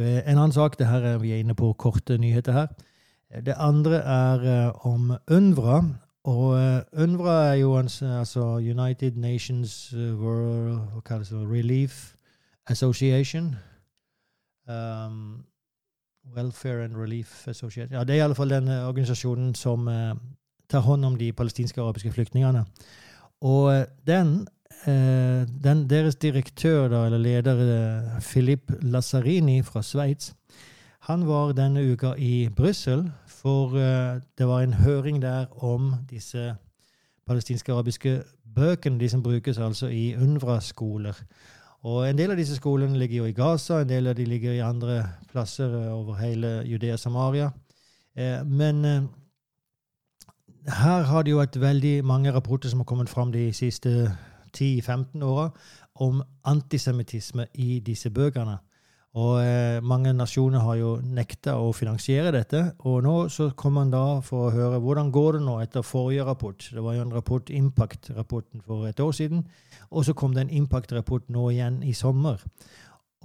En 0.00 0.38
annen 0.38 0.52
sak, 0.52 0.78
det 0.78 0.86
her 0.88 1.02
er 1.04 1.18
vi 1.20 1.34
er 1.34 1.42
inne 1.42 1.54
på 1.54 1.74
korte 1.76 2.16
nyheter 2.18 2.54
her. 2.56 2.70
Det 3.30 3.54
andre 3.56 3.96
er 3.96 4.70
om 4.86 5.12
UNVRA, 5.30 5.84
og 6.24 6.44
uh, 6.44 7.02
UNRWA 7.02 7.34
er 7.50 7.54
jo 7.54 7.78
en, 7.78 7.88
altså 8.18 8.42
United 8.56 9.16
Nations 9.16 9.94
uh, 9.96 10.22
World 10.22 11.52
Relief 11.52 12.14
Association. 12.66 13.56
Um, 14.68 15.44
Welfare 16.36 16.84
and 16.84 16.96
Relief 16.96 17.48
Association. 17.48 17.92
Ja, 17.92 18.04
Det 18.04 18.10
er 18.10 18.16
i 18.16 18.24
alle 18.24 18.34
fall 18.34 18.50
den 18.50 18.68
organisasjonen 18.68 19.54
som 19.54 19.88
uh, 19.88 20.14
tar 20.68 20.80
hånd 20.80 21.04
om 21.04 21.18
de 21.18 21.32
palestinske 21.32 21.80
arabiske 21.80 22.12
flyktningene. 22.12 22.64
Og 23.40 23.86
den, 24.06 24.46
den, 25.64 25.90
deres 25.90 26.14
direktør, 26.14 26.88
da, 26.88 27.06
eller 27.06 27.18
leder, 27.18 28.20
Philip 28.20 28.72
Lazzarini 28.82 29.62
fra 29.62 29.82
Sveits, 29.82 30.34
han 31.00 31.26
var 31.26 31.52
denne 31.52 31.92
uka 31.92 32.12
i 32.18 32.48
Brussel 32.56 33.10
for 33.40 33.74
uh, 33.74 34.20
det 34.38 34.48
var 34.48 34.60
en 34.60 34.74
høring 34.74 35.22
der 35.22 35.46
om 35.64 35.94
disse 36.10 36.54
palestinske 37.26 37.72
arabiske 37.72 38.22
bøkene, 38.54 39.00
de 39.00 39.08
som 39.08 39.22
brukes 39.22 39.58
altså 39.58 39.86
i 39.86 40.14
UNRWA-skoler. 40.14 41.14
Og 41.82 42.10
En 42.10 42.18
del 42.18 42.30
av 42.30 42.36
disse 42.36 42.56
skolene 42.56 42.98
ligger 42.98 43.16
jo 43.16 43.24
i 43.30 43.32
Gaza, 43.32 43.80
en 43.80 43.88
del 43.88 44.10
av 44.10 44.14
de 44.14 44.24
ligger 44.24 44.52
i 44.52 44.64
andre 44.64 45.04
plasser 45.32 45.72
over 45.92 46.18
hele 46.20 46.62
Judea 46.68 46.96
Samaria. 46.96 47.50
Eh, 48.16 48.46
men 48.46 48.84
eh, 48.84 49.02
her 50.68 51.02
har 51.02 51.22
det 51.22 51.32
jo 51.32 51.38
vært 51.40 51.60
veldig 51.60 52.04
mange 52.04 52.32
rapporter 52.32 52.68
som 52.68 52.82
har 52.82 52.84
kommet 52.90 53.08
fram 53.08 53.32
de 53.32 53.52
siste 53.52 54.10
10-15 54.56 55.22
åra 55.24 55.50
om 55.94 56.22
antisemittisme 56.44 57.46
i 57.54 57.80
disse 57.80 58.10
bøkene. 58.10 58.58
Og 59.18 59.40
eh, 59.42 59.80
mange 59.82 60.12
nasjoner 60.14 60.62
har 60.62 60.76
jo 60.78 60.90
nekta 61.02 61.56
å 61.58 61.72
finansiere 61.74 62.30
dette. 62.34 62.60
Og 62.86 63.00
nå 63.02 63.14
så 63.32 63.48
kommer 63.58 63.82
man 63.82 63.94
da 63.94 64.04
for 64.22 64.46
å 64.46 64.52
høre 64.54 64.78
hvordan 64.82 65.10
går 65.10 65.38
det 65.38 65.42
nå 65.48 65.56
etter 65.64 65.86
forrige 65.86 66.26
rapport. 66.28 66.62
Det 66.62 66.84
var 66.84 66.94
jo 66.94 67.06
en 67.06 67.14
rapport, 67.16 67.50
Impact-rapporten 67.50 68.62
for 68.62 68.86
et 68.86 69.00
år 69.02 69.10
siden. 69.16 69.42
Og 69.90 70.06
så 70.06 70.14
kom 70.14 70.36
det 70.36 70.44
en 70.44 70.54
Impact-rapport 70.62 71.26
nå 71.26 71.48
igjen 71.50 71.80
i 71.82 71.94
sommer. 71.96 72.38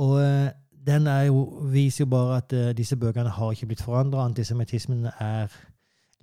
Og 0.01 0.17
eh, 0.23 0.49
den 0.85 1.09
jo, 1.27 1.43
viser 1.73 2.05
jo 2.05 2.09
bare 2.09 2.39
at 2.41 2.53
eh, 2.53 2.73
disse 2.77 2.97
bøkene 2.97 3.29
har 3.29 3.53
ikke 3.53 3.69
blitt 3.69 3.85
forandra. 3.85 4.25
Antisemittismen 4.25 5.05
er 5.19 5.53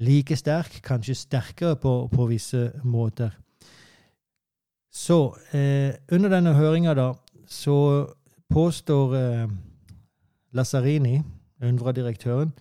like 0.02 0.36
sterk, 0.36 0.80
kanskje 0.82 1.14
sterkere 1.14 1.76
på, 1.78 2.08
på 2.10 2.26
visse 2.26 2.72
måter. 2.82 3.30
Så 4.92 5.36
eh, 5.54 5.94
under 6.10 6.34
denne 6.34 6.56
høringa, 6.58 6.94
da, 6.98 7.12
så 7.48 7.76
påstår 8.52 9.16
eh, 9.16 9.48
Lazzarini, 10.52 11.22
UNRWA-direktøren, 11.62 12.52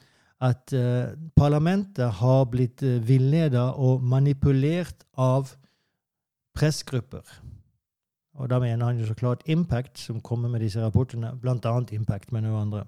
at 0.42 0.74
eh, 0.74 1.12
parlamentet 1.36 2.22
har 2.22 2.46
blitt 2.50 2.84
eh, 2.84 3.02
villeda 3.08 3.72
og 3.76 4.04
manipulert 4.04 5.06
av 5.18 5.52
pressgrupper. 6.58 7.26
Og 8.40 8.50
da 8.50 8.60
mener 8.64 8.86
han 8.86 9.00
jo 9.00 9.10
så 9.10 9.18
klart 9.18 9.44
Impact, 9.46 10.00
som 10.00 10.22
kommer 10.22 10.50
med 10.50 10.64
disse 10.64 10.82
rapportene, 10.82 11.34
bl.a. 11.42 11.76
Impact, 11.92 12.32
men 12.32 12.46
også 12.46 12.62
andre. 12.62 12.84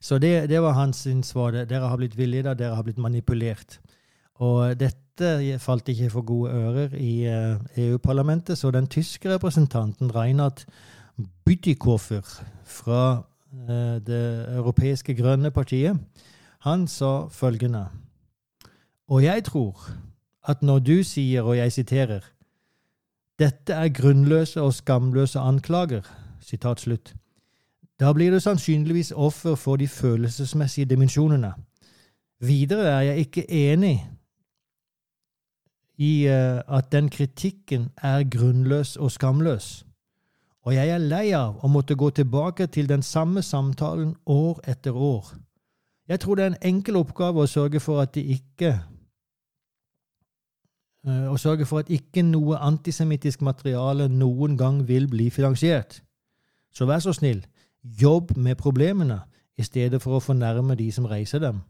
Så 0.00 0.18
det, 0.18 0.48
det 0.48 0.62
var 0.62 0.72
hans 0.72 1.06
svar. 1.28 1.52
Dere 1.52 1.88
har 1.88 1.96
blitt 2.00 2.16
villeda, 2.16 2.54
dere 2.54 2.74
har 2.74 2.82
blitt 2.82 2.98
manipulert. 2.98 3.78
Og 4.40 4.72
dette 4.80 5.58
falt 5.60 5.88
ikke 5.92 6.08
for 6.10 6.24
gode 6.24 6.52
ører 6.56 6.94
i 6.96 7.28
EU-parlamentet, 7.76 8.58
så 8.58 8.70
den 8.72 8.88
tyske 8.88 9.28
representanten 9.28 10.14
Reinhard 10.16 10.64
Bütikofer 11.44 12.26
fra 12.64 13.22
eh, 13.52 13.98
Det 14.06 14.46
europeiske 14.56 15.14
grønne 15.14 15.50
partiet, 15.50 15.98
han 16.60 16.86
sa 16.88 17.28
følgende 17.28 17.86
Og 19.08 19.24
jeg 19.24 19.44
tror 19.44 19.90
at 20.48 20.62
når 20.62 20.78
du 20.78 21.02
sier, 21.02 21.42
og 21.42 21.56
jeg 21.56 21.72
siterer, 21.72 22.20
dette 23.38 23.72
er 23.72 23.88
grunnløse 23.88 24.60
og 24.60 24.74
skamløse 24.74 25.38
anklager, 25.38 26.02
sitat 26.40 26.80
slutt, 26.80 27.14
da 28.00 28.12
blir 28.12 28.30
du 28.30 28.40
sannsynligvis 28.40 29.12
offer 29.12 29.54
for 29.54 29.76
de 29.76 29.88
følelsesmessige 29.88 30.84
dimensjonene. 30.84 31.52
Videre 32.40 32.88
er 32.88 33.00
jeg 33.00 33.18
ikke 33.18 33.50
enig 33.50 34.10
i 35.98 36.26
uh, 36.28 36.76
at 36.76 36.92
den 36.92 37.08
kritikken 37.08 37.90
er 37.96 38.24
grunnløs 38.24 38.96
og 38.96 39.10
skamløs 39.10 39.84
og 40.66 40.74
jeg 40.74 40.88
er 40.92 41.00
lei 41.00 41.30
av 41.32 41.62
å 41.64 41.68
måtte 41.72 41.96
gå 41.96 42.10
tilbake 42.12 42.66
til 42.66 42.88
den 42.88 43.02
samme 43.02 43.42
samtalen 43.42 44.16
år 44.26 44.60
etter 44.68 44.92
år. 44.96 45.24
Jeg 46.08 46.20
tror 46.20 46.34
det 46.36 46.44
er 46.44 46.50
en 46.52 46.64
enkel 46.74 46.96
oppgave 47.00 47.40
å 47.40 47.48
sørge 47.48 47.80
for 47.80 48.02
at 48.02 48.14
de 48.14 48.24
ikke 48.34 48.74
eh, 51.06 51.26
å 51.30 51.36
sørge 51.40 51.66
for 51.70 51.80
at 51.80 51.90
ikke 51.90 52.22
noe 52.26 52.58
antisemittisk 52.60 53.40
materiale 53.46 54.08
noen 54.12 54.56
gang 54.58 54.82
vil 54.88 55.08
bli 55.08 55.30
finansiert. 55.30 56.02
Så 56.74 56.86
vær 56.86 57.00
så 57.00 57.12
snill, 57.16 57.44
jobb 57.82 58.36
med 58.36 58.58
problemene 58.60 59.22
i 59.56 59.64
stedet 59.64 60.02
for 60.02 60.18
å 60.18 60.24
fornærme 60.24 60.76
de 60.76 60.90
som 60.92 61.08
reiser 61.08 61.40
dem. 61.40 61.62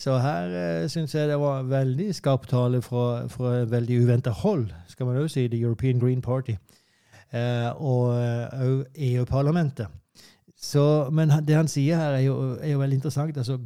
Så 0.00 0.14
her 0.22 0.54
eh, 0.56 0.88
syns 0.88 1.14
jeg 1.14 1.28
det 1.28 1.40
var 1.40 1.66
veldig 1.68 2.14
skarp 2.16 2.46
tale 2.48 2.80
fra, 2.84 3.26
fra 3.28 3.64
veldig 3.68 3.98
uventa 4.04 4.30
hold, 4.30 4.70
skal 4.88 5.06
man 5.10 5.18
jo 5.18 5.26
si, 5.28 5.48
The 5.48 5.58
European 5.60 5.98
Green 6.00 6.22
Party. 6.22 6.54
Eh, 7.30 7.70
og 7.78 8.10
òg 8.10 8.84
eh, 8.96 9.12
EU-parlamentet. 9.14 9.86
men 11.12 11.30
det 11.46 11.54
han 11.54 11.68
sier 11.68 11.96
her, 11.96 12.12
er 12.12 12.20
jo, 12.20 12.56
er 12.60 12.72
jo 12.72 12.78
veldig 12.78 12.96
interessant. 12.96 13.36
Altså, 13.36 13.58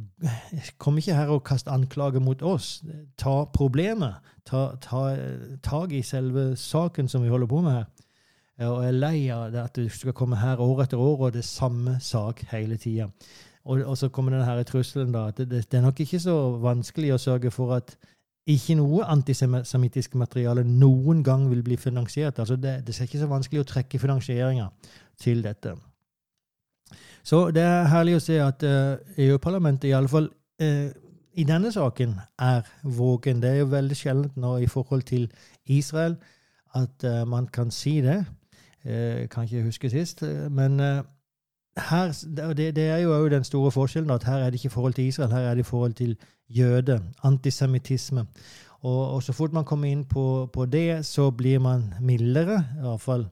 kom 0.77 0.97
ikke 0.97 1.15
her 1.15 1.27
og 1.27 1.43
kast 1.43 1.67
anklager 1.67 2.19
mot 2.19 2.41
oss. 2.41 2.83
Ta 3.17 3.45
problemet. 3.45 4.13
Ta, 4.45 4.75
ta 4.81 5.17
tak 5.63 5.91
i 5.91 6.01
selve 6.01 6.55
saken 6.55 7.07
som 7.07 7.23
vi 7.23 7.29
holder 7.29 7.47
på 7.47 7.61
med 7.61 7.71
her. 7.71 7.85
Og 8.69 8.83
jeg 8.83 8.87
er 8.87 8.99
lei 8.99 9.29
av 9.33 9.55
at 9.59 9.75
du 9.75 9.89
skal 9.89 10.13
komme 10.13 10.37
her 10.39 10.61
år 10.63 10.85
etter 10.85 10.97
år 11.01 11.25
og 11.25 11.33
det 11.33 11.41
er 11.41 11.49
samme 11.49 11.97
sak 11.99 12.45
hele 12.53 12.77
tida. 12.77 13.09
Og, 13.65 13.81
og, 13.81 13.97
så 13.97 14.09
kommer 14.09 14.31
denne 14.31 14.45
her 14.45 14.63
trusselen 14.63 15.11
da, 15.11 15.27
at 15.27 15.37
det, 15.41 15.49
det, 15.71 15.73
er 15.73 15.81
nok 15.81 15.99
ikke 15.99 16.19
så 16.21 16.35
vanskelig 16.61 17.15
å 17.15 17.17
sørge 17.19 17.51
for 17.51 17.73
at 17.75 17.95
ikke 18.45 18.75
noe 18.77 19.05
antisemittisk 19.09 20.15
materiale 20.21 20.63
noen 20.67 21.23
gang 21.25 21.47
vil 21.49 21.63
bli 21.65 21.77
finansiert. 21.81 22.39
Altså 22.39 22.55
det, 22.55 22.77
det 22.85 22.93
er 22.93 23.07
ikke 23.07 23.23
så 23.23 23.29
vanskelig 23.29 23.63
å 23.63 23.67
trekke 23.71 23.99
finansieringa 23.99 24.67
til 25.21 25.41
dette. 25.43 25.73
Så 27.25 27.49
det 27.49 27.63
er 27.65 27.89
herlig 27.89 28.19
å 28.19 28.21
se 28.21 28.37
at 28.41 28.61
uh, 28.61 29.01
EU-parlamentet 29.17 29.89
iallfall 29.89 30.29
uh, 30.61 30.91
i 31.35 31.43
denne 31.43 31.71
saken 31.73 32.13
er 32.37 32.61
våken. 32.83 33.41
Det 33.41 33.49
er 33.49 33.63
jo 33.63 33.71
veldig 33.73 33.97
sjeldent 33.97 34.37
nå 34.37 34.57
i 34.61 34.69
forhold 34.69 35.07
til 35.09 35.25
Israel 35.65 36.19
at 36.77 37.03
uh, 37.03 37.25
man 37.27 37.47
kan 37.47 37.71
si 37.73 37.97
det. 38.05 38.21
Uh, 38.85 39.25
kan 39.31 39.49
ikke 39.49 39.65
huske 39.65 39.89
sist. 39.89 40.21
Men 40.53 40.79
uh, 40.79 41.01
her, 41.77 42.13
det, 42.53 42.75
det, 42.75 42.87
er 42.89 42.97
jo 42.97 43.27
den 43.29 43.43
store 43.43 43.71
forskjellen 43.71 44.11
at 44.11 44.23
her 44.23 44.45
er 44.45 44.49
det 44.49 44.61
ikke 44.61 44.69
forhold 44.69 44.93
til 44.93 45.09
Israel, 45.09 45.31
her 45.31 45.49
er 45.49 45.55
det 45.55 45.65
forhold 45.65 45.93
til 45.93 46.15
jøde, 46.49 47.01
antisemittisme. 47.23 48.25
Og, 48.85 49.13
og, 49.13 49.23
så 49.23 49.33
fort 49.33 49.53
man 49.53 49.65
kommer 49.65 49.89
inn 49.89 50.05
på, 50.05 50.49
på, 50.53 50.65
det, 50.65 51.05
så 51.05 51.31
blir 51.31 51.59
man 51.59 51.93
mildere, 52.01 52.59
i 52.77 52.81
hvert 52.85 53.01
fall 53.01 53.25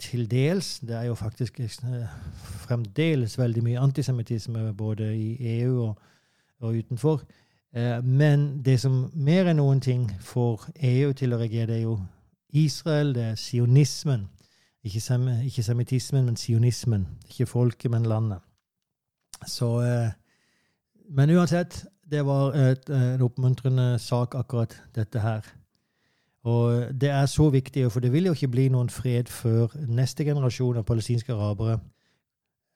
til 0.00 0.30
dels. 0.30 0.78
Det 0.80 0.96
er 0.96 1.02
jo 1.02 1.14
faktisk 1.14 1.60
eh, 1.60 2.08
fremdeles 2.64 3.38
veldig 3.38 3.62
mye 3.62 3.80
antisemittisme 3.80 4.74
både 4.74 5.16
i 5.16 5.60
EU 5.60 5.82
og, 5.82 5.98
og 6.60 6.74
utenfor. 6.74 7.22
Eh, 7.76 8.04
men 8.04 8.64
det 8.64 8.80
som 8.80 9.10
mer 9.14 9.50
enn 9.50 9.60
noen 9.60 9.80
ting 9.80 10.08
får 10.20 10.70
EU 10.82 11.12
til 11.12 11.32
å 11.32 11.40
reagere, 11.40 11.66
det 11.70 11.76
er 11.76 11.84
jo 11.86 11.98
Israel, 12.52 13.14
det 13.14 13.22
er 13.22 13.36
sionismen. 13.40 14.28
Ikke, 14.82 15.00
sem, 15.00 15.28
ikke 15.46 15.62
semittismen, 15.62 16.24
men 16.26 16.36
sionismen. 16.36 17.06
Ikke 17.28 17.46
folket, 17.46 17.90
men 17.90 18.08
landet. 18.08 18.42
Så 19.46 19.80
eh, 19.80 20.10
Men 21.12 21.30
uansett, 21.30 21.84
det 22.12 22.26
var 22.26 22.52
et, 22.52 22.90
en 22.90 23.22
oppmuntrende 23.24 23.98
sak, 23.98 24.34
akkurat 24.34 24.76
dette 24.94 25.20
her. 25.20 25.46
Og 26.44 27.00
det 27.00 27.10
er 27.10 27.26
så 27.26 27.50
viktig, 27.50 27.92
for 27.92 28.00
det 28.00 28.12
vil 28.12 28.26
jo 28.26 28.32
ikke 28.32 28.48
bli 28.48 28.68
noen 28.68 28.90
fred 28.90 29.30
før 29.30 29.72
neste 29.88 30.24
generasjon 30.24 30.76
av 30.76 30.84
palestinske 30.84 31.32
arabere, 31.32 31.78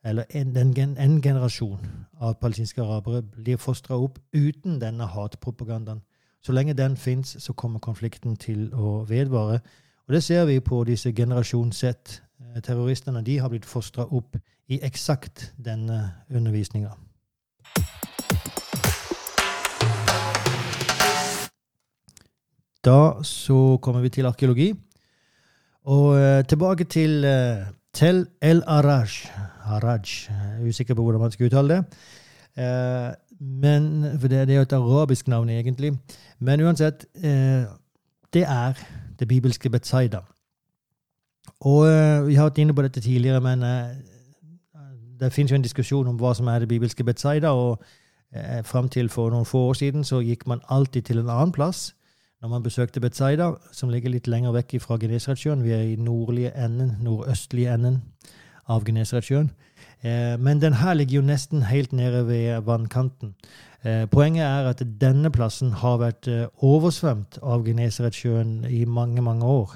eller 0.07 0.25
en, 0.31 0.57
en, 0.57 0.99
en 0.99 1.23
generasjon 1.23 1.81
av 2.21 2.37
palestinske 2.41 2.83
arabere, 2.83 3.23
blir 3.23 3.57
fostra 3.57 3.99
opp 3.99 4.19
uten 4.33 4.81
denne 4.81 5.07
hatpropagandaen. 5.07 6.01
Så 6.43 6.53
lenge 6.53 6.75
den 6.79 6.97
fins, 6.97 7.37
så 7.43 7.53
kommer 7.53 7.83
konflikten 7.83 8.37
til 8.37 8.69
å 8.75 9.03
vedvare. 9.09 9.59
Og 10.07 10.15
det 10.15 10.23
ser 10.23 10.45
vi 10.47 10.61
på 10.61 10.85
disse 10.85 11.13
generasjon 11.13 11.73
Z-terroristene. 11.73 13.25
De 13.27 13.39
har 13.39 13.51
blitt 13.51 13.67
fostra 13.67 14.07
opp 14.07 14.39
i 14.69 14.79
eksakt 14.83 15.53
denne 15.59 16.13
undervisninga. 16.31 16.95
Da 22.87 23.23
så 23.23 23.79
kommer 23.83 24.01
vi 24.01 24.09
til 24.09 24.27
arkeologi. 24.27 24.75
Og 25.85 26.05
uh, 26.15 26.45
tilbake 26.49 26.85
til 26.85 27.25
uh, 27.25 27.67
Tel 27.95 28.27
El 28.43 28.63
Araj. 28.67 29.09
Araj. 29.65 30.01
Jeg 30.29 30.61
er 30.61 30.69
usikker 30.69 30.95
på 30.95 31.03
hvordan 31.03 31.21
man 31.21 31.31
skal 31.31 31.47
uttale 31.47 31.75
det. 31.75 31.85
Uh, 32.57 33.13
men, 33.41 34.05
for 34.21 34.29
det, 34.29 34.49
det, 34.49 34.55
er 34.55 34.57
jo 34.57 34.63
et 34.63 34.73
arabisk 34.73 35.29
navn, 35.29 35.49
egentlig. 35.49 35.99
Men 36.39 36.61
uansett, 36.61 37.05
det 38.33 38.43
er 38.43 38.73
det 39.19 39.29
bibelske 39.29 39.71
Betzaida. 39.71 40.21
Og 41.61 41.79
uh, 41.79 42.27
Vi 42.27 42.35
har 42.35 42.45
vært 42.45 42.59
inne 42.59 42.75
på 42.75 42.83
dette 42.83 43.01
tidligere, 43.01 43.41
men 43.41 43.63
uh, 43.63 44.17
det 45.21 45.33
finnes 45.33 45.53
jo 45.53 45.57
en 45.57 45.63
diskusjon 45.63 46.09
om 46.09 46.17
hva 46.21 46.35
som 46.35 46.47
er 46.47 46.59
det 46.59 46.69
bibelske 46.69 47.05
Betzaida. 47.05 47.51
og 47.51 47.83
eh, 48.35 48.65
Fram 48.65 48.89
til 48.89 49.09
for 49.09 49.31
noen 49.31 49.45
få 49.45 49.59
år 49.59 49.75
siden 49.75 50.05
så 50.05 50.21
gikk 50.21 50.47
man 50.47 50.61
alltid 50.69 51.03
til 51.03 51.19
en 51.19 51.31
annen 51.31 51.53
plass 51.53 51.95
når 52.47 52.51
man 52.51 52.63
besøkte 52.63 53.01
Betzaida, 53.01 53.49
som 53.75 53.91
ligger 53.91 54.13
litt 54.13 54.29
lenger 54.31 54.53
vekk 54.55 54.77
fra 54.79 54.97
Genesaretsjøen. 55.03 55.65
Vi 55.67 55.73
er 55.75 55.81
i 55.83 55.97
nordlige 55.99 56.53
enden, 56.55 56.93
nordøstlige 57.03 57.73
enden 57.75 57.97
av 58.71 58.85
Genesaretsjøen. 58.87 59.49
Eh, 60.07 60.37
men 60.39 60.61
den 60.63 60.77
her 60.79 60.95
ligger 60.95 61.17
jo 61.19 61.23
nesten 61.27 61.65
helt 61.67 61.91
nede 61.93 62.21
ved 62.29 62.63
vannkanten. 62.69 63.35
Eh, 63.83 64.07
poenget 64.07 64.45
er 64.47 64.71
at 64.71 64.85
denne 65.01 65.33
plassen 65.35 65.75
har 65.83 65.99
vært 66.05 66.31
eh, 66.31 66.47
oversvømt 66.63 67.41
av 67.43 67.67
Genesaretsjøen 67.67 68.63
i 68.71 68.85
mange, 68.85 69.23
mange 69.23 69.45
år. 69.45 69.75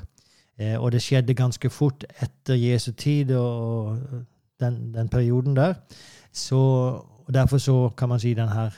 Og 0.76 0.90
det 0.92 1.00
skjedde 1.00 1.32
ganske 1.32 1.70
fort 1.72 2.04
etter 2.20 2.54
Jesu 2.54 2.90
tid 2.92 3.30
og 3.32 3.96
den, 4.60 4.90
den 4.92 5.08
perioden 5.08 5.56
der. 5.56 5.78
Så, 6.32 6.58
og 7.24 7.30
derfor 7.34 7.58
så 7.58 7.76
kan 7.96 8.12
man 8.12 8.20
si 8.20 8.34
denne 8.36 8.68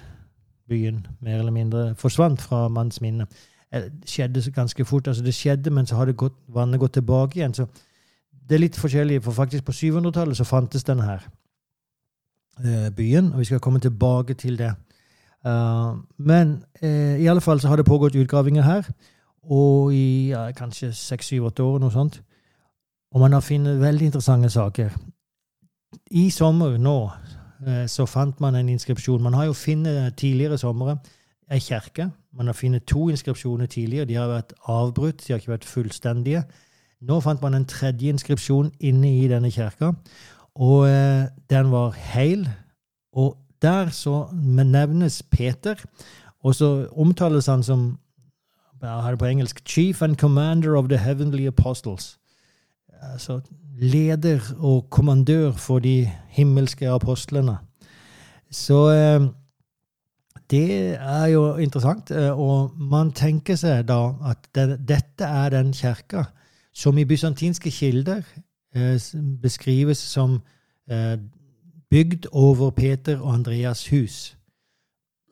byen 0.71 1.07
mer 1.21 1.41
eller 1.41 1.51
mindre 1.51 1.89
forsvant 1.99 2.41
fra 2.41 2.69
manns 2.69 3.01
minne. 3.03 3.27
Det 3.73 4.09
skjedde 4.11 4.53
ganske 4.53 4.85
fort. 4.85 5.09
altså 5.09 5.23
Det 5.23 5.35
skjedde, 5.35 5.71
men 5.71 5.87
så 5.87 5.97
hadde 5.97 6.13
gått, 6.13 6.37
vannet 6.49 6.81
gått 6.81 6.93
tilbake 6.93 7.39
igjen. 7.39 7.55
så 7.55 7.67
Det 8.49 8.55
er 8.55 8.59
litt 8.59 8.77
forskjellig, 8.77 9.23
for 9.23 9.33
faktisk 9.33 9.65
på 9.65 9.73
700-tallet 9.73 10.37
så 10.37 10.45
fantes 10.45 10.85
denne 10.85 11.03
her 11.03 11.29
byen, 12.97 13.33
og 13.33 13.39
vi 13.39 13.45
skal 13.45 13.61
komme 13.61 13.81
tilbake 13.81 14.35
til 14.35 14.59
det. 14.59 14.75
Uh, 15.47 15.97
men 16.19 16.65
i 16.83 17.27
alle 17.27 17.41
fall 17.41 17.61
så 17.61 17.69
har 17.69 17.77
det 17.77 17.87
pågått 17.87 18.17
utgravinger 18.17 18.63
her, 18.63 18.83
og 19.43 19.95
i 19.95 20.29
ja, 20.29 20.51
kanskje 20.53 20.93
seks, 20.93 21.27
syv, 21.27 21.45
åtte 21.45 21.63
år, 21.63 21.79
noe 21.79 21.91
sånt. 21.91 22.21
Og 23.15 23.21
man 23.21 23.33
har 23.33 23.41
funnet 23.41 23.81
veldig 23.81 24.07
interessante 24.07 24.51
saker. 24.51 24.93
I 26.11 26.31
sommer 26.31 26.77
nå 26.79 27.11
så 27.87 28.07
fant 28.07 28.41
man 28.41 28.55
en 28.55 28.69
inskripsjon. 28.69 29.23
Man 29.23 29.35
har 29.35 29.45
jo 29.45 29.53
funnet 29.53 30.17
tidligere 30.19 30.59
somre 30.59 30.97
ei 31.51 31.61
kirke. 31.61 32.09
Man 32.33 32.47
har 32.47 32.57
funnet 32.57 32.85
to 32.89 33.09
inskripsjoner 33.09 33.67
tidligere. 33.67 34.09
De 34.09 34.15
har 34.15 34.31
vært 34.31 34.53
avbrutt, 34.69 35.25
de 35.27 35.33
har 35.33 35.41
ikke 35.41 35.53
vært 35.53 35.69
fullstendige. 35.69 36.43
Nå 37.03 37.21
fant 37.21 37.43
man 37.43 37.55
en 37.55 37.67
tredje 37.67 38.13
inskripsjon 38.13 38.71
inne 38.81 39.11
i 39.19 39.29
denne 39.29 39.51
kirka, 39.51 39.93
og 40.55 40.87
den 41.51 41.73
var 41.73 41.97
heil. 41.99 42.47
Og 43.13 43.37
der 43.63 43.91
så 43.91 44.29
nevnes 44.33 45.23
Peter, 45.23 45.75
og 46.41 46.55
så 46.55 46.89
omtales 46.97 47.47
han 47.47 47.63
som 47.63 47.99
jeg 48.83 48.91
har 48.91 49.11
det 49.11 49.19
på 49.19 49.25
engelsk, 49.25 49.63
'Chief 49.65 50.03
and 50.03 50.17
Commander 50.17 50.77
of 50.77 50.89
the 50.89 50.99
Heavenly 50.99 51.49
Apostles'. 51.49 52.19
Altså 53.13 53.41
leder 53.79 54.55
og 54.59 54.91
kommandør 54.91 55.53
for 55.53 55.79
de 55.79 56.11
himmelske 56.29 56.89
apostlene. 56.89 57.57
Så 58.51 58.91
eh, 58.91 59.29
det 60.53 60.95
er 60.95 61.27
jo 61.33 61.57
interessant. 61.57 62.13
Eh, 62.15 62.31
og 62.31 62.77
man 62.77 63.11
tenker 63.17 63.59
seg 63.59 63.89
da 63.89 64.01
at 64.31 64.47
det, 64.55 64.79
dette 64.89 65.27
er 65.27 65.57
den 65.57 65.73
kirka 65.75 66.29
som 66.73 66.99
i 66.99 67.05
bysantinske 67.09 67.73
kilder 67.73 68.23
eh, 68.77 68.97
beskrives 69.43 69.99
som 69.99 70.43
bygd 71.93 72.27
over 72.33 72.71
Peter 72.71 73.21
og 73.21 73.35
Andreas 73.35 73.87
hus. 73.89 74.37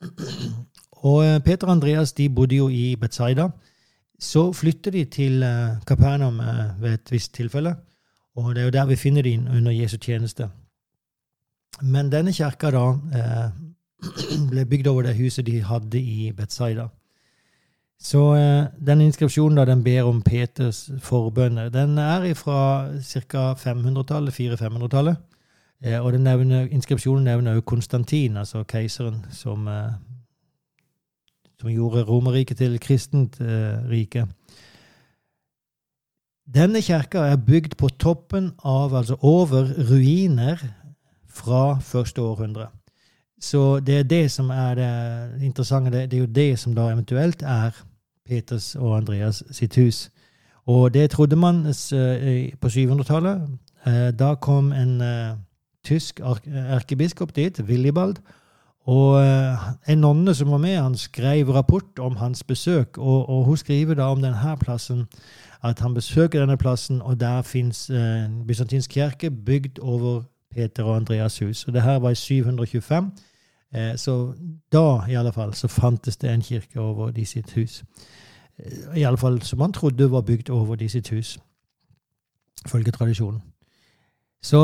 Og 1.01 1.25
eh, 1.25 1.39
Peter 1.41 1.67
og 1.67 1.73
Andreas 1.73 2.13
de 2.13 2.29
bodde 2.29 2.55
jo 2.55 2.69
i 2.69 2.95
Betzaida. 2.95 3.49
Så 4.19 4.51
flytter 4.53 4.91
de 4.91 5.05
til 5.05 5.45
Kapernaum 5.87 6.39
eh, 6.39 6.49
eh, 6.59 6.81
ved 6.81 6.93
et 6.93 7.11
visst 7.11 7.33
tilfelle. 7.33 7.75
Og 8.35 8.55
det 8.55 8.61
er 8.61 8.65
jo 8.65 8.75
der 8.77 8.85
vi 8.85 8.95
finner 8.95 9.21
dem 9.21 9.47
under 9.47 9.71
Jesu 9.71 9.97
tjeneste. 9.97 10.49
Men 11.81 12.11
denne 12.11 12.33
kirka 12.33 12.71
da 12.71 12.85
ble 14.49 14.65
bygd 14.65 14.87
over 14.87 15.05
det 15.07 15.17
huset 15.19 15.45
de 15.45 15.61
hadde 15.63 15.99
i 15.99 16.31
Betzaida. 16.35 16.87
Så 18.01 18.21
den 18.81 19.01
inskripsjonen 19.05 19.59
da, 19.59 19.65
den 19.69 19.83
ber 19.85 20.07
om 20.09 20.23
Peters 20.25 20.87
forbønner. 21.05 21.69
Den 21.69 21.99
er 22.01 22.33
fra 22.33 22.89
ca. 22.97 23.51
500-tallet, 23.53 24.33
400-500-tallet. 24.33 25.19
Eh, 25.81 25.97
og 26.05 26.13
nevner, 26.13 26.67
inskripsjonen 26.69 27.23
nevner 27.25 27.55
også 27.55 27.65
Konstantin, 27.65 28.37
altså 28.37 28.63
keiseren 28.63 29.25
som, 29.33 29.67
eh, 29.67 29.93
som 31.59 31.69
gjorde 31.69 32.03
Romerriket 32.03 32.57
til 32.57 32.79
kristent 32.79 33.41
eh, 33.41 33.81
rike. 33.89 34.27
Denne 36.45 36.81
kirka 36.81 37.17
er 37.17 37.35
bygd 37.37 37.77
på 37.77 37.89
toppen 37.89 38.51
av, 38.63 38.93
altså 38.95 39.17
over 39.21 39.73
ruiner 39.89 40.61
fra 41.25 41.79
første 41.79 42.21
århundre. 42.21 42.67
Så 43.41 43.79
det 43.79 43.99
er 43.99 44.03
det 44.03 44.31
som 44.31 44.49
er 44.49 44.75
det 44.75 45.43
interessante. 45.43 45.91
Det 45.91 46.13
er 46.13 46.17
jo 46.17 46.25
det 46.25 46.59
som 46.59 46.75
da 46.75 46.91
eventuelt 46.91 47.41
er 47.41 47.71
Peters 48.25 48.75
og 48.75 48.97
Andreas 48.97 49.43
sitt 49.51 49.75
hus. 49.75 50.09
Og 50.65 50.93
det 50.93 51.09
trodde 51.09 51.35
man 51.35 51.63
på 52.61 52.67
700-tallet. 52.67 53.41
Da 54.19 54.35
kom 54.35 54.71
en 54.71 55.01
tysk 55.83 56.21
erkebiskop 56.53 57.35
dit, 57.35 57.63
Willibald. 57.63 58.15
Og 58.89 59.21
eh, 59.21 59.57
en 59.93 60.01
nonne 60.01 60.33
som 60.35 60.51
var 60.51 60.57
med, 60.57 60.77
han 60.77 60.95
skrev 60.97 61.49
rapport 61.49 61.99
om 61.99 62.15
hans 62.15 62.43
besøk. 62.43 62.97
Og, 62.97 63.29
og 63.29 63.43
hun 63.45 63.57
skriver 63.57 63.93
da 63.93 64.09
om 64.09 64.21
denne 64.21 64.57
plassen 64.59 65.07
at 65.63 65.79
han 65.79 65.93
besøker 65.93 66.39
denne 66.39 66.57
plassen, 66.57 67.01
og 67.01 67.19
der 67.19 67.41
fins 67.41 67.89
eh, 67.89 68.25
en 68.25 68.47
bysantinsk 68.47 68.89
kirke 68.89 69.31
bygd 69.31 69.79
over 69.79 70.21
Peter 70.51 70.83
og 70.83 70.95
Andreas 70.95 71.39
hus. 71.39 71.67
Og 71.67 71.73
det 71.73 71.81
her 71.81 71.99
var 71.99 72.09
i 72.09 72.15
725. 72.15 73.11
Eh, 73.75 73.93
så 73.97 74.33
da, 74.71 75.05
i 75.09 75.15
alle 75.15 75.31
fall, 75.31 75.53
så 75.53 75.67
fantes 75.67 76.17
det 76.17 76.29
en 76.29 76.41
kirke 76.41 76.79
over 76.79 77.11
de 77.11 77.25
sitt 77.25 77.51
hus. 77.51 77.83
I 78.95 79.03
alle 79.03 79.17
fall 79.17 79.41
som 79.41 79.59
man 79.59 79.73
trodde 79.73 80.11
var 80.11 80.21
bygd 80.21 80.49
over 80.49 80.75
de 80.75 80.89
sitt 80.89 81.09
hus, 81.09 81.39
ifølge 82.65 82.91
tradisjonen. 82.91 83.41
Så 84.41 84.59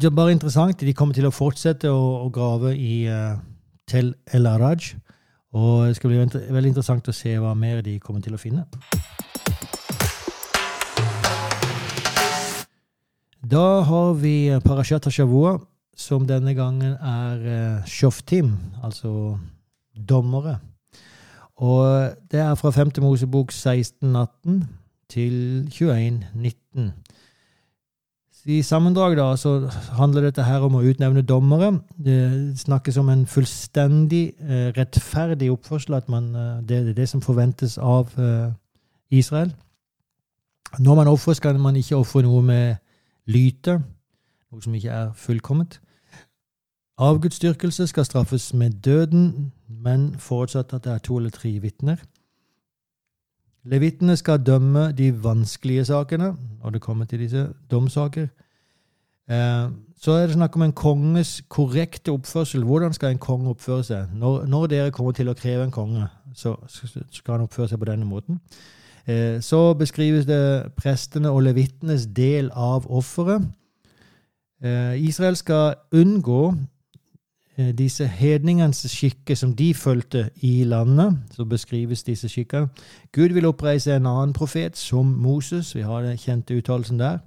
det 0.00 0.04
er 0.04 0.10
bare 0.10 0.32
interessant. 0.32 0.80
De 0.80 0.94
kommer 0.94 1.14
til 1.14 1.26
å 1.28 1.34
fortsette 1.34 1.90
å, 1.90 2.26
å 2.26 2.28
grave 2.32 2.74
i 2.76 3.06
uh, 3.08 3.36
Tel 3.88 4.14
El 4.32 4.46
Araj. 4.46 4.94
Og 5.52 5.86
det 5.86 5.96
skal 5.96 6.10
bli 6.10 6.22
veldig 6.54 6.72
interessant 6.72 7.08
å 7.08 7.14
se 7.14 7.34
hva 7.38 7.52
mer 7.54 7.82
de 7.84 7.98
kommer 8.00 8.24
til 8.24 8.34
å 8.34 8.40
finne. 8.40 8.64
Da 13.52 13.82
har 13.84 14.14
vi 14.16 14.36
Parashat 14.64 15.04
Hashavua, 15.04 15.58
som 15.96 16.26
denne 16.26 16.54
gangen 16.56 16.94
er 16.96 17.42
uh, 17.46 17.86
shoftim, 17.86 18.54
altså 18.82 19.38
dommere. 19.96 20.58
Og 21.62 22.14
det 22.32 22.40
er 22.40 22.54
fra 22.54 22.70
5. 22.70 22.90
Mosebok 23.04 23.52
1618 23.52 24.62
til 25.12 25.68
2119. 25.70 26.92
I 28.44 28.62
sammendrag 28.62 29.14
da, 29.14 29.28
så 29.38 29.68
handler 29.94 30.24
dette 30.26 30.42
her 30.42 30.64
om 30.66 30.74
å 30.74 30.82
utnevne 30.82 31.22
dommere. 31.22 31.76
Det 31.94 32.58
snakkes 32.58 32.96
om 32.98 33.12
en 33.12 33.22
fullstendig 33.30 34.22
eh, 34.42 34.72
rettferdig 34.74 35.52
oppførsel, 35.52 35.94
at 35.94 36.08
man, 36.10 36.32
eh, 36.34 36.56
det 36.66 36.80
er 36.80 36.96
det 36.96 37.06
som 37.08 37.22
forventes 37.22 37.76
av 37.78 38.10
eh, 38.18 38.50
Israel. 39.14 39.52
Når 40.82 40.98
man 40.98 41.12
ofrer, 41.12 41.38
skal 41.38 41.60
man 41.62 41.78
ikke 41.78 42.00
ofre 42.00 42.24
noe 42.26 42.42
med 42.42 42.80
lyte, 43.30 43.78
noe 44.52 44.62
som 44.62 44.74
ikke 44.74 44.90
er 44.92 45.12
fullkomment. 45.16 45.80
Avgudsdyrkelse 46.98 47.86
skal 47.86 48.04
straffes 48.04 48.54
med 48.54 48.70
døden, 48.84 49.52
men 49.68 50.14
forutsatt 50.18 50.72
at 50.72 50.84
det 50.84 50.92
er 50.92 50.98
to 50.98 51.16
eller 51.16 51.30
tre 51.30 51.58
vitner. 51.58 51.96
Levitene 53.64 54.16
skal 54.16 54.42
dømme 54.46 54.92
de 54.92 55.24
vanskelige 55.24 55.84
sakene 55.84 56.34
når 56.62 56.70
det 56.70 56.80
kommer 56.80 57.04
til 57.04 57.18
disse 57.18 57.48
domsaker. 57.70 58.26
Eh, 59.30 59.70
så 60.02 60.12
er 60.12 60.26
det 60.26 60.34
snakk 60.34 60.56
om 60.56 60.62
en 60.62 60.72
konges 60.72 61.42
korrekte 61.48 62.10
oppførsel. 62.10 62.64
Hvordan 62.64 62.92
skal 62.92 63.10
en 63.10 63.18
konge 63.18 63.50
oppføre 63.50 63.84
seg? 63.84 64.06
Når, 64.14 64.46
når 64.46 64.66
dere 64.66 64.90
kommer 64.90 65.12
til 65.12 65.30
å 65.30 65.34
kreve 65.38 65.64
en 65.64 65.74
konge, 65.74 66.08
så 66.34 66.56
skal 67.10 67.36
han 67.36 67.46
oppføre 67.46 67.68
seg 67.68 67.78
på 67.78 67.86
denne 67.86 68.06
måten. 68.06 68.40
Eh, 69.06 69.40
så 69.40 69.74
beskrives 69.78 70.26
det 70.26 70.72
prestene 70.76 71.30
og 71.30 71.42
levittenes 71.42 72.06
del 72.06 72.50
av 72.54 72.90
offeret. 72.90 73.46
Eh, 74.64 75.02
Israel 75.02 75.36
skal 75.36 75.74
unngå 75.92 76.54
Eh, 77.58 77.78
disse 77.78 78.06
hedningenes 78.06 78.86
skikker 78.88 79.34
som 79.34 79.56
de 79.56 79.74
fulgte 79.74 80.30
i 80.36 80.64
landet, 80.64 81.18
så 81.30 81.44
beskrives 81.44 82.02
disse 82.02 82.28
skikkene. 82.28 82.68
Gud 83.12 83.28
vil 83.28 83.46
oppreise 83.46 83.96
en 83.96 84.06
annen 84.06 84.32
profet, 84.32 84.76
som 84.76 85.06
Moses. 85.06 85.74
Vi 85.74 85.80
har 85.80 86.02
den 86.02 86.16
kjente 86.16 86.56
uttalelsen 86.56 86.98
der. 86.98 87.18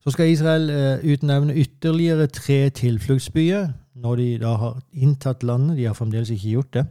Så 0.00 0.10
skal 0.10 0.30
Israel 0.30 0.70
uh, 0.70 1.12
utnevne 1.12 1.54
ytterligere 1.54 2.26
tre 2.26 2.70
tilfluktsbyer 2.70 3.68
når 3.94 4.16
de 4.16 4.38
da 4.38 4.54
har 4.56 4.80
inntatt 4.92 5.42
landet. 5.42 5.76
De 5.76 5.84
har 5.84 5.92
fremdeles 5.94 6.30
ikke 6.30 6.48
gjort 6.48 6.74
det. 6.74 6.86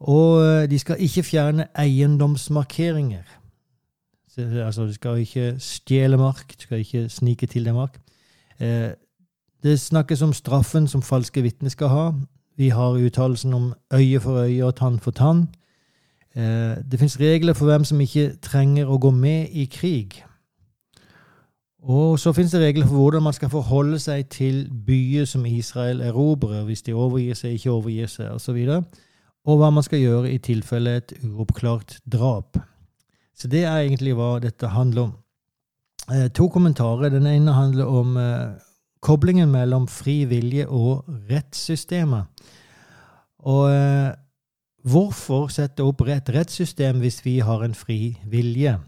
Og 0.00 0.70
de 0.70 0.78
skal 0.78 0.96
ikke 0.98 1.22
fjerne 1.22 1.66
eiendomsmarkeringer. 1.78 3.37
Så, 4.38 4.62
altså, 4.64 4.86
du 4.86 4.92
skal 4.92 5.18
ikke 5.18 5.54
stjele 5.58 6.16
mark, 6.16 6.54
du 6.58 6.62
skal 6.62 6.78
ikke 6.78 7.08
snike 7.08 7.46
til 7.46 7.64
det 7.64 7.74
mark. 7.74 7.98
Uh, 8.60 8.94
det 9.62 9.80
snakkes 9.80 10.22
om 10.22 10.32
straffen 10.32 10.86
som 10.88 11.02
falske 11.02 11.42
vitner 11.42 11.70
skal 11.74 11.88
ha. 11.88 12.12
Vi 12.56 12.68
har 12.68 12.98
uttalelsen 12.98 13.54
om 13.54 13.74
øye 13.94 14.20
for 14.20 14.44
øye 14.44 14.64
og 14.64 14.76
tann 14.76 15.00
for 15.00 15.10
tann. 15.10 15.48
Eh, 16.36 16.76
det 16.90 16.98
fins 17.00 17.20
regler 17.20 17.52
for 17.52 17.66
hvem 17.66 17.84
som 17.84 18.00
ikke 18.00 18.36
trenger 18.42 18.86
å 18.86 18.98
gå 18.98 19.10
med 19.10 19.48
i 19.50 19.64
krig. 19.64 20.20
Og 21.82 22.18
så 22.18 22.32
fins 22.32 22.52
det 22.52 22.60
regler 22.60 22.86
for 22.86 22.94
hvordan 22.94 23.22
man 23.22 23.32
skal 23.32 23.50
forholde 23.50 23.98
seg 23.98 24.28
til 24.30 24.68
byer 24.86 25.24
som 25.24 25.46
Israel 25.46 26.00
erobrer, 26.00 26.64
hvis 26.64 26.82
de 26.82 26.94
overgir 26.94 27.34
seg, 27.34 27.52
ikke 27.58 27.70
overgir 27.70 28.06
seg, 28.06 28.30
osv. 28.34 28.54
Og, 28.54 28.68
så 28.68 28.82
og 29.48 29.58
hva 29.58 29.70
man 29.70 29.86
skal 29.86 30.02
gjøre 30.02 30.32
i 30.32 30.38
tilfelle 30.38 30.96
et 30.96 31.14
uoppklart 31.24 31.98
drap. 32.12 32.58
Så 33.38 33.48
det 33.50 33.64
er 33.64 33.84
egentlig 33.84 34.16
hva 34.18 34.36
dette 34.42 34.70
handler 34.74 35.08
om. 35.08 35.12
Eh, 36.10 36.28
to 36.34 36.48
kommentarer. 36.50 37.12
Den 37.12 37.26
ene 37.26 37.54
handler 37.54 37.86
om 37.86 38.16
eh, 38.18 38.56
koblingen 39.00 39.50
mellom 39.52 39.86
fri 39.88 40.24
vilje 40.26 40.66
og 40.66 41.06
rettssystemet. 41.30 42.26
Og 43.46 43.70
eh, 43.70 44.10
hvorfor 44.88 45.48
sette 45.52 45.84
opp 45.86 46.02
et 46.08 46.32
rettssystem 46.34 46.98
hvis 47.02 47.20
vi 47.24 47.38
har 47.44 47.62
en 47.64 47.76
fri 47.78 48.16
vilje? 48.26 48.78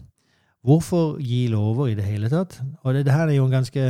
Hvorfor 0.66 1.20
gi 1.24 1.46
lover 1.48 1.92
i 1.92 1.94
det 1.96 2.04
hele 2.04 2.28
tatt? 2.28 2.58
Og 2.82 2.94
det, 2.94 3.06
det 3.06 3.14
her 3.14 3.28
er 3.28 3.38
jo 3.38 3.46
en 3.46 3.54
ganske 3.54 3.84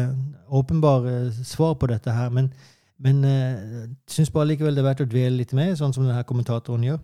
åpenbar 0.49 1.09
eh, 1.09 1.41
svar 1.45 1.75
på 1.75 1.89
dette 1.91 2.13
her, 2.15 2.29
men, 2.31 2.53
men 2.99 3.25
jeg 3.25 3.57
eh, 3.57 3.89
syns 4.11 4.31
bare 4.31 4.53
likevel 4.53 4.77
det 4.77 4.85
er 4.85 4.91
verdt 4.91 5.07
å 5.07 5.09
dvele 5.09 5.41
litt 5.41 5.57
med, 5.57 5.73
sånn 5.79 5.97
som 5.97 6.05
denne 6.07 6.23
kommentatoren 6.29 6.85
gjør. 6.87 7.01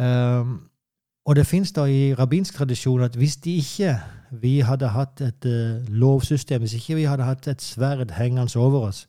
Um, 0.00 0.58
og 1.24 1.36
det 1.36 1.46
fins 1.46 1.72
da 1.72 1.84
i 1.84 2.14
rabbinsk 2.14 2.54
tradisjon 2.54 3.02
at 3.04 3.16
hvis 3.16 3.36
de 3.36 3.54
ikke 3.60 3.98
vi 4.30 4.60
hadde 4.60 4.88
hatt 4.94 5.20
et 5.20 5.46
uh, 5.46 5.86
lovsystem, 5.88 6.62
hvis 6.62 6.74
ikke 6.78 6.94
vi 7.00 7.08
hadde 7.10 7.26
hatt 7.26 7.48
et 7.50 7.62
sverd 7.62 8.12
hengende 8.14 8.56
over 8.56 8.86
oss, 8.88 9.06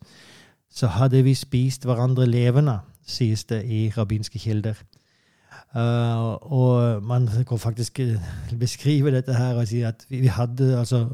så 0.70 0.86
hadde 0.86 1.22
vi 1.22 1.34
spist 1.34 1.84
hverandre 1.84 2.26
levende, 2.26 2.78
sies 3.06 3.44
det 3.44 3.62
i 3.64 3.92
rabbinske 3.96 4.38
kilder. 4.38 4.74
Uh, 5.74 6.36
og 6.52 7.02
man 7.02 7.28
kan 7.48 7.58
faktisk 7.58 8.00
eh, 8.00 8.20
beskrive 8.60 9.10
dette 9.10 9.34
her 9.34 9.54
og 9.54 9.68
si 9.68 9.80
at 9.80 10.04
vi, 10.08 10.20
vi 10.20 10.26
hadde 10.26 10.78
altså 10.78 11.06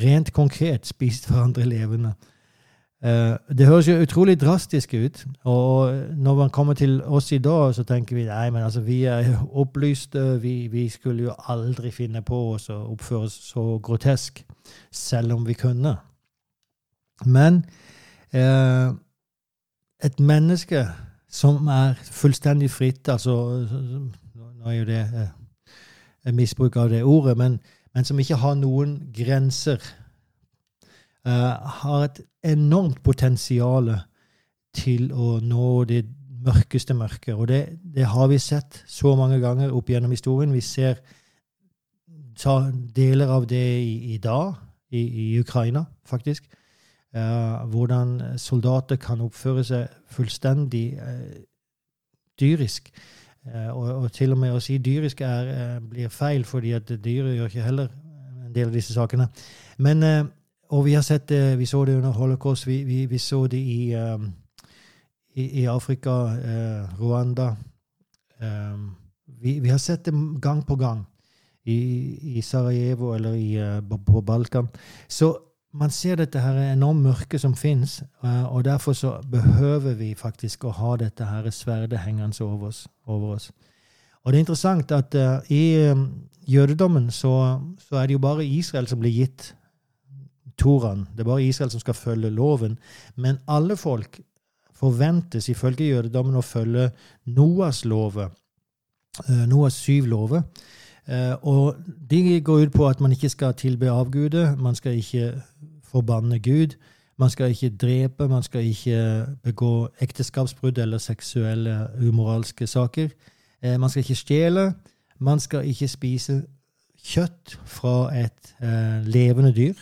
rent 0.00 0.32
konkret 0.32 0.86
spist 0.86 1.28
hverandre 1.30 1.64
levende. 1.64 2.12
Uh, 3.04 3.36
det 3.52 3.66
høres 3.66 3.88
jo 3.88 3.98
utrolig 4.00 4.40
drastisk 4.40 4.94
ut. 4.94 5.26
Og 5.44 5.94
når 6.16 6.34
man 6.34 6.50
kommer 6.50 6.74
til 6.74 7.02
oss 7.02 7.32
i 7.32 7.38
dag, 7.38 7.74
så 7.74 7.84
tenker 7.84 8.16
vi 8.16 8.24
nei, 8.24 8.50
men 8.50 8.62
altså, 8.62 8.80
vi 8.80 9.04
er 9.04 9.36
opplyste. 9.52 10.42
Vi, 10.42 10.66
vi 10.72 10.88
skulle 10.88 11.28
jo 11.28 11.34
aldri 11.48 11.90
finne 11.90 12.22
på 12.22 12.40
oss 12.54 12.70
å 12.70 12.80
oppføre 12.92 13.28
oss 13.28 13.38
så 13.52 13.78
grotesk, 13.82 14.44
selv 14.90 15.36
om 15.36 15.46
vi 15.46 15.54
kunne. 15.54 15.96
Men 17.24 17.64
eh, 18.32 18.92
et 20.04 20.20
menneske 20.20 20.86
som 21.28 21.66
er 21.66 21.94
fullstendig 22.02 22.70
fritt. 22.70 23.08
altså 23.08 23.66
Nå 24.34 24.68
er 24.68 24.72
jo 24.72 24.84
det 24.84 25.00
eh, 25.00 26.32
misbruk 26.32 26.76
av 26.76 26.90
det 26.90 27.04
ordet, 27.04 27.36
men, 27.36 27.60
men, 27.94 28.04
som 28.04 28.18
ikke 28.18 28.40
har 28.42 28.54
noen 28.54 28.98
grenser. 29.14 29.82
Uh, 31.26 31.56
har 31.82 32.04
et 32.04 32.20
enormt 32.46 33.02
potensial 33.02 33.88
til 34.76 35.08
å 35.10 35.40
nå 35.42 35.70
det 35.88 36.04
mørkeste 36.46 36.94
mørket. 36.94 37.34
Og 37.34 37.48
det, 37.50 37.78
det, 37.82 38.06
har 38.06 38.28
vi 38.30 38.38
sett 38.38 38.82
så 38.86 39.16
mange 39.18 39.40
ganger 39.42 39.74
opp 39.74 39.90
gjennom 39.90 40.12
historien. 40.14 40.54
Vi 40.54 40.62
ser 40.62 41.00
deler 42.96 43.32
av 43.32 43.48
det 43.48 43.64
i, 43.80 44.14
i 44.14 44.18
dag, 44.22 44.54
i, 44.92 45.02
i 45.02 45.26
Ukraina, 45.40 45.86
faktisk. 46.06 46.46
Uh, 47.16 47.64
hvordan 47.72 48.38
soldater 48.38 48.98
kan 49.00 49.22
oppføre 49.24 49.64
seg 49.64 50.00
fullstendig 50.12 50.98
uh, 51.00 51.36
dyrisk. 52.38 52.90
Uh, 53.46 53.70
og, 53.72 53.86
og, 54.02 54.08
til 54.12 54.34
og 54.34 54.42
med 54.42 54.54
å 54.54 54.60
si 54.60 54.76
dyrisk 54.78 55.22
er, 55.24 55.80
blir 55.80 56.12
feil, 56.12 56.44
fordi 56.44 56.74
at 56.76 56.90
dyret 56.92 57.38
gjør 57.38 57.50
ikke 57.50 57.66
heller 57.66 57.88
en 58.44 58.52
del 58.52 58.68
av 58.68 58.76
disse 58.76 58.94
sakene. 58.94 59.30
Men, 59.82 60.04
og 60.68 60.84
vi 60.84 60.94
har 60.94 61.02
sett 61.02 61.28
det, 61.28 61.58
vi 61.58 61.66
så 61.66 61.84
det 61.84 61.96
under 61.96 62.10
holocaust, 62.10 62.66
vi, 62.66 62.82
vi, 62.84 63.06
vi 63.06 63.18
så 63.18 63.46
det 63.46 63.58
i, 63.58 63.94
um, 63.94 64.32
i, 65.34 65.62
i 65.62 65.66
Afrika, 65.66 66.10
Rwanda. 67.00 67.54
Um, 68.40 68.94
vi, 69.42 69.58
vi, 69.60 69.68
har 69.68 69.78
sett 69.78 70.04
det 70.04 70.14
gang 70.42 70.64
på 70.66 70.76
gang 70.76 71.04
i, 71.64 71.78
i 72.38 72.42
Sarajevo 72.42 73.14
eller 73.14 73.34
i, 73.34 73.80
på 74.06 74.20
Balkan. 74.20 74.68
Så 75.08 75.36
man 75.76 75.90
ser 75.90 76.16
dette 76.16 76.40
her 76.40 76.56
enormt 76.72 77.04
mørket 77.04 77.40
som 77.40 77.54
fins, 77.56 78.00
uh, 78.24 78.46
og 78.54 78.64
derfor 78.64 78.92
så 78.96 79.16
behøver 79.30 79.94
vi 79.98 80.14
faktisk 80.14 80.64
å 80.64 80.74
ha 80.78 80.96
dette 81.00 81.26
her 81.28 81.50
sverdet 81.50 82.00
hengende 82.04 82.44
over 82.44 82.70
oss. 82.70 82.86
Over 83.06 83.36
oss. 83.36 83.50
Og 84.24 84.32
det 84.32 84.38
er 84.38 84.46
interessant 84.46 84.92
at 84.92 85.14
uh, 85.14 85.52
i 85.52 85.90
um, 85.90 86.08
jødedommen 86.48 87.10
så, 87.10 87.60
så, 87.78 87.96
er 87.96 88.06
det 88.06 88.16
jo 88.16 88.24
bare 88.24 88.46
Israel 88.46 88.88
som 88.88 89.02
blir 89.02 89.12
gitt 89.12 89.52
Toraen. 90.58 91.06
Det 91.12 91.20
er 91.20 91.30
bare 91.30 91.44
Israel 91.44 91.70
som 91.70 91.80
skal 91.80 91.94
følge 91.94 92.30
loven. 92.30 92.78
Men 93.16 93.38
alle 93.48 93.76
folk 93.76 94.20
forventes 94.76 95.48
ifølge 95.48 95.88
jødedommen 95.88 96.36
å 96.36 96.44
følge 96.44 96.90
Noas 97.26 97.84
lover. 97.84 98.32
Uh, 99.28 99.46
Noas 99.48 99.78
syv 99.80 100.10
lover. 100.12 100.42
Uh, 101.06 101.36
og 101.42 101.76
de 102.10 102.40
går 102.40 102.66
ut 102.66 102.74
på 102.74 102.88
at 102.88 103.00
man 103.00 103.12
ikke 103.12 103.28
skal 103.32 103.54
tilbe 103.54 103.90
avguder. 103.90 104.56
Man 104.56 104.74
skal 104.74 104.98
ikke 104.98 105.32
forbanne 105.84 106.38
Gud. 106.38 106.76
Man 107.18 107.30
skal 107.30 107.50
ikke 107.50 107.76
drepe, 107.76 108.28
man 108.28 108.42
skal 108.42 108.60
ikke 108.60 109.26
begå 109.42 109.88
ekteskapsbrudd 110.00 110.78
eller 110.78 110.98
seksuelle 110.98 111.88
umoralske 112.08 112.66
saker. 112.66 113.08
Eh, 113.62 113.80
man 113.80 113.90
skal 113.90 114.00
ikke 114.00 114.14
stjele. 114.14 114.72
Man 115.18 115.40
skal 115.40 115.64
ikke 115.68 115.88
spise 115.88 116.42
kjøtt 117.04 117.56
fra 117.64 118.10
et 118.16 118.54
eh, 118.60 119.06
levende 119.06 119.54
dyr. 119.56 119.74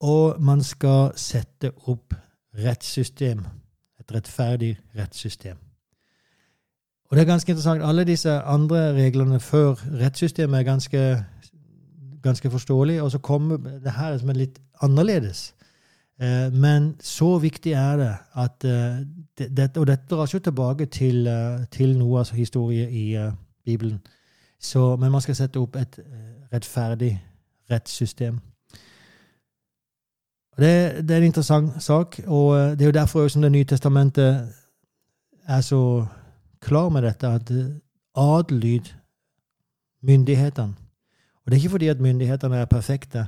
Og 0.00 0.42
man 0.42 0.62
skal 0.62 1.12
sette 1.16 1.72
opp 1.86 2.14
rettssystem. 2.64 3.44
Et 4.00 4.14
rettferdig 4.14 4.78
rettssystem. 4.96 5.56
Og 7.10 7.16
det 7.16 7.22
er 7.22 7.26
ganske 7.26 7.50
interessant. 7.50 7.82
Alle 7.82 8.04
disse 8.04 8.30
andre 8.30 8.92
reglene 8.94 9.40
før 9.40 9.74
rettssystemet 10.00 10.58
er 10.58 10.62
ganske, 10.62 11.24
ganske 12.22 12.50
forståelige. 12.50 13.02
Og 13.02 13.10
så 13.10 13.18
kommer 13.18 13.56
det 13.56 13.92
her 13.92 14.18
som 14.18 14.28
er 14.28 14.38
litt 14.38 14.60
annerledes. 14.82 15.54
Eh, 16.20 16.52
men 16.52 16.96
så 17.00 17.38
viktig 17.38 17.72
er 17.72 17.96
det 17.96 18.14
at 18.36 18.64
eh, 18.64 19.06
det, 19.38 19.76
Og 19.76 19.86
dette 19.86 20.06
drar 20.10 20.26
ikke 20.26 20.38
tilbake 20.38 20.86
til, 20.86 21.26
eh, 21.26 21.66
til 21.70 21.98
Noahs 21.98 22.30
historie 22.30 22.90
i 22.90 23.30
Bibelen. 23.64 24.00
Så, 24.60 24.96
men 24.96 25.12
man 25.12 25.20
skal 25.20 25.34
sette 25.34 25.58
opp 25.58 25.76
et 25.76 25.98
rettferdig 26.52 27.22
rettssystem. 27.70 28.40
Det, 30.58 31.08
det, 31.08 31.10
er 31.10 31.18
en 31.18 31.30
interessant 31.30 31.82
sak, 31.82 32.20
og 32.26 32.78
det 32.78 32.82
er 32.82 32.86
jo 32.86 32.98
derfor 33.00 33.28
som 33.28 33.42
Det 33.42 33.52
nye 33.52 33.64
testamentet 33.64 34.48
er 35.48 35.60
så 35.60 36.06
klar 36.60 36.88
med 36.88 37.02
dette, 37.02 37.26
at 37.26 37.52
adlyd 38.16 38.92
myndighetene. 40.02 40.74
Og 41.44 41.46
det 41.46 41.52
er 41.52 41.60
ikke 41.60 41.70
fordi 41.70 41.88
at 41.88 42.00
myndighetene 42.00 42.56
er 42.56 42.64
perfekte, 42.64 43.26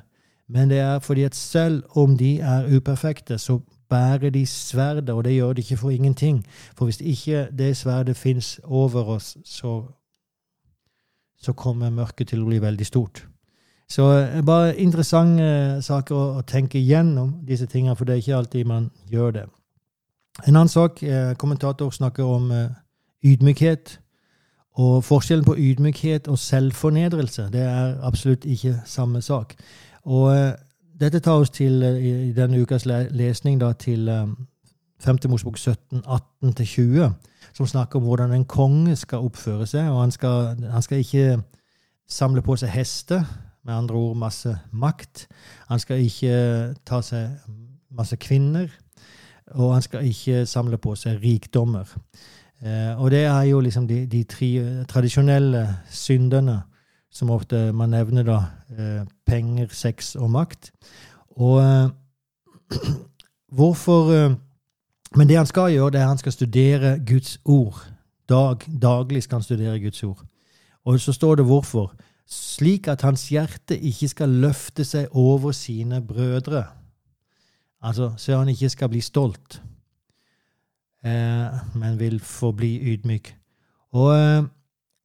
men 0.48 0.70
det 0.70 0.78
er 0.78 0.98
fordi 0.98 1.22
at 1.22 1.34
selv 1.34 1.82
om 1.96 2.18
de 2.18 2.40
er 2.40 2.76
uperfekte, 2.76 3.38
så 3.38 3.60
bærer 3.88 4.30
de 4.30 4.46
sverdet, 4.46 5.10
og 5.10 5.24
det 5.24 5.34
gjør 5.34 5.52
de 5.52 5.60
ikke 5.60 5.76
for 5.76 5.90
ingenting. 5.90 6.46
For 6.76 6.84
hvis 6.84 7.00
ikke 7.00 7.48
det 7.58 7.76
sverdet 7.76 8.16
fins 8.16 8.60
over 8.64 9.04
oss, 9.04 9.36
så, 9.44 9.84
så 11.38 11.52
kommer 11.52 11.90
mørket 11.90 12.28
til 12.28 12.42
å 12.42 12.48
bli 12.48 12.60
veldig 12.62 12.86
stort. 12.86 13.26
Så 13.92 14.18
eh, 14.18 14.44
bare 14.44 14.76
interessante 14.80 15.42
uh, 15.76 15.82
saker 15.84 16.16
å, 16.16 16.42
tenke 16.48 16.80
gjennom 16.80 17.34
disse 17.44 17.66
tingene, 17.68 17.96
for 17.96 18.08
det 18.08 18.14
er 18.14 18.22
ikke 18.22 18.36
alltid 18.38 18.68
man 18.70 18.86
gjør 19.12 19.34
det. 19.36 19.42
En 20.46 20.56
annen 20.56 20.72
sak, 20.72 21.02
uh, 21.04 21.34
kommentator 21.36 21.90
snakker 21.92 22.24
om 22.24 22.48
ydmykhet. 23.22 23.98
Og 24.80 25.04
forskjellen 25.04 25.44
på 25.44 25.58
ydmykhet 25.60 26.28
og 26.32 26.38
selvfornedrelse 26.40 27.50
det 27.52 27.60
er 27.60 27.98
absolutt 28.08 28.46
ikke 28.48 28.78
samme 28.88 29.20
sak. 29.20 29.52
Og 30.08 30.32
dette 31.00 31.20
tar 31.20 31.42
oss 31.42 31.52
til, 31.52 31.82
i 31.84 32.32
denne 32.32 32.62
ukas 32.62 32.86
lesning 32.88 33.60
da, 33.60 33.74
til 33.76 34.08
um, 34.08 34.32
5. 35.04 35.18
Mosebok 35.28 35.58
17, 35.58 36.00
18-20, 36.42 37.12
som 37.52 37.66
snakker 37.66 38.00
om 38.00 38.08
hvordan 38.08 38.32
en 38.32 38.48
konge 38.48 38.96
skal 38.96 39.28
oppføre 39.28 39.66
seg. 39.66 39.90
og 39.90 40.00
han 40.00 40.10
skal, 40.10 40.56
han 40.72 40.82
skal 40.82 41.04
ikke 41.04 41.42
samle 42.08 42.42
på 42.42 42.56
seg 42.56 42.72
hester, 42.72 43.28
med 43.64 43.74
andre 43.74 43.94
ord 43.94 44.16
masse 44.16 44.58
makt. 44.72 45.26
Han 45.68 45.78
skal 45.78 46.02
ikke 46.02 46.74
ta 46.86 47.00
seg 47.02 47.36
masse 47.92 48.16
kvinner, 48.16 48.68
og 49.52 49.74
han 49.74 49.82
skal 49.82 50.06
ikke 50.08 50.46
samle 50.46 50.78
på 50.78 50.94
seg 50.96 51.22
rikdommer. 51.22 51.88
Eh, 52.62 53.00
og 53.00 53.10
det 53.10 53.24
er 53.24 53.42
jo 53.42 53.60
liksom 53.60 53.88
de, 53.88 54.06
de 54.06 54.22
tre 54.24 54.84
tradisjonelle 54.88 55.66
syndene 55.90 56.62
som 57.12 57.30
ofte 57.30 57.72
man 57.76 57.90
nevner 57.92 58.24
da 58.24 58.38
eh, 58.78 59.02
penger, 59.26 59.68
sex 59.72 60.14
og 60.16 60.30
makt. 60.30 60.70
Og 61.36 61.60
eh, 61.62 61.90
hvorfor 63.56 64.38
Men 65.12 65.28
det 65.28 65.36
han 65.36 65.46
skal 65.46 65.72
gjøre, 65.72 65.90
det 65.90 65.98
er 66.00 66.04
at 66.04 66.08
han 66.08 66.18
skal 66.18 66.32
studere 66.32 66.98
Guds 67.08 67.38
ord. 67.44 67.82
Dag, 68.28 68.56
daglig 68.82 69.22
skal 69.22 69.36
han 69.36 69.42
studere 69.42 69.80
Guds 69.80 70.02
ord. 70.02 70.22
Og 70.84 71.00
så 71.00 71.12
står 71.12 71.34
det 71.34 71.44
hvorfor. 71.44 71.92
Slik 72.26 72.88
at 72.88 73.02
hans 73.02 73.28
hjerte 73.28 73.78
ikke 73.78 74.08
skal 74.08 74.28
løfte 74.42 74.84
seg 74.84 75.06
over 75.10 75.52
sine 75.52 76.00
brødre. 76.06 76.64
Altså 77.82 78.12
så 78.16 78.38
han 78.38 78.48
ikke 78.48 78.68
skal 78.68 78.88
bli 78.88 79.00
stolt, 79.00 79.62
eh, 81.04 81.74
men 81.74 81.98
vil 81.98 82.20
forbli 82.20 82.78
ydmyk. 82.92 83.34
Og 83.92 84.14
eh, 84.14 84.44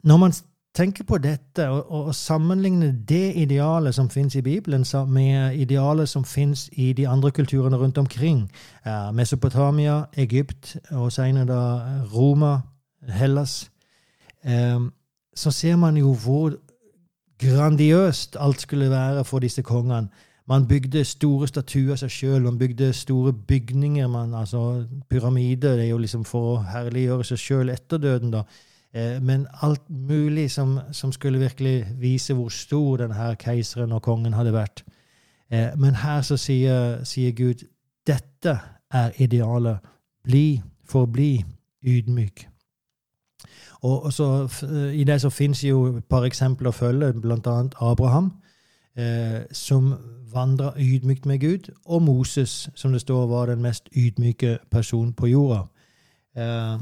når 0.04 0.18
man 0.18 0.34
tenker 0.78 1.04
på 1.04 1.18
dette 1.18 1.70
og, 1.70 1.92
og, 1.92 2.16
sammenligner 2.16 2.92
det 3.10 3.36
idealet 3.36 3.96
som 3.96 4.10
finnes 4.10 4.36
i 4.36 4.42
Bibelen, 4.42 4.86
med 5.08 5.56
idealet 5.56 6.10
som 6.10 6.26
finnes 6.26 6.70
i 6.72 6.94
de 6.94 7.08
andre 7.08 7.32
kulturene 7.32 7.78
rundt 7.78 7.98
omkring, 7.98 8.52
Mesopotamia, 9.14 10.04
Egypt 10.14 10.78
og 10.92 11.12
senere 11.12 11.46
da 11.46 11.62
Roma, 12.14 12.60
Hellas, 13.10 13.72
så 15.36 15.52
ser 15.52 15.76
man 15.76 15.98
jo 15.98 16.14
hvor 16.14 16.54
grandiøst 17.40 18.38
alt 18.40 18.62
skulle 18.62 18.90
være 18.90 19.26
for 19.26 19.40
disse 19.40 19.62
kongene. 19.62 20.10
Man 20.48 20.68
bygde 20.68 21.04
store 21.04 21.48
statuer 21.48 21.92
av 21.92 22.00
seg 22.00 22.12
sjøl, 22.12 22.46
man 22.46 22.58
bygde 22.60 22.94
store 22.96 23.34
bygninger. 23.34 24.08
Man, 24.08 24.34
altså 24.34 24.86
Pyramider 25.10 25.76
det 25.76 25.86
er 25.86 25.90
jo 25.90 26.00
liksom 26.00 26.24
for 26.26 26.54
å 26.54 26.62
herliggjøre 26.64 27.28
seg 27.28 27.42
sjøl 27.42 27.74
etter 27.74 28.00
døden. 28.00 28.32
da. 28.32 28.46
Eh, 28.94 29.18
men 29.22 29.48
alt 29.62 29.90
mulig 29.90 30.52
som, 30.52 30.80
som, 30.92 31.12
skulle 31.12 31.40
virkelig 31.40 31.86
vise 32.00 32.34
hvor 32.34 32.50
stor 32.50 33.04
denne 33.04 33.34
keiseren 33.36 33.92
og 33.92 34.02
kongen 34.08 34.34
hadde 34.34 34.56
vært. 34.56 34.86
Eh, 35.52 35.76
men 35.76 36.00
her 36.00 36.24
så 36.24 36.40
sier, 36.40 37.04
sier 37.04 37.36
Gud 37.36 37.68
dette 38.08 38.56
er 38.94 39.12
idealet. 39.20 39.84
Bli, 40.24 40.62
forbli 40.88 41.44
ydmyk. 41.84 42.48
Og, 43.82 44.04
og 44.04 44.14
så, 44.14 44.28
I 44.94 45.04
det 45.04 45.22
så 45.22 45.30
fins 45.30 45.64
jo 45.64 45.98
et 45.98 46.06
par 46.10 46.26
eksempler 46.26 46.72
å 46.72 46.76
følge, 46.76 47.14
bl.a. 47.22 47.58
Abraham, 47.82 48.32
eh, 48.98 49.46
som 49.52 49.94
vandra 50.34 50.74
ydmykt 50.78 51.26
med 51.26 51.40
Gud, 51.40 51.72
og 51.86 52.02
Moses, 52.02 52.70
som 52.76 52.92
det 52.92 53.02
står 53.02 53.28
var 53.28 53.52
den 53.52 53.62
mest 53.62 53.90
ydmyke 53.96 54.58
personen 54.72 55.14
på 55.14 55.30
jorda. 55.32 55.64
Eh, 56.38 56.78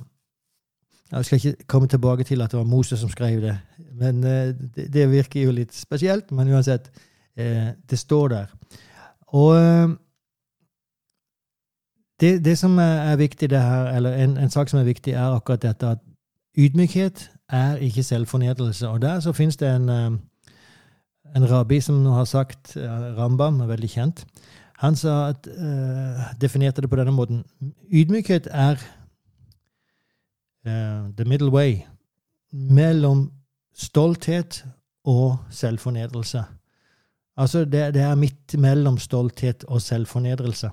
jeg 1.12 1.26
skal 1.26 1.36
ikke 1.36 1.68
komme 1.68 1.88
tilbake 1.88 2.24
til 2.24 2.41
at 2.41 2.52
det 2.52 2.58
var 2.58 2.66
Moses 2.66 3.00
som 3.00 3.10
skrev 3.10 3.41
det, 3.41 3.58
men 3.93 4.24
eh, 4.24 4.56
det, 4.76 4.93
det, 4.93 5.12
virker 5.12 5.43
jo 5.43 5.52
litt 5.52 5.74
spesielt. 5.74 6.32
Men 6.32 6.50
uansett, 6.50 6.91
eh, 7.38 7.70
det 7.89 8.00
står 8.00 8.28
der. 8.28 8.46
Og 9.28 9.56
eh, 9.58 9.89
det, 12.20 12.46
det, 12.46 12.58
som 12.58 12.78
er 12.80 13.16
viktig 13.16 13.50
det 13.50 13.62
her, 13.62 13.96
eller 13.96 14.14
en, 14.14 14.38
en, 14.38 14.50
sak 14.50 14.70
som 14.70 14.80
er 14.80 14.84
viktig, 14.84 15.14
er 15.14 15.36
akkurat 15.36 15.62
dette 15.62 15.88
at 15.88 16.04
ydmykhet 16.58 17.32
er 17.49 17.76
ikke 17.76 18.03
selvfornedrelse. 18.03 18.89
Og 18.89 19.01
der 19.01 19.20
så 19.20 19.32
fins 19.32 19.58
det 19.58 19.76
en, 19.76 19.89
eh, 19.89 20.12
en 21.36 21.51
rabbi 21.51 21.80
som 21.82 22.06
har 22.06 22.26
sagt, 22.26 22.78
Rambam, 23.18 23.60
er 23.60 23.66
veldig 23.66 23.89
kjent, 23.89 24.26
han 24.78 24.95
sa 24.95 25.30
at, 25.32 25.47
uh, 25.47 26.24
definerte 26.41 26.84
det 26.84 26.89
på 26.91 26.99
denne 26.99 27.14
måten. 27.16 27.43
Ydmykhet 27.91 28.47
er 28.51 28.76
uh, 30.68 31.08
the 31.16 31.26
middle 31.26 31.51
way 31.51 31.80
mellom 32.51 33.32
stolthet 33.76 34.66
og 35.03 35.38
selvfornedrelse. 35.49 36.43
Altså, 37.38 37.66
det, 37.66 37.93
det 37.93 38.01
er 38.01 38.16
midt 38.16 38.60
mellom 38.60 38.97
stolthet 38.97 39.64
og 39.68 39.82
selvfornedrelse. 39.82 40.70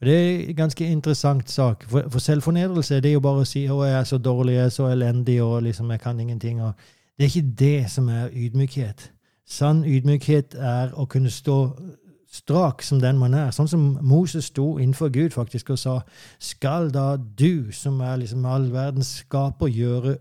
Og 0.00 0.06
Det 0.06 0.14
er 0.14 0.48
en 0.48 0.56
ganske 0.56 0.86
interessant 0.86 1.50
sak. 1.50 1.84
For, 1.88 2.08
for 2.08 2.18
selvfornedrelse 2.18 3.00
det 3.00 3.08
er 3.10 3.12
jo 3.12 3.20
bare 3.20 3.40
å 3.40 3.44
si 3.44 3.66
'Å, 3.66 3.84
jeg 3.84 4.00
er 4.00 4.04
så 4.04 4.18
dårlig, 4.18 4.54
jeg 4.54 4.64
er 4.64 4.68
så 4.68 4.86
elendig, 4.88 5.42
og 5.42 5.62
liksom, 5.62 5.90
jeg 5.90 6.00
kan 6.00 6.20
ingenting'. 6.20 6.60
Og 6.60 6.72
det 7.18 7.24
er 7.24 7.28
ikke 7.38 7.54
det 7.58 7.90
som 7.90 8.08
er 8.08 8.28
ydmykhet. 8.32 9.12
Sann 9.46 9.84
ydmykhet 9.84 10.54
er 10.54 10.90
å 10.94 11.04
kunne 11.04 11.30
stå 11.30 11.76
strak 12.32 12.82
som 12.82 13.00
den 13.00 13.18
man 13.18 13.34
er. 13.34 13.50
Sånn 13.50 13.68
som 13.68 13.98
Moses 14.00 14.44
sto 14.44 14.78
innenfor 14.78 15.10
Gud 15.12 15.30
faktisk 15.30 15.70
og 15.70 15.78
sa 15.78 16.00
'Skal 16.38 16.90
da 16.90 17.16
du, 17.16 17.72
som 17.72 18.00
er 18.00 18.16
liksom 18.16 18.46
all 18.46 18.72
verdens 18.72 19.06
skaper, 19.06 19.66
gjøre 19.66 20.16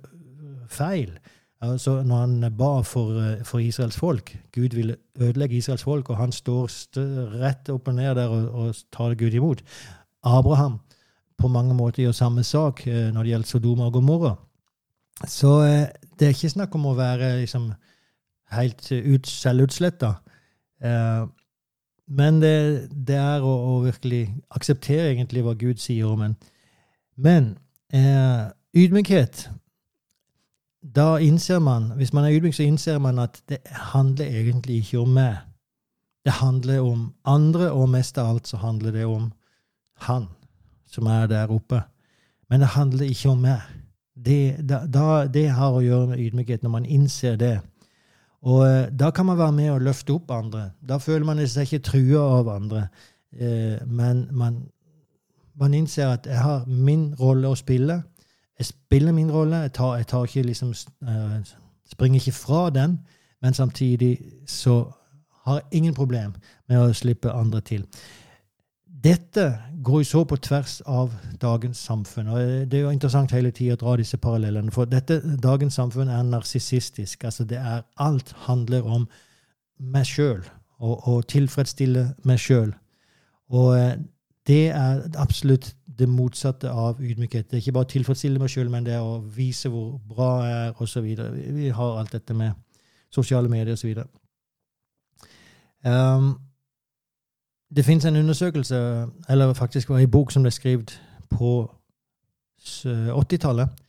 feil?' 0.67 1.19
Altså 1.61 2.03
når 2.07 2.15
han 2.15 2.57
ba 2.57 2.81
for, 2.87 3.19
eh, 3.19 3.43
for, 3.43 3.59
Israels 3.59 3.97
folk 3.97 4.37
Gud 4.55 4.75
ville 4.75 4.95
ødelegge 5.19 5.57
Israels 5.57 5.83
folk, 5.83 6.09
og 6.09 6.17
han 6.17 6.31
står 6.31 6.69
rett 7.41 7.69
opp 7.69 7.87
og 7.87 7.95
ned 7.95 8.15
der 8.15 8.27
og, 8.27 8.53
og 8.53 8.75
tar 8.91 9.15
Gud 9.19 9.35
imot. 9.35 9.63
Abraham 10.23 10.79
på 11.37 11.47
mange 11.47 11.75
måter 11.75 12.03
gjør 12.03 12.11
samme 12.11 12.43
sak 12.43 12.87
eh, 12.87 13.11
når 13.13 13.23
det 13.23 13.31
gjelder 13.31 13.47
Sodoma 13.47 13.85
og 13.85 13.93
Gomorra. 13.93 14.35
Så 15.27 15.61
eh, 15.63 15.87
det 16.19 16.27
er 16.27 16.35
ikke 16.35 16.55
snakk 16.55 16.75
om 16.75 16.85
å 16.85 16.95
være 16.95 17.35
liksom, 17.41 17.73
helt 18.51 18.91
ut, 18.91 19.27
selvutsletta. 19.27 20.13
Men 22.09 22.39
det, 22.41 22.89
det 22.89 23.17
er 23.19 23.43
å, 23.45 23.51
å, 23.51 23.73
virkelig 23.85 24.23
akseptere 24.55 25.11
egentlig 25.11 25.43
hva 25.45 25.53
Gud 25.59 25.77
sier 25.81 26.09
om 26.09 26.23
en. 26.25 26.35
Men 27.19 27.51
eh, 27.93 28.49
ydmykhet 28.73 29.45
da 30.81 31.17
innser 31.17 31.59
man, 31.59 31.91
hvis 31.99 32.13
man 32.13 32.25
er 32.25 32.37
ydmyk, 32.37 32.55
så 32.55 32.63
innser 32.63 32.99
man 32.99 33.19
at 33.19 33.41
det 33.49 33.59
handler 33.67 34.25
egentlig 34.25 34.77
ikke 34.83 34.99
om 34.99 35.09
meg. 35.17 35.37
Det 36.25 36.31
handler 36.39 36.79
om 36.79 37.13
andre, 37.25 37.71
og 37.71 37.89
mest 37.89 38.17
av 38.17 38.29
alt 38.29 38.47
så 38.47 38.57
handler 38.57 38.91
det 38.91 39.05
om 39.05 39.31
han 40.07 40.27
som 40.87 41.07
er 41.07 41.27
der 41.27 41.51
oppe. 41.51 41.81
Men 42.49 42.59
det 42.59 42.73
handler 42.75 43.05
ikke 43.05 43.29
om 43.29 43.43
meg. 43.43 43.61
Det, 44.15 44.55
da, 44.67 45.25
det 45.27 45.49
har 45.55 45.75
å 45.75 45.83
gjøre 45.83 46.07
med 46.11 46.19
ydmykhet, 46.19 46.63
når 46.63 46.73
man 46.73 46.85
innser 46.85 47.35
det. 47.39 47.59
Og 48.41 48.63
eh, 48.67 48.89
da 48.91 49.11
kan 49.11 49.27
man 49.27 49.37
være 49.37 49.55
med 49.55 49.71
og 49.73 49.81
løfte 49.83 50.15
opp 50.15 50.31
andre. 50.31 50.69
Da 50.81 50.97
føler 50.99 51.25
man 51.27 51.41
seg 51.47 51.67
ikke 51.67 51.85
trua 51.91 52.23
av 52.39 52.51
andre. 52.55 52.87
Eh, 53.35 53.79
men 53.85 54.27
man, 54.31 54.61
man 55.59 55.75
innser 55.75 56.15
at 56.15 56.27
jeg 56.27 56.39
har 56.39 56.65
min 56.67 57.13
rolle 57.19 57.51
å 57.51 57.59
spille 57.59 58.01
jeg 58.59 58.65
spiller 58.65 59.11
min 59.11 59.31
rolle. 59.31 59.55
Jeg, 59.55 59.73
tar, 59.73 59.95
jeg 59.95 60.07
tar 60.07 60.23
ikke 60.23 60.41
liksom, 60.41 60.73
uh, 61.07 61.39
springer 61.91 62.19
ikke 62.19 62.31
fra 62.31 62.69
den, 62.69 62.99
men 63.41 63.53
samtidig 63.53 64.17
så 64.47 64.91
har 65.45 65.53
jeg 65.53 65.63
ingen 65.71 65.93
problem 65.93 66.33
med 66.67 66.81
å 66.81 66.93
slippe 66.93 67.31
andre 67.31 67.61
til. 67.61 67.85
Dette 69.03 69.45
går 69.83 70.01
jo 70.01 70.07
så 70.09 70.23
på 70.27 70.35
tvers 70.43 70.81
av 70.85 71.13
dagens 71.41 71.77
samfunn. 71.87 72.27
og 72.27 72.39
Det 72.71 72.79
er 72.79 72.81
jo 72.81 72.91
interessant 72.91 73.31
hele 73.31 73.51
tida 73.51 73.77
å 73.77 73.79
dra 73.79 73.95
disse 73.97 74.17
parallellene. 74.17 74.71
For 74.75 74.85
dette, 74.85 75.21
dagens 75.39 75.79
samfunn 75.79 76.11
er 76.11 76.23
narsissistisk. 76.27 77.23
Altså 77.23 77.47
alt 77.95 78.35
handler 78.49 78.83
om 78.83 79.07
meg 79.79 80.05
sjøl, 80.05 80.43
og, 80.79 81.07
og 81.07 81.27
tilfredsstille 81.31 82.09
meg 82.27 82.39
sjøl. 82.43 82.73
Og 83.49 83.77
eh, 83.79 83.95
det 84.47 84.65
er 84.75 85.05
absolutt 85.15 85.71
det 85.99 86.09
motsatte 86.09 86.71
av 86.71 87.01
ydmykhet. 87.01 87.49
Det 87.49 87.57
er 87.57 87.63
ikke 87.63 87.75
bare 87.75 87.87
å 87.87 87.93
tilfredsstille 87.93 88.39
meg 88.39 88.51
sjøl, 88.51 88.69
men 88.71 88.85
det 88.85 88.95
er 88.95 89.05
å 89.05 89.19
vise 89.35 89.69
hvor 89.71 89.97
bra 90.09 90.29
jeg 90.47 90.59
er, 90.67 90.81
osv. 90.81 91.09
Vi, 91.55 91.69
har 91.75 91.99
alt 91.99 92.13
dette 92.15 92.33
med 92.33 92.51
sosiale 93.11 93.49
medier 93.49 93.73
osv. 93.73 94.03
Um, 95.85 96.31
det 97.75 97.85
fins 97.85 98.05
en 98.05 98.15
undersøkelse, 98.15 98.79
eller 99.29 99.53
faktisk 99.53 99.89
var 99.89 99.99
en 99.99 100.11
bok 100.11 100.31
som 100.31 100.43
ble 100.43 100.51
skrevet 100.51 100.95
på 101.29 101.53
80-tallet, 102.59 103.69
Eh, 103.69 103.88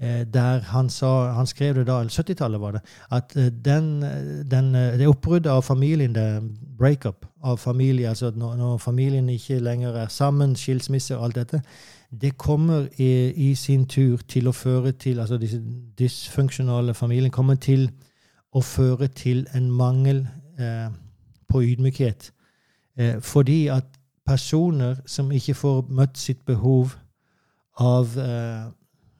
der 0.00 0.60
han, 0.60 0.88
sa, 0.90 1.32
han 1.32 1.46
skrev 1.46 1.74
det 1.74 1.86
da, 1.86 1.98
eller 2.00 2.10
70-tallet 2.10 2.60
var 2.60 2.70
det, 2.70 2.80
at 3.10 3.36
eh, 3.36 3.50
den, 3.64 4.02
den, 4.50 4.74
eh, 4.74 4.98
det 4.98 5.08
oppbruddet 5.08 5.50
av 5.50 5.62
familien, 5.62 6.14
det 6.14 6.42
breakup 6.78 7.26
av 7.42 7.56
familie, 7.56 8.08
altså 8.08 8.30
når, 8.30 8.56
når, 8.56 8.76
familien 8.78 9.28
ikke 9.28 9.58
lenger 9.58 9.96
er 9.96 10.08
sammen, 10.08 10.56
skilsmisse 10.56 11.16
og 11.16 11.24
alt 11.24 11.34
dette, 11.34 11.62
det 12.20 12.38
kommer 12.38 12.86
i, 12.96 13.32
i, 13.50 13.54
sin 13.54 13.86
tur 13.86 14.16
til 14.28 14.48
å 14.48 14.52
føre 14.52 14.92
til 14.92 15.20
altså 15.20 15.36
disse 15.36 15.58
dysfunksjonale 15.98 16.94
familien 16.94 17.30
kommer 17.30 17.54
til 17.54 17.90
å 18.54 18.62
føre 18.64 19.08
til 19.08 19.46
en 19.54 19.70
mangel 19.70 20.26
eh, 20.58 20.88
på 21.48 21.62
ydmykhet. 21.62 22.30
Eh, 22.96 23.20
fordi 23.20 23.66
at 23.66 23.84
personer 24.26 24.96
som 25.06 25.32
ikke 25.32 25.54
får 25.54 25.84
møtt 25.90 26.18
sitt 26.18 26.46
behov 26.46 26.94
av 27.78 28.16
eh, 28.18 28.70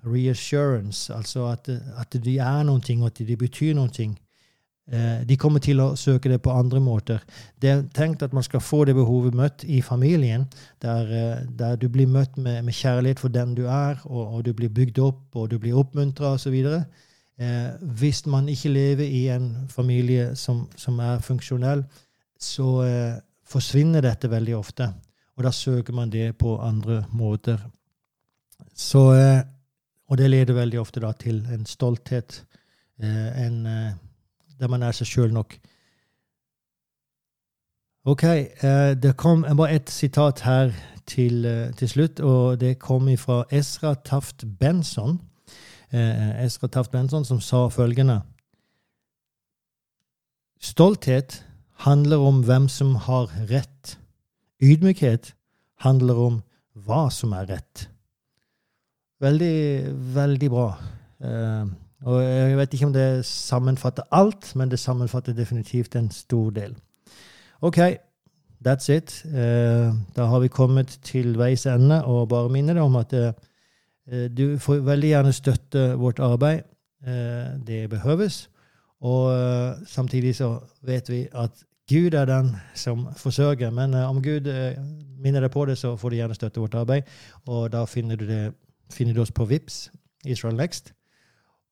reassurance, 0.06 1.14
altså 1.14 1.46
at, 1.52 1.68
at 1.98 2.16
de 2.24 2.38
er 2.38 2.62
noen 2.62 2.80
ting, 2.80 3.02
og 3.02 3.12
at 3.12 3.18
de 3.26 3.36
betyr 3.36 3.74
noen 3.74 3.90
ting. 3.90 4.18
Eh, 4.88 5.24
de 5.28 5.36
kommer 5.36 5.60
til 5.60 5.82
å 5.84 5.90
søke 6.00 6.30
det 6.32 6.38
på 6.40 6.52
andre 6.54 6.80
måter. 6.80 7.20
Det 7.60 7.70
er 7.70 7.82
tenkt 7.94 8.22
at 8.24 8.32
man 8.32 8.46
skal 8.46 8.62
få 8.64 8.84
det 8.88 8.94
behovet 8.96 9.36
møtt 9.36 9.64
i 9.68 9.82
familien, 9.84 10.46
der, 10.80 11.10
eh, 11.12 11.42
der 11.58 11.76
du 11.76 11.88
blir 11.92 12.08
møtt 12.08 12.38
med, 12.38 12.62
med, 12.64 12.72
kjærlighet 12.72 13.20
for 13.20 13.28
den 13.28 13.54
du 13.54 13.66
er, 13.66 14.00
og, 14.04 14.34
og, 14.34 14.44
du 14.44 14.54
blir 14.56 14.72
bygd 14.72 14.98
opp, 15.04 15.36
og 15.36 15.50
du 15.50 15.58
blir 15.58 15.76
oppmuntra 15.76 16.32
osv. 16.38 16.56
Eh, 17.38 17.70
hvis 18.00 18.24
man 18.26 18.48
ikke 18.48 18.72
lever 18.72 19.04
i 19.04 19.28
en 19.34 19.68
familie 19.68 20.34
som, 20.36 20.64
som 20.76 20.98
er 21.04 21.20
funksjonell, 21.20 21.84
så 22.40 22.70
eh, 22.86 23.20
forsvinner 23.44 24.00
dette 24.00 24.30
veldig 24.30 24.56
ofte. 24.56 24.88
Og 25.36 25.44
da 25.44 25.52
søker 25.54 25.94
man 25.94 26.10
det 26.10 26.32
på 26.38 26.56
andre 26.58 27.04
måter. 27.12 27.60
Så 28.74 29.04
eh, 29.14 29.44
og 30.08 30.18
det 30.18 30.30
leder 30.30 30.56
veldig 30.56 30.80
ofte 30.80 31.02
da 31.04 31.12
til 31.12 31.42
en 31.52 31.66
stolthet, 31.68 32.44
eh, 33.00 33.44
en, 33.44 33.66
eh, 33.66 33.92
der 34.60 34.68
man 34.68 34.82
er 34.82 34.92
seg 34.92 35.06
sjøl 35.06 35.32
nok. 35.32 35.58
Ok, 38.08 38.24
eh, 38.24 38.94
det 38.94 39.16
kom 39.16 39.42
bare 39.42 39.70
ett 39.76 39.90
sitat 39.90 40.40
her 40.40 40.72
til, 41.06 41.44
til, 41.76 41.88
slutt, 41.88 42.20
og 42.20 42.60
det 42.60 42.78
kom 42.78 43.08
fra 43.16 43.44
Esra 43.50 43.94
Taft 43.94 44.44
Benson. 44.60 45.20
Esra 45.92 46.68
Taft 46.68 46.90
Benson, 46.90 47.24
som 47.24 47.40
sa 47.40 47.68
følgende 47.68 48.22
Stolthet 50.60 51.44
handler 51.86 52.18
om 52.18 52.42
hvem 52.44 52.68
som 52.68 52.94
har 52.94 53.30
rett. 53.48 53.98
Ydmykhet 54.60 55.34
handler 55.84 56.14
om 56.14 56.42
hva 56.74 57.08
som 57.10 57.32
er 57.32 57.46
rett. 57.46 57.88
Veldig, 59.20 59.86
veldig 60.14 60.48
bra. 60.50 60.68
Uh, 61.18 61.66
og 62.06 62.20
jeg 62.22 62.58
vet 62.58 62.74
ikke 62.74 62.86
om 62.86 62.92
det 62.94 63.24
sammenfatter 63.26 64.06
alt, 64.14 64.52
men 64.54 64.70
det 64.70 64.78
sammenfatter 64.78 65.34
definitivt 65.34 65.96
en 65.98 66.10
stor 66.10 66.50
del. 66.54 66.76
OK, 67.60 67.78
that's 68.66 68.92
it. 68.92 69.24
Uh, 69.26 69.90
da 70.16 70.28
har 70.30 70.38
vi 70.38 70.48
kommet 70.48 71.00
til 71.02 71.38
veis 71.38 71.66
ende, 71.66 72.04
og 72.04 72.28
bare 72.28 72.48
minner 72.48 72.78
deg 72.78 72.86
om 72.86 73.00
at 73.00 73.14
uh, 73.18 73.32
du 74.30 74.54
får 74.58 74.86
veldig 74.86 75.08
gjerne 75.08 75.32
støtte 75.32 75.94
vårt 75.98 76.18
arbeid. 76.18 76.62
Det 77.66 77.90
behøves. 77.90 78.48
Og 79.00 79.30
samtidig 79.86 80.32
så 80.34 80.58
vet 80.82 81.10
vi 81.10 81.28
at 81.32 81.50
Gud 81.88 82.14
er 82.14 82.24
den 82.24 82.56
som 82.74 83.04
forsørger. 83.16 83.70
Men 83.70 83.94
om 83.94 84.22
Gud 84.22 84.48
minner 85.22 85.40
deg 85.40 85.50
på 85.50 85.64
det, 85.64 85.76
så 85.78 85.96
får 85.96 86.10
du 86.10 86.16
gjerne 86.16 86.34
støtte 86.34 86.60
vårt 86.60 86.74
arbeid. 86.74 87.02
Og 87.46 87.72
da 87.72 87.84
finner 87.84 88.16
du, 88.16 88.26
det, 88.26 88.54
finner 88.90 89.14
du 89.14 89.20
oss 89.20 89.32
på 89.32 89.44
VIPS, 89.44 89.90
Israel 90.24 90.56
Next. 90.56 90.92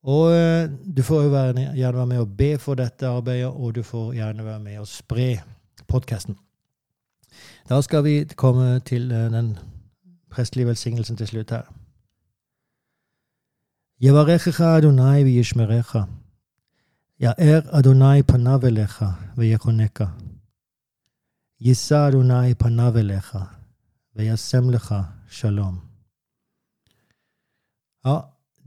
Og 0.03 0.31
eh, 0.31 0.69
du 0.97 1.03
får 1.03 1.23
jo 1.23 1.31
gjerne 1.31 1.97
være 1.97 2.05
med 2.05 2.21
å 2.21 2.25
be 2.25 2.57
for 2.57 2.75
dette 2.75 3.07
arbeidet, 3.07 3.49
og 3.51 3.75
du 3.75 3.83
får 3.83 4.13
gjerne 4.15 4.45
være 4.45 4.59
med 4.59 4.79
å 4.79 4.85
spre 4.85 5.41
podkasten. 5.87 6.37
Da 7.69 7.81
skal 7.81 8.03
vi 8.03 8.21
komme 8.35 8.79
til 8.79 9.11
eh, 9.11 9.31
den 9.33 9.57
prestelige 10.31 10.67
velsignelsen 10.67 11.17
til 11.17 11.27
slutt 11.27 11.51
her. 11.51 11.67
Yevarechecha 14.03 14.77
Adonai 14.77 15.23
v'yishmerecha. 15.25 16.05
er 17.19 17.61
Adonai 17.71 18.21
panavelecha 18.21 19.05
elecha 19.05 19.33
v'yechonecha. 19.37 20.07
Yisa 21.59 22.07
Adonai 22.07 22.53
panav 22.53 22.97
elecha 22.97 23.47
shalom. 25.29 25.86
Ja, 28.07 28.21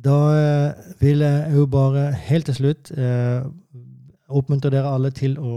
da 0.04 0.16
eh, 0.36 0.72
vil 1.00 1.22
jeg 1.24 1.52
jo 1.54 1.66
bare 1.66 2.10
helt 2.12 2.50
til 2.50 2.56
slutt 2.58 2.90
eh, 2.92 3.44
oppmuntre 4.28 4.72
dere 4.74 4.90
alle 4.92 5.10
til 5.16 5.38
å 5.40 5.52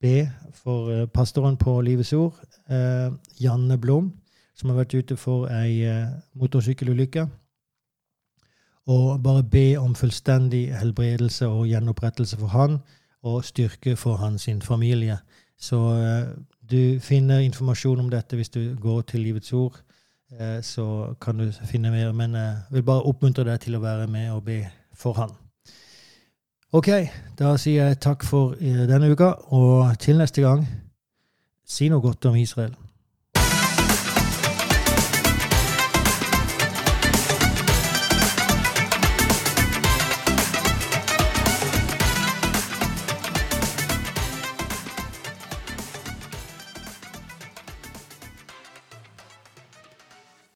be 0.00 0.22
for 0.56 0.92
eh, 0.92 1.08
pastoren 1.12 1.58
på 1.60 1.74
Livets 1.84 2.14
Ord, 2.16 2.38
eh, 2.72 3.10
Janne 3.42 3.76
Blom, 3.80 4.08
som 4.56 4.72
har 4.72 4.80
vært 4.80 4.96
ute 4.96 5.18
for 5.20 5.50
ei 5.52 5.82
eh, 5.84 6.14
motorsykkelulykke. 6.40 7.26
Og 8.96 9.20
bare 9.20 9.44
be 9.44 9.66
om 9.82 9.92
fullstendig 9.98 10.70
helbredelse 10.78 11.48
og 11.50 11.66
gjenopprettelse 11.68 12.38
for 12.40 12.54
han, 12.54 12.78
og 13.26 13.44
styrke 13.44 13.96
for 14.00 14.16
hans 14.22 14.48
familie. 14.62 15.18
Så 15.60 15.82
eh, 15.98 16.32
du 16.70 17.00
finner 17.04 17.44
informasjon 17.44 18.00
om 18.00 18.08
dette 18.10 18.36
hvis 18.36 18.54
du 18.54 18.76
går 18.80 19.02
til 19.12 19.28
Livets 19.28 19.52
Ord. 19.52 19.82
Eh, 20.32 20.62
så 20.62 21.14
kan 21.20 21.38
du 21.38 21.52
finne 21.52 21.90
mer. 21.90 22.12
Men 22.12 22.34
jeg 22.34 22.56
vil 22.70 22.82
bare 22.82 23.06
oppmuntre 23.06 23.44
deg 23.44 23.60
til 23.60 23.78
å 23.78 23.82
være 23.82 24.06
med 24.10 24.30
og 24.34 24.44
be 24.44 24.62
for 24.94 25.18
han. 25.20 25.34
Ok, 26.74 26.88
da 27.38 27.54
sier 27.56 27.86
jeg 27.88 28.00
takk 28.02 28.24
for 28.26 28.56
denne 28.58 29.08
uka, 29.12 29.30
og 29.54 29.94
til 30.02 30.18
neste 30.18 30.42
gang, 30.42 30.66
si 31.64 31.88
noe 31.88 32.02
godt 32.04 32.26
om 32.26 32.36
Israel. 32.36 32.74